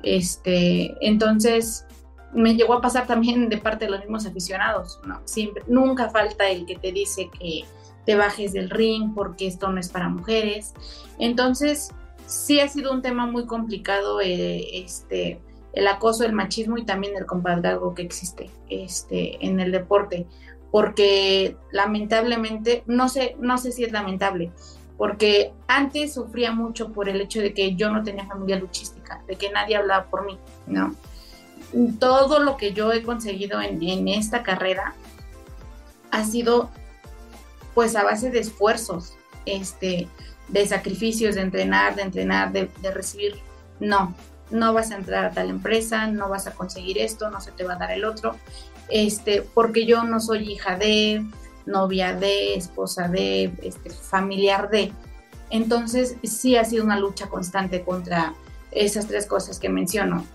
Este, 0.03 0.95
entonces 1.05 1.85
me 2.33 2.55
llegó 2.55 2.73
a 2.73 2.81
pasar 2.81 3.07
también 3.07 3.49
de 3.49 3.57
parte 3.57 3.85
de 3.85 3.91
los 3.91 3.99
mismos 4.01 4.25
aficionados, 4.25 4.99
¿no? 5.05 5.21
Siempre, 5.25 5.63
nunca 5.67 6.09
falta 6.09 6.49
el 6.49 6.65
que 6.65 6.77
te 6.77 6.91
dice 6.91 7.29
que 7.37 7.65
te 8.05 8.15
bajes 8.15 8.53
del 8.53 8.69
ring 8.69 9.13
porque 9.13 9.47
esto 9.47 9.69
no 9.69 9.79
es 9.79 9.89
para 9.89 10.09
mujeres. 10.09 10.73
Entonces, 11.19 11.91
sí 12.25 12.59
ha 12.59 12.67
sido 12.67 12.91
un 12.93 13.01
tema 13.01 13.25
muy 13.25 13.45
complicado 13.45 14.21
eh, 14.21 14.83
este, 14.83 15.39
el 15.73 15.87
acoso, 15.87 16.23
el 16.25 16.33
machismo 16.33 16.77
y 16.77 16.85
también 16.85 17.15
el 17.17 17.25
compadrazgo 17.25 17.93
que 17.93 18.01
existe 18.01 18.49
este, 18.69 19.45
en 19.45 19.59
el 19.59 19.71
deporte, 19.71 20.25
porque 20.71 21.57
lamentablemente, 21.71 22.83
no 22.87 23.09
sé, 23.09 23.35
no 23.39 23.57
sé 23.57 23.71
si 23.71 23.83
es 23.83 23.91
lamentable, 23.91 24.51
porque 24.97 25.51
antes 25.67 26.13
sufría 26.13 26.51
mucho 26.51 26.93
por 26.93 27.09
el 27.09 27.19
hecho 27.21 27.41
de 27.41 27.53
que 27.53 27.75
yo 27.75 27.91
no 27.91 28.03
tenía 28.03 28.25
familia 28.25 28.57
luchística, 28.57 29.21
de 29.27 29.35
que 29.35 29.51
nadie 29.51 29.75
hablaba 29.75 30.05
por 30.05 30.25
mí, 30.25 30.37
¿no? 30.67 30.95
todo 31.99 32.39
lo 32.39 32.57
que 32.57 32.73
yo 32.73 32.91
he 32.91 33.03
conseguido 33.03 33.61
en, 33.61 34.07
esta 34.07 34.43
carrera 34.43 34.93
ha 36.11 36.25
sido 36.25 36.69
pues 37.73 37.95
a 37.95 38.03
base 38.03 38.29
de 38.29 38.39
esfuerzos, 38.39 39.13
este, 39.45 40.09
de 40.49 40.67
sacrificios, 40.67 41.35
de 41.35 41.41
entrenar, 41.41 41.95
de 41.95 42.01
entrenar, 42.01 42.51
de, 42.51 42.69
recibir, 42.93 43.39
no, 43.79 44.13
no 44.49 44.73
vas 44.73 44.91
a 44.91 44.95
entrar 44.95 45.25
a 45.25 45.31
tal 45.31 45.49
empresa, 45.49 46.07
no 46.07 46.27
vas 46.27 46.47
a 46.47 46.51
conseguir 46.51 46.97
esto, 46.97 47.29
no 47.29 47.39
se 47.39 47.51
te 47.51 47.63
va 47.63 47.75
a 47.75 47.77
dar 47.77 47.91
el 47.91 48.03
otro, 48.03 48.35
este, 48.91 49.41
porque 49.41 49.85
yo 49.85 50.03
no 50.03 50.19
soy 50.19 50.51
hija 50.51 50.77
de, 50.77 51.25
novia 51.65 52.13
de, 52.13 52.55
esposa 52.55 53.07
de, 53.07 53.53
este, 53.61 53.89
familiar 53.89 54.69
de. 54.69 54.91
Entonces 55.49 56.15
sí 56.23 56.55
ha 56.55 56.65
sido 56.65 56.83
una 56.83 56.99
lucha 56.99 57.27
constante 57.27 57.83
contra 57.83 58.33
esas 58.71 59.07
tres 59.07 59.25
cosas 59.25 59.59
que 59.59 59.69
menciono 59.69 60.25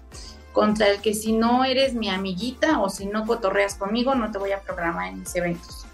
contra 0.56 0.88
el 0.88 1.02
que 1.02 1.12
si 1.12 1.34
no 1.34 1.66
eres 1.66 1.92
mi 1.92 2.08
amiguita 2.08 2.80
o 2.80 2.88
si 2.88 3.04
no 3.04 3.26
cotorreas 3.26 3.74
conmigo, 3.74 4.14
no 4.14 4.30
te 4.30 4.38
voy 4.38 4.52
a 4.52 4.62
programar 4.62 5.10
en 5.10 5.18
mis 5.18 5.36
eventos. 5.36 5.84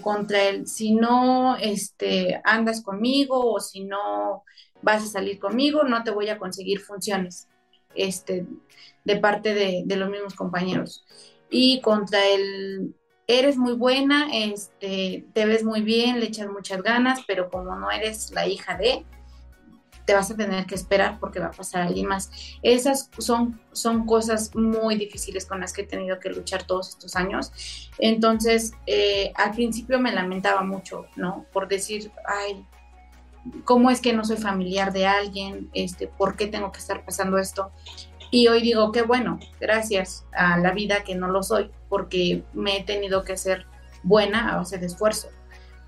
contra 0.00 0.44
el 0.44 0.68
si 0.68 0.92
no 0.92 1.56
este, 1.56 2.40
andas 2.44 2.82
conmigo 2.82 3.52
o 3.52 3.58
si 3.58 3.82
no 3.82 4.44
vas 4.80 5.02
a 5.02 5.06
salir 5.08 5.40
conmigo, 5.40 5.82
no 5.82 6.04
te 6.04 6.12
voy 6.12 6.28
a 6.28 6.38
conseguir 6.38 6.78
funciones 6.78 7.48
este, 7.96 8.46
de 9.06 9.16
parte 9.16 9.54
de, 9.54 9.84
de 9.86 9.96
los 9.96 10.10
mismos 10.10 10.34
compañeros. 10.34 11.06
Y 11.48 11.80
contra 11.80 12.18
el 12.26 12.94
eres 13.26 13.56
muy 13.56 13.72
buena, 13.72 14.28
este, 14.32 15.26
te 15.32 15.46
ves 15.46 15.64
muy 15.64 15.82
bien, 15.82 16.20
le 16.20 16.26
echas 16.26 16.48
muchas 16.48 16.82
ganas, 16.82 17.20
pero 17.26 17.50
como 17.50 17.74
no 17.74 17.90
eres 17.90 18.30
la 18.32 18.46
hija 18.46 18.76
de, 18.76 19.04
te 20.04 20.14
vas 20.14 20.30
a 20.30 20.36
tener 20.36 20.66
que 20.66 20.76
esperar 20.76 21.18
porque 21.18 21.40
va 21.40 21.46
a 21.46 21.50
pasar 21.50 21.82
alguien 21.82 22.06
más. 22.06 22.30
Esas 22.62 23.10
son, 23.18 23.60
son 23.72 24.06
cosas 24.06 24.54
muy 24.54 24.94
difíciles 24.94 25.44
con 25.44 25.60
las 25.60 25.72
que 25.72 25.82
he 25.82 25.86
tenido 25.86 26.20
que 26.20 26.30
luchar 26.30 26.62
todos 26.62 26.90
estos 26.90 27.16
años. 27.16 27.90
Entonces, 27.98 28.72
eh, 28.86 29.32
al 29.34 29.50
principio 29.52 29.98
me 29.98 30.12
lamentaba 30.12 30.62
mucho, 30.62 31.06
¿no? 31.16 31.46
Por 31.52 31.66
decir, 31.66 32.12
ay, 32.24 32.64
¿cómo 33.64 33.90
es 33.90 34.00
que 34.00 34.12
no 34.12 34.24
soy 34.24 34.36
familiar 34.36 34.92
de 34.92 35.06
alguien? 35.06 35.68
Este, 35.74 36.06
¿Por 36.06 36.36
qué 36.36 36.46
tengo 36.46 36.70
que 36.70 36.78
estar 36.78 37.04
pasando 37.04 37.38
esto? 37.38 37.72
Y 38.36 38.48
hoy 38.48 38.60
digo, 38.60 38.92
qué 38.92 39.00
bueno, 39.00 39.40
gracias 39.58 40.26
a 40.32 40.58
la 40.58 40.72
vida 40.72 41.04
que 41.04 41.14
no 41.14 41.28
lo 41.28 41.42
soy, 41.42 41.70
porque 41.88 42.42
me 42.52 42.76
he 42.76 42.84
tenido 42.84 43.24
que 43.24 43.38
ser 43.38 43.64
buena 44.02 44.52
a 44.52 44.56
base 44.58 44.76
de 44.76 44.86
esfuerzo 44.86 45.28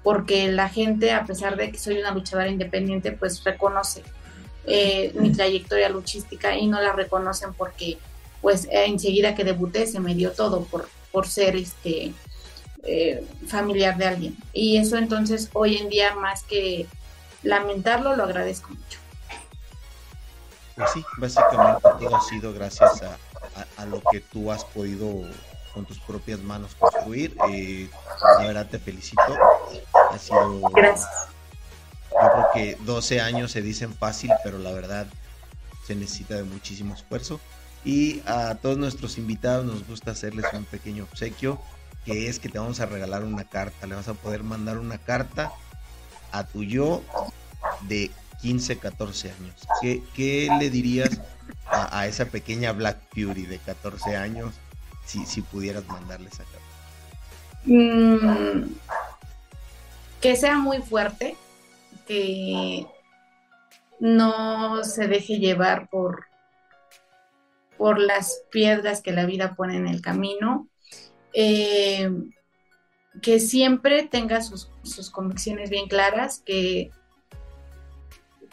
porque 0.02 0.50
la 0.50 0.70
gente, 0.70 1.12
a 1.12 1.26
pesar 1.26 1.56
de 1.58 1.70
que 1.70 1.78
soy 1.78 1.98
una 1.98 2.12
luchadora 2.12 2.48
independiente, 2.48 3.12
pues 3.12 3.44
reconoce 3.44 4.02
eh, 4.66 5.12
mi 5.14 5.32
trayectoria 5.32 5.90
luchística 5.90 6.56
y 6.56 6.66
no 6.66 6.80
la 6.80 6.94
reconocen 6.94 7.52
porque 7.52 7.98
pues 8.40 8.66
enseguida 8.70 9.34
que 9.34 9.44
debuté 9.44 9.86
se 9.86 10.00
me 10.00 10.14
dio 10.14 10.32
todo 10.32 10.64
por, 10.64 10.88
por 11.12 11.26
ser 11.26 11.56
este 11.56 12.14
eh, 12.84 13.22
familiar 13.48 13.98
de 13.98 14.06
alguien. 14.06 14.36
Y 14.54 14.78
eso 14.78 14.96
entonces 14.96 15.50
hoy 15.52 15.76
en 15.76 15.90
día 15.90 16.14
más 16.14 16.42
que 16.44 16.86
lamentarlo, 17.42 18.16
lo 18.16 18.24
agradezco 18.24 18.70
mucho. 18.70 19.07
Pues 20.78 20.90
sí, 20.92 21.04
básicamente 21.16 21.82
todo 21.82 22.16
ha 22.16 22.20
sido 22.20 22.54
gracias 22.54 23.02
a 23.76 23.84
lo 23.84 24.00
que 24.00 24.20
tú 24.20 24.52
has 24.52 24.64
podido 24.64 25.24
con 25.74 25.84
tus 25.84 25.98
propias 26.00 26.40
manos 26.40 26.74
construir. 26.74 27.36
Eh, 27.50 27.88
la 28.38 28.46
verdad 28.46 28.66
te 28.66 28.78
felicito. 28.78 29.22
Ha 30.10 30.18
sido. 30.18 30.60
Gracias. 30.70 31.08
Yo 32.10 32.30
creo 32.32 32.46
que 32.52 32.76
12 32.84 33.20
años 33.20 33.52
se 33.52 33.62
dicen 33.62 33.94
fácil, 33.94 34.30
pero 34.42 34.58
la 34.58 34.72
verdad 34.72 35.06
se 35.86 35.94
necesita 35.94 36.34
de 36.34 36.44
muchísimo 36.44 36.94
esfuerzo. 36.94 37.40
Y 37.84 38.22
a 38.26 38.56
todos 38.56 38.76
nuestros 38.76 39.18
invitados 39.18 39.64
nos 39.64 39.86
gusta 39.86 40.10
hacerles 40.10 40.46
un 40.52 40.64
pequeño 40.64 41.04
obsequio, 41.04 41.60
que 42.04 42.28
es 42.28 42.40
que 42.40 42.48
te 42.48 42.58
vamos 42.58 42.80
a 42.80 42.86
regalar 42.86 43.22
una 43.22 43.44
carta. 43.44 43.86
Le 43.86 43.94
vas 43.94 44.08
a 44.08 44.14
poder 44.14 44.42
mandar 44.42 44.78
una 44.78 44.98
carta 44.98 45.52
a 46.32 46.44
tu 46.44 46.64
yo 46.64 47.02
de 47.82 48.10
15, 48.40 48.78
14 48.78 49.30
años. 49.30 49.54
¿Qué, 50.14 50.48
le 50.58 50.70
dirías 50.70 51.20
a, 51.66 52.06
esa 52.06 52.26
pequeña 52.26 52.72
Black 52.72 52.98
Fury 53.10 53.46
de 53.46 53.58
14 53.58 54.16
años 54.16 54.54
si, 55.04 55.40
pudieras 55.42 55.86
mandarles 55.88 56.34
acá? 56.34 56.58
Mm, 57.64 58.72
que 60.20 60.36
sea 60.36 60.58
muy 60.58 60.78
fuerte, 60.82 61.36
que 62.06 62.86
no 64.00 64.84
se 64.84 65.08
deje 65.08 65.38
llevar 65.38 65.88
por, 65.88 66.26
por 67.76 67.98
las 67.98 68.42
piedras 68.50 69.02
que 69.02 69.12
la 69.12 69.26
vida 69.26 69.54
pone 69.54 69.76
en 69.76 69.88
el 69.88 70.00
camino, 70.00 70.68
eh, 71.32 72.10
que 73.22 73.40
siempre 73.40 74.04
tenga 74.04 74.42
sus, 74.42 74.70
convicciones 75.10 75.70
bien 75.70 75.88
claras, 75.88 76.42
que, 76.44 76.90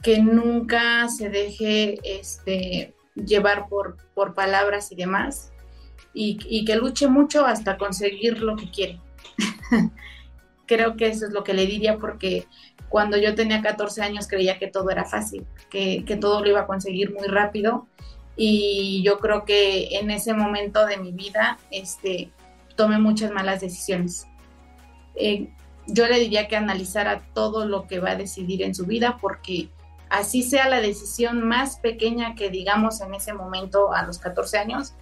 que 0.06 0.20
nunca 0.20 1.10
se 1.10 1.32
deje 1.32 1.98
este, 2.04 2.94
llevar 3.16 3.68
por, 3.68 3.98
palabras 4.36 4.92
y 4.92 4.96
demás, 4.96 5.52
y, 6.14 6.64
que 6.64 6.76
luche 6.76 7.08
mucho 7.08 7.44
hasta 7.44 7.80
conseguir 7.80 8.40
lo 8.40 8.56
que 8.56 8.70
quiere. 8.70 9.02
Creo 10.68 10.96
que 10.96 11.08
eso 11.08 11.26
es 11.26 11.34
lo 11.34 11.44
que 11.44 11.56
le 11.56 11.66
diría 11.66 11.98
porque 11.98 12.46
cuando 12.88 13.18
yo 13.18 13.34
tenía 13.34 13.64
14 13.64 14.04
años 14.04 14.28
creía 14.28 14.60
que 14.60 14.68
todo 14.68 14.92
era 14.92 15.06
fácil, 15.06 15.48
que, 15.72 16.04
todo 16.22 16.40
lo 16.42 16.50
iba 16.50 16.62
a 16.62 16.68
conseguir 16.68 17.12
muy 17.12 17.28
rápido 17.28 17.88
y 18.38 19.02
yo 19.04 19.18
creo 19.18 19.44
que 19.44 19.98
en 19.98 20.12
ese 20.12 20.36
momento 20.36 20.86
de 20.86 20.98
mi 20.98 21.14
vida 21.14 21.58
este, 21.72 22.30
tomé 22.76 23.00
muchas 23.00 23.32
malas 23.32 23.62
decisiones. 23.62 24.28
Eh, 25.16 25.50
yo 25.88 26.08
le 26.08 26.20
diría 26.20 26.48
que 26.48 26.58
analizara 26.58 27.24
todo 27.34 27.66
lo 27.66 27.88
que 27.88 28.00
va 28.00 28.12
a 28.12 28.16
decidir 28.16 28.62
en 28.62 28.76
su 28.76 28.86
vida 28.86 29.18
porque 29.20 29.70
así 30.10 30.44
sea 30.44 30.70
la 30.70 30.82
decisión 30.82 31.48
más 31.48 31.78
pequeña 31.78 32.36
que 32.36 32.50
digamos 32.50 33.02
en 33.02 33.14
ese 33.14 33.34
momento 33.34 33.94
a 33.94 34.04
los 34.04 34.20
14 34.20 34.58
años, 34.58 34.94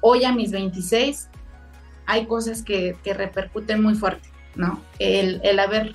hoy 0.00 0.24
a 0.24 0.32
mis 0.32 0.50
26 0.50 1.28
hay 2.06 2.26
cosas 2.26 2.62
que, 2.62 2.96
repercuten 3.04 3.82
muy 3.82 3.94
fuerte, 3.94 4.28
¿no? 4.56 4.82
El, 4.98 5.58
haber 5.58 5.94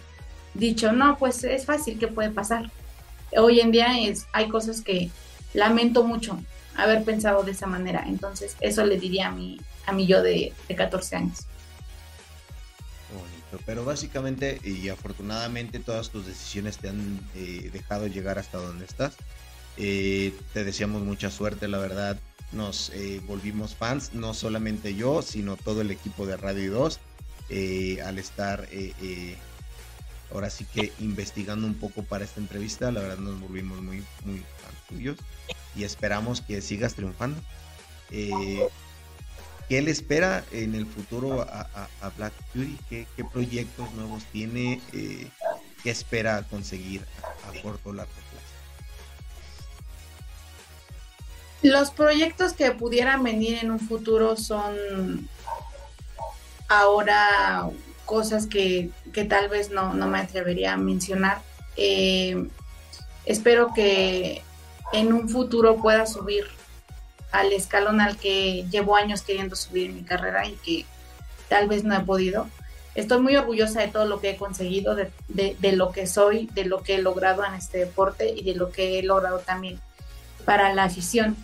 dicho, 0.53 0.93
no, 0.93 1.17
pues 1.17 1.43
es 1.43 1.65
fácil, 1.65 1.99
¿qué 1.99 2.07
puede 2.07 2.31
pasar? 2.31 2.71
Hoy 3.37 3.59
en 3.59 3.71
día 3.71 3.99
es, 3.99 4.25
hay 4.31 4.47
cosas 4.47 4.81
que 4.81 5.09
lamento 5.53 6.03
mucho 6.03 6.39
haber 6.77 7.03
pensado 7.03 7.43
de 7.43 7.51
esa 7.51 7.67
manera. 7.67 8.05
Entonces, 8.07 8.55
eso 8.61 8.85
le 8.85 8.97
diría 8.97 9.27
a 9.27 9.31
mi, 9.31 9.59
a 9.85 9.91
mí 9.91 10.05
yo 10.05 10.21
de, 10.21 10.53
14 10.75 11.15
años. 11.17 11.39
Pero 13.65 13.85
básicamente 13.85 14.59
y 14.63 14.89
afortunadamente 14.89 15.79
todas 15.79 16.09
tus 16.09 16.25
decisiones 16.25 16.77
te 16.77 16.89
han 16.89 17.19
eh, 17.35 17.69
dejado 17.71 18.07
llegar 18.07 18.39
hasta 18.39 18.57
donde 18.57 18.85
estás. 18.85 19.15
Eh, 19.77 20.33
te 20.53 20.63
deseamos 20.63 21.03
mucha 21.03 21.29
suerte, 21.29 21.67
la 21.67 21.79
verdad 21.79 22.17
nos 22.51 22.91
eh, 22.91 23.21
volvimos 23.25 23.75
fans, 23.75 24.13
no 24.13 24.33
solamente 24.33 24.95
yo, 24.95 25.21
sino 25.21 25.57
todo 25.57 25.81
el 25.81 25.91
equipo 25.91 26.25
de 26.25 26.37
Radio 26.37 26.71
2, 26.71 26.99
eh, 27.49 28.01
al 28.05 28.17
estar 28.17 28.67
ahora 30.31 30.49
sí 30.49 30.65
que 30.65 30.93
investigando 30.99 31.67
un 31.67 31.75
poco 31.75 32.03
para 32.03 32.23
esta 32.23 32.39
entrevista, 32.39 32.91
la 32.91 33.01
verdad 33.01 33.17
nos 33.17 33.39
volvimos 33.39 33.81
muy, 33.81 34.03
muy 34.23 34.43
fans 34.61 34.87
tuyos 34.87 35.17
y 35.75 35.83
esperamos 35.83 36.39
que 36.41 36.61
sigas 36.61 36.95
triunfando. 36.95 37.41
¿Qué 39.69 39.81
le 39.81 39.91
espera 39.91 40.43
en 40.51 40.75
el 40.75 40.85
futuro 40.85 41.41
a, 41.41 42.11
Black 42.17 42.33
Fury? 42.53 42.77
¿Qué, 42.89 43.07
proyectos 43.31 43.91
nuevos 43.93 44.23
tiene? 44.31 44.79
¿Qué 44.91 45.89
espera 45.89 46.43
conseguir 46.49 47.03
a, 47.43 47.61
corto 47.61 47.89
o 47.89 47.93
largo 47.93 48.11
plazo? 48.11 48.45
Los 51.63 51.89
proyectos 51.89 52.53
que 52.53 52.71
pudieran 52.71 53.23
venir 53.23 53.57
en 53.61 53.71
un 53.71 53.79
futuro 53.79 54.37
son 54.37 55.27
ahora 56.67 57.69
cosas 58.05 58.45
que, 58.45 58.91
tal 59.27 59.49
vez 59.49 59.71
no, 59.71 59.93
me 59.93 60.19
atrevería 60.19 60.73
a 60.73 60.77
mencionar. 60.77 61.41
Eh, 61.75 62.47
espero 63.25 63.73
que 63.73 64.43
en 64.93 65.11
un 65.11 65.27
futuro 65.27 65.77
pueda 65.77 66.05
subir 66.05 66.45
al 67.39 67.53
escalón 67.53 68.01
al 68.01 68.17
que 68.17 68.65
llevo 68.69 68.95
años 68.95 69.21
queriendo 69.21 69.55
subir 69.55 69.89
en 69.89 69.95
mi 69.95 70.03
carrera 70.03 70.45
y 70.47 70.53
que 70.53 70.85
tal 71.49 71.67
vez 71.67 71.83
no 71.83 71.95
he 71.95 71.99
podido. 72.01 72.47
Estoy 72.95 73.21
muy 73.21 73.35
orgullosa 73.35 73.81
de 73.81 73.89
todo 73.89 74.05
lo 74.05 74.21
que 74.21 74.31
he 74.31 74.37
conseguido, 74.37 74.95
de, 74.95 75.11
lo 75.73 75.91
que 75.91 76.07
soy, 76.07 76.49
de 76.53 76.65
lo 76.65 76.81
que 76.81 76.95
he 76.95 77.01
logrado 77.01 77.43
en 77.45 77.53
este 77.53 77.79
deporte 77.79 78.29
y 78.29 78.43
de 78.43 78.55
lo 78.55 78.71
que 78.71 78.99
he 78.99 79.03
logrado 79.03 79.39
también 79.39 79.79
para 80.45 80.73
la 80.73 80.85
afición 80.85 81.35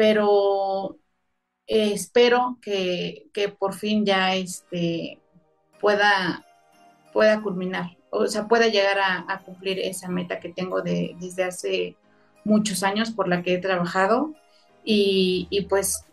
pero 0.00 0.96
eh, 1.66 1.92
espero 1.92 2.56
que, 2.62 3.28
por 3.58 3.74
fin 3.74 4.06
ya 4.06 4.34
este, 4.34 5.20
pueda, 5.78 6.42
pueda 7.12 7.42
culminar, 7.42 7.98
o 8.08 8.26
sea, 8.26 8.48
pueda 8.48 8.68
llegar 8.68 8.98
a, 8.98 9.42
cumplir 9.44 9.78
esa 9.78 10.08
meta 10.08 10.40
que 10.40 10.54
tengo 10.54 10.80
de, 10.80 11.14
desde 11.20 11.44
hace 11.44 11.96
muchos 12.44 12.82
años 12.82 13.10
por 13.10 13.28
la 13.28 13.42
que 13.42 13.52
he 13.52 13.58
trabajado 13.58 14.34
y, 14.84 15.66
pues 15.68 16.04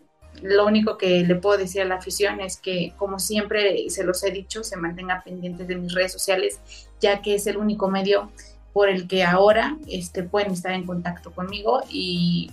lo 0.42 0.66
único 0.66 0.96
que 0.98 1.24
le 1.24 1.34
puedo 1.34 1.58
decir 1.58 1.82
a 1.82 1.84
la 1.84 1.96
afición 1.96 2.40
es 2.40 2.58
que, 2.58 2.92
como 2.96 3.18
siempre 3.18 3.90
se 3.90 4.04
los 4.04 4.22
he 4.22 4.30
dicho, 4.30 4.62
se 4.62 4.76
mantenga 4.76 5.22
pendientes 5.24 5.66
de 5.66 5.74
mis 5.76 5.92
redes 5.92 6.12
sociales, 6.12 6.60
ya 7.00 7.22
que 7.22 7.34
es 7.34 7.46
el 7.48 7.56
único 7.56 7.88
medio 7.88 8.30
por 8.72 8.88
el 8.88 9.08
que 9.08 9.24
ahora 9.24 9.76
este, 9.88 10.22
pueden 10.22 10.52
estar 10.52 10.72
en 10.72 10.86
contacto 10.86 11.32
conmigo 11.32 11.82
y 11.90 12.52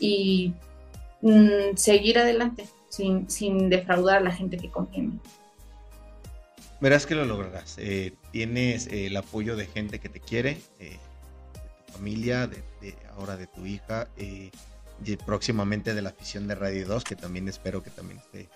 y 0.00 0.54
mm, 1.22 1.76
seguir 1.76 2.18
adelante 2.18 2.68
sin, 2.88 3.68
defraudar 3.68 4.18
a 4.18 4.20
la 4.20 4.32
gente 4.32 4.56
que 4.56 4.70
confía. 4.70 5.04
Verás 6.80 7.06
que 7.06 7.14
lo 7.14 7.24
lograrás. 7.24 7.76
Eh, 7.78 8.14
tienes 8.32 8.86
eh, 8.86 9.06
el 9.06 9.16
apoyo 9.16 9.56
de 9.56 9.66
gente 9.66 9.98
que 9.98 10.08
te 10.08 10.20
quiere, 10.20 10.58
eh, 10.78 10.96
de 11.52 11.86
tu 11.86 11.92
familia, 11.92 12.46
de, 12.46 12.62
ahora 13.16 13.36
de 13.36 13.46
tu 13.48 13.66
hija, 13.66 14.08
y 15.04 15.16
próximamente 15.16 15.94
de 15.94 16.02
la 16.02 16.10
afición 16.10 16.48
de 16.48 16.54
Radio 16.54 16.86
2, 16.86 17.04
que 17.04 17.16
también 17.16 17.48
espero 17.48 17.82
que 17.82 17.90
también 17.90 18.18
esté 18.18 18.48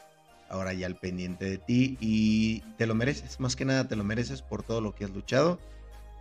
ahora 0.48 0.72
ya 0.72 0.86
al 0.86 0.96
pendiente 0.96 1.44
de 1.44 1.58
ti. 1.58 1.96
Y 2.00 2.60
te 2.76 2.86
lo 2.86 2.94
mereces, 2.94 3.40
más 3.40 3.56
que 3.56 3.64
nada 3.64 3.88
te 3.88 3.96
lo 3.96 4.04
mereces 4.04 4.42
por 4.42 4.62
todo 4.62 4.80
lo 4.80 4.94
que 4.94 5.04
has 5.04 5.10
luchado, 5.10 5.58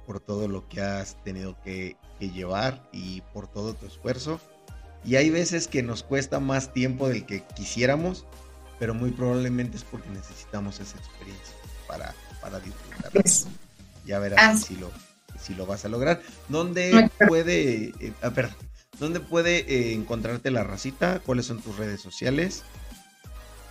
por 0.05 0.19
todo 0.19 0.47
lo 0.47 0.67
que 0.69 0.81
has 0.81 1.21
tenido 1.23 1.57
que 1.63 1.97
llevar 2.19 2.81
y 2.91 3.21
por 3.33 3.47
todo 3.47 3.73
tu 3.73 3.85
esfuerzo. 3.85 4.39
Y 5.03 5.15
hay 5.15 5.29
veces 5.29 5.67
que 5.67 5.81
nos 5.81 6.03
cuesta 6.03 6.39
más 6.39 6.73
tiempo 6.73 7.09
del 7.09 7.25
que 7.25 7.43
quisiéramos, 7.55 8.25
pero 8.79 8.93
muy 8.93 9.11
probablemente 9.11 9.77
es 9.77 9.83
porque 9.83 10.09
necesitamos 10.09 10.79
esa 10.79 10.97
experiencia 10.97 11.55
para, 11.87 12.13
para 12.39 12.59
disfrutarla. 12.59 13.23
Ya 14.05 14.19
verás 14.19 14.61
si 14.61 14.75
lo, 14.75 14.91
si 15.39 15.55
lo 15.55 15.65
vas 15.65 15.85
a 15.85 15.89
lograr. 15.89 16.21
¿Dónde 16.49 17.09
puede, 17.27 17.93
eh, 17.99 18.13
ah, 18.21 18.31
¿dónde 19.01 19.19
puede 19.19 19.65
eh, 19.67 19.93
encontrarte 19.93 20.51
la 20.51 20.63
racita? 20.63 21.19
¿Cuáles 21.25 21.47
son 21.47 21.59
tus 21.59 21.75
redes 21.75 21.99
sociales? 21.99 22.63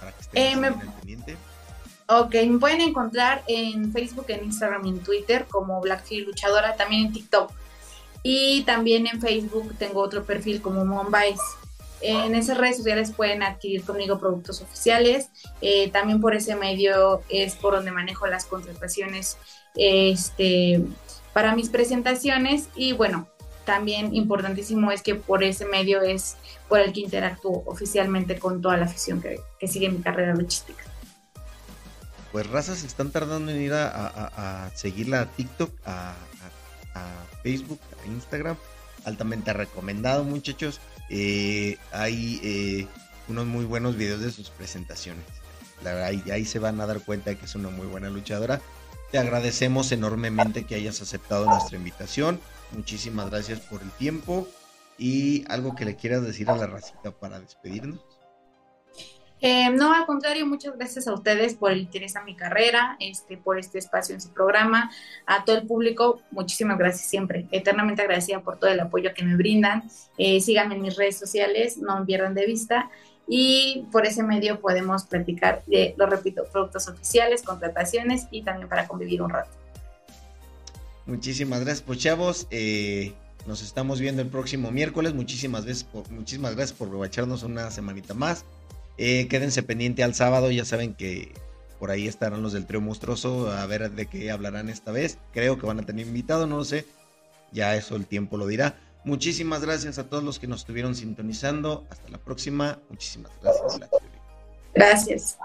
Para 0.01 0.13
que 0.13 0.21
estén 0.23 0.65
eh, 0.65 0.73
pendiente. 0.73 1.37
Ok, 2.09 2.35
me 2.49 2.59
pueden 2.59 2.81
encontrar 2.81 3.45
en 3.47 3.93
Facebook, 3.93 4.27
en 4.29 4.45
Instagram 4.45 4.85
y 4.85 4.89
en 4.89 4.99
Twitter 4.99 5.47
como 5.49 5.81
Blackfield 5.81 6.27
Luchadora, 6.27 6.75
también 6.75 7.07
en 7.07 7.13
TikTok 7.13 7.53
y 8.25 8.63
también 8.63 9.07
en 9.07 9.21
Facebook 9.21 9.75
tengo 9.79 10.01
otro 10.01 10.25
perfil 10.25 10.61
como 10.61 10.85
Monbais. 10.85 11.41
En 12.03 12.35
esas 12.35 12.59
redes 12.59 12.79
sociales 12.79 13.13
pueden 13.13 13.43
adquirir 13.43 13.85
conmigo 13.85 14.19
productos 14.19 14.61
oficiales. 14.63 15.29
Eh, 15.61 15.91
también 15.91 16.21
por 16.21 16.35
ese 16.35 16.57
medio 16.57 17.23
es 17.29 17.55
por 17.55 17.75
donde 17.75 17.93
manejo 17.93 18.27
las 18.27 18.47
contrataciones 18.47 19.37
este, 19.77 20.83
para 21.33 21.55
mis 21.55 21.69
presentaciones. 21.69 22.69
Y 22.75 22.93
bueno, 22.93 23.29
también 23.71 24.15
importantísimo 24.15 24.91
es 24.91 25.03
que 25.03 25.15
por 25.15 25.43
ese 25.45 25.65
medio 25.65 26.03
es 26.03 26.37
por 26.69 26.81
el 26.81 26.93
que 26.93 27.01
interactúo 27.01 27.63
oficialmente 27.67 28.39
con 28.39 28.61
toda 28.61 28.77
la 28.77 28.87
afición 28.87 29.23
que, 29.23 29.41
sigue 29.67 29.89
mi 29.89 30.01
carrera 30.01 30.35
luchística. 30.35 30.85
Pues 32.33 32.49
razas 32.49 32.85
están 32.85 33.11
tardando 33.11 33.51
en 33.51 33.61
ir 33.61 33.73
a, 33.73 34.71
seguirla 34.75 35.23
a 35.23 35.27
TikTok, 35.27 35.71
a 35.85 36.15
a 36.95 37.25
Facebook, 37.43 37.81
a 38.03 38.07
Instagram. 38.07 38.57
Altamente 39.05 39.53
recomendado, 39.53 40.25
muchachos. 40.25 40.81
Eh, 41.09 41.79
hay 41.93 42.41
eh, 42.43 42.87
unos 43.29 43.47
muy 43.47 43.65
buenos 43.65 43.97
videos 43.97 44.21
de 44.21 44.31
sus 44.31 44.51
presentaciones. 44.51 45.25
La 45.83 45.95
verdad, 45.95 46.09
ahí, 46.09 46.23
ahí 46.31 46.45
se 46.45 46.59
van 46.59 46.81
a 46.81 46.87
dar 46.87 47.01
cuenta 47.01 47.31
de 47.31 47.39
que 47.39 47.47
es 47.47 47.55
una 47.55 47.71
muy 47.71 47.87
buena 47.87 48.11
luchadora. 48.11 48.61
Te 49.11 49.19
agradecemos 49.19 49.91
enormemente 49.93 50.65
que 50.65 50.75
hayas 50.75 51.01
aceptado 51.01 51.47
nuestra 51.47 51.77
invitación. 51.77 52.41
Muchísimas 52.73 53.31
gracias 53.31 53.61
por 53.61 53.83
el 53.83 53.91
tiempo. 53.93 54.47
Y 54.99 55.45
algo 55.51 55.75
que 55.75 55.85
le 55.85 55.97
quieras 55.97 56.23
decir 56.23 56.51
a 56.51 56.57
la 56.57 56.67
racita 56.67 57.11
para 57.11 57.41
despedirnos. 57.41 58.01
Eh, 59.43 59.71
no, 59.71 59.95
al 59.95 60.05
contrario, 60.05 60.47
muchas 60.47 60.77
gracias 60.77 61.09
a 61.09 61.15
ustedes 61.15 61.55
por 61.55 61.73
el 61.73 61.79
interés 61.79 62.15
a 62.17 62.23
mi 62.23 62.37
carrera, 62.37 62.97
este, 63.01 63.39
por 63.39 63.59
este 63.59 63.79
espacio 63.79 64.15
en 64.15 64.21
su 64.21 64.31
programa, 64.35 64.91
a 65.25 65.45
todo 65.45 65.57
el 65.57 65.67
público, 65.67 66.21
muchísimas 66.31 66.77
gracias 66.77 67.09
siempre, 67.09 67.47
eternamente 67.51 68.03
agradecida 68.03 68.43
por 68.43 68.59
todo 68.59 68.71
el 68.71 68.81
apoyo 68.81 69.15
que 69.15 69.25
me 69.25 69.37
brindan. 69.37 69.85
Eh, 70.19 70.41
síganme 70.41 70.75
en 70.75 70.83
mis 70.83 70.97
redes 70.97 71.19
sociales, 71.19 71.79
no 71.79 72.01
me 72.01 72.05
pierdan 72.05 72.35
de 72.35 72.45
vista 72.45 72.91
y 73.27 73.87
por 73.93 74.07
ese 74.07 74.23
medio 74.23 74.61
podemos 74.61 75.05
platicar, 75.05 75.63
de, 75.67 75.95
lo 75.97 76.07
repito, 76.07 76.45
productos 76.53 76.89
oficiales, 76.89 77.43
contrataciones 77.43 78.27
y 78.31 78.43
también 78.43 78.69
para 78.69 78.87
convivir 78.89 79.23
un 79.23 79.31
rato. 79.31 79.60
Muchísimas 81.11 81.59
gracias, 81.59 81.83
pues 81.83 81.99
chavos. 81.99 82.47
Eh, 82.53 83.13
nos 83.45 83.63
estamos 83.63 83.99
viendo 83.99 84.23
el 84.23 84.29
próximo 84.29 84.71
miércoles. 84.71 85.13
Muchísimas, 85.13 85.65
veces 85.65 85.85
muchísimas 86.09 86.55
gracias 86.55 86.79
por 86.79 87.05
echarnos 87.05 87.43
una 87.43 87.69
semanita 87.73 88.15
más. 88.15 88.45
Eh, 88.97 89.27
quédense 89.27 89.65
pendiente 89.65 90.05
al 90.05 90.15
sábado, 90.15 90.53
ya 90.53 90.65
saben 90.65 90.95
que 90.95 91.33
por 91.81 91.91
ahí 91.91 92.07
estarán 92.07 92.43
los 92.43 92.53
del 92.53 92.65
trío 92.65 92.81
monstruoso 92.81 93.51
a 93.51 93.67
ver 93.67 93.91
de 93.91 94.07
qué 94.07 94.31
hablarán 94.31 94.69
esta 94.69 94.93
vez. 94.93 95.19
Creo 95.33 95.59
que 95.59 95.67
van 95.67 95.81
a 95.81 95.83
tener 95.83 96.07
invitado, 96.07 96.47
no 96.47 96.59
lo 96.59 96.65
sé. 96.65 96.87
Ya 97.51 97.75
eso 97.75 97.97
el 97.97 98.07
tiempo 98.07 98.37
lo 98.37 98.47
dirá. 98.47 98.79
Muchísimas 99.03 99.63
gracias 99.63 99.99
a 99.99 100.09
todos 100.09 100.23
los 100.23 100.39
que 100.39 100.47
nos 100.47 100.61
estuvieron 100.61 100.95
sintonizando. 100.95 101.87
Hasta 101.91 102.09
la 102.09 102.19
próxima. 102.19 102.79
Muchísimas 102.89 103.33
gracias. 103.43 103.81
Gracias. 104.75 105.39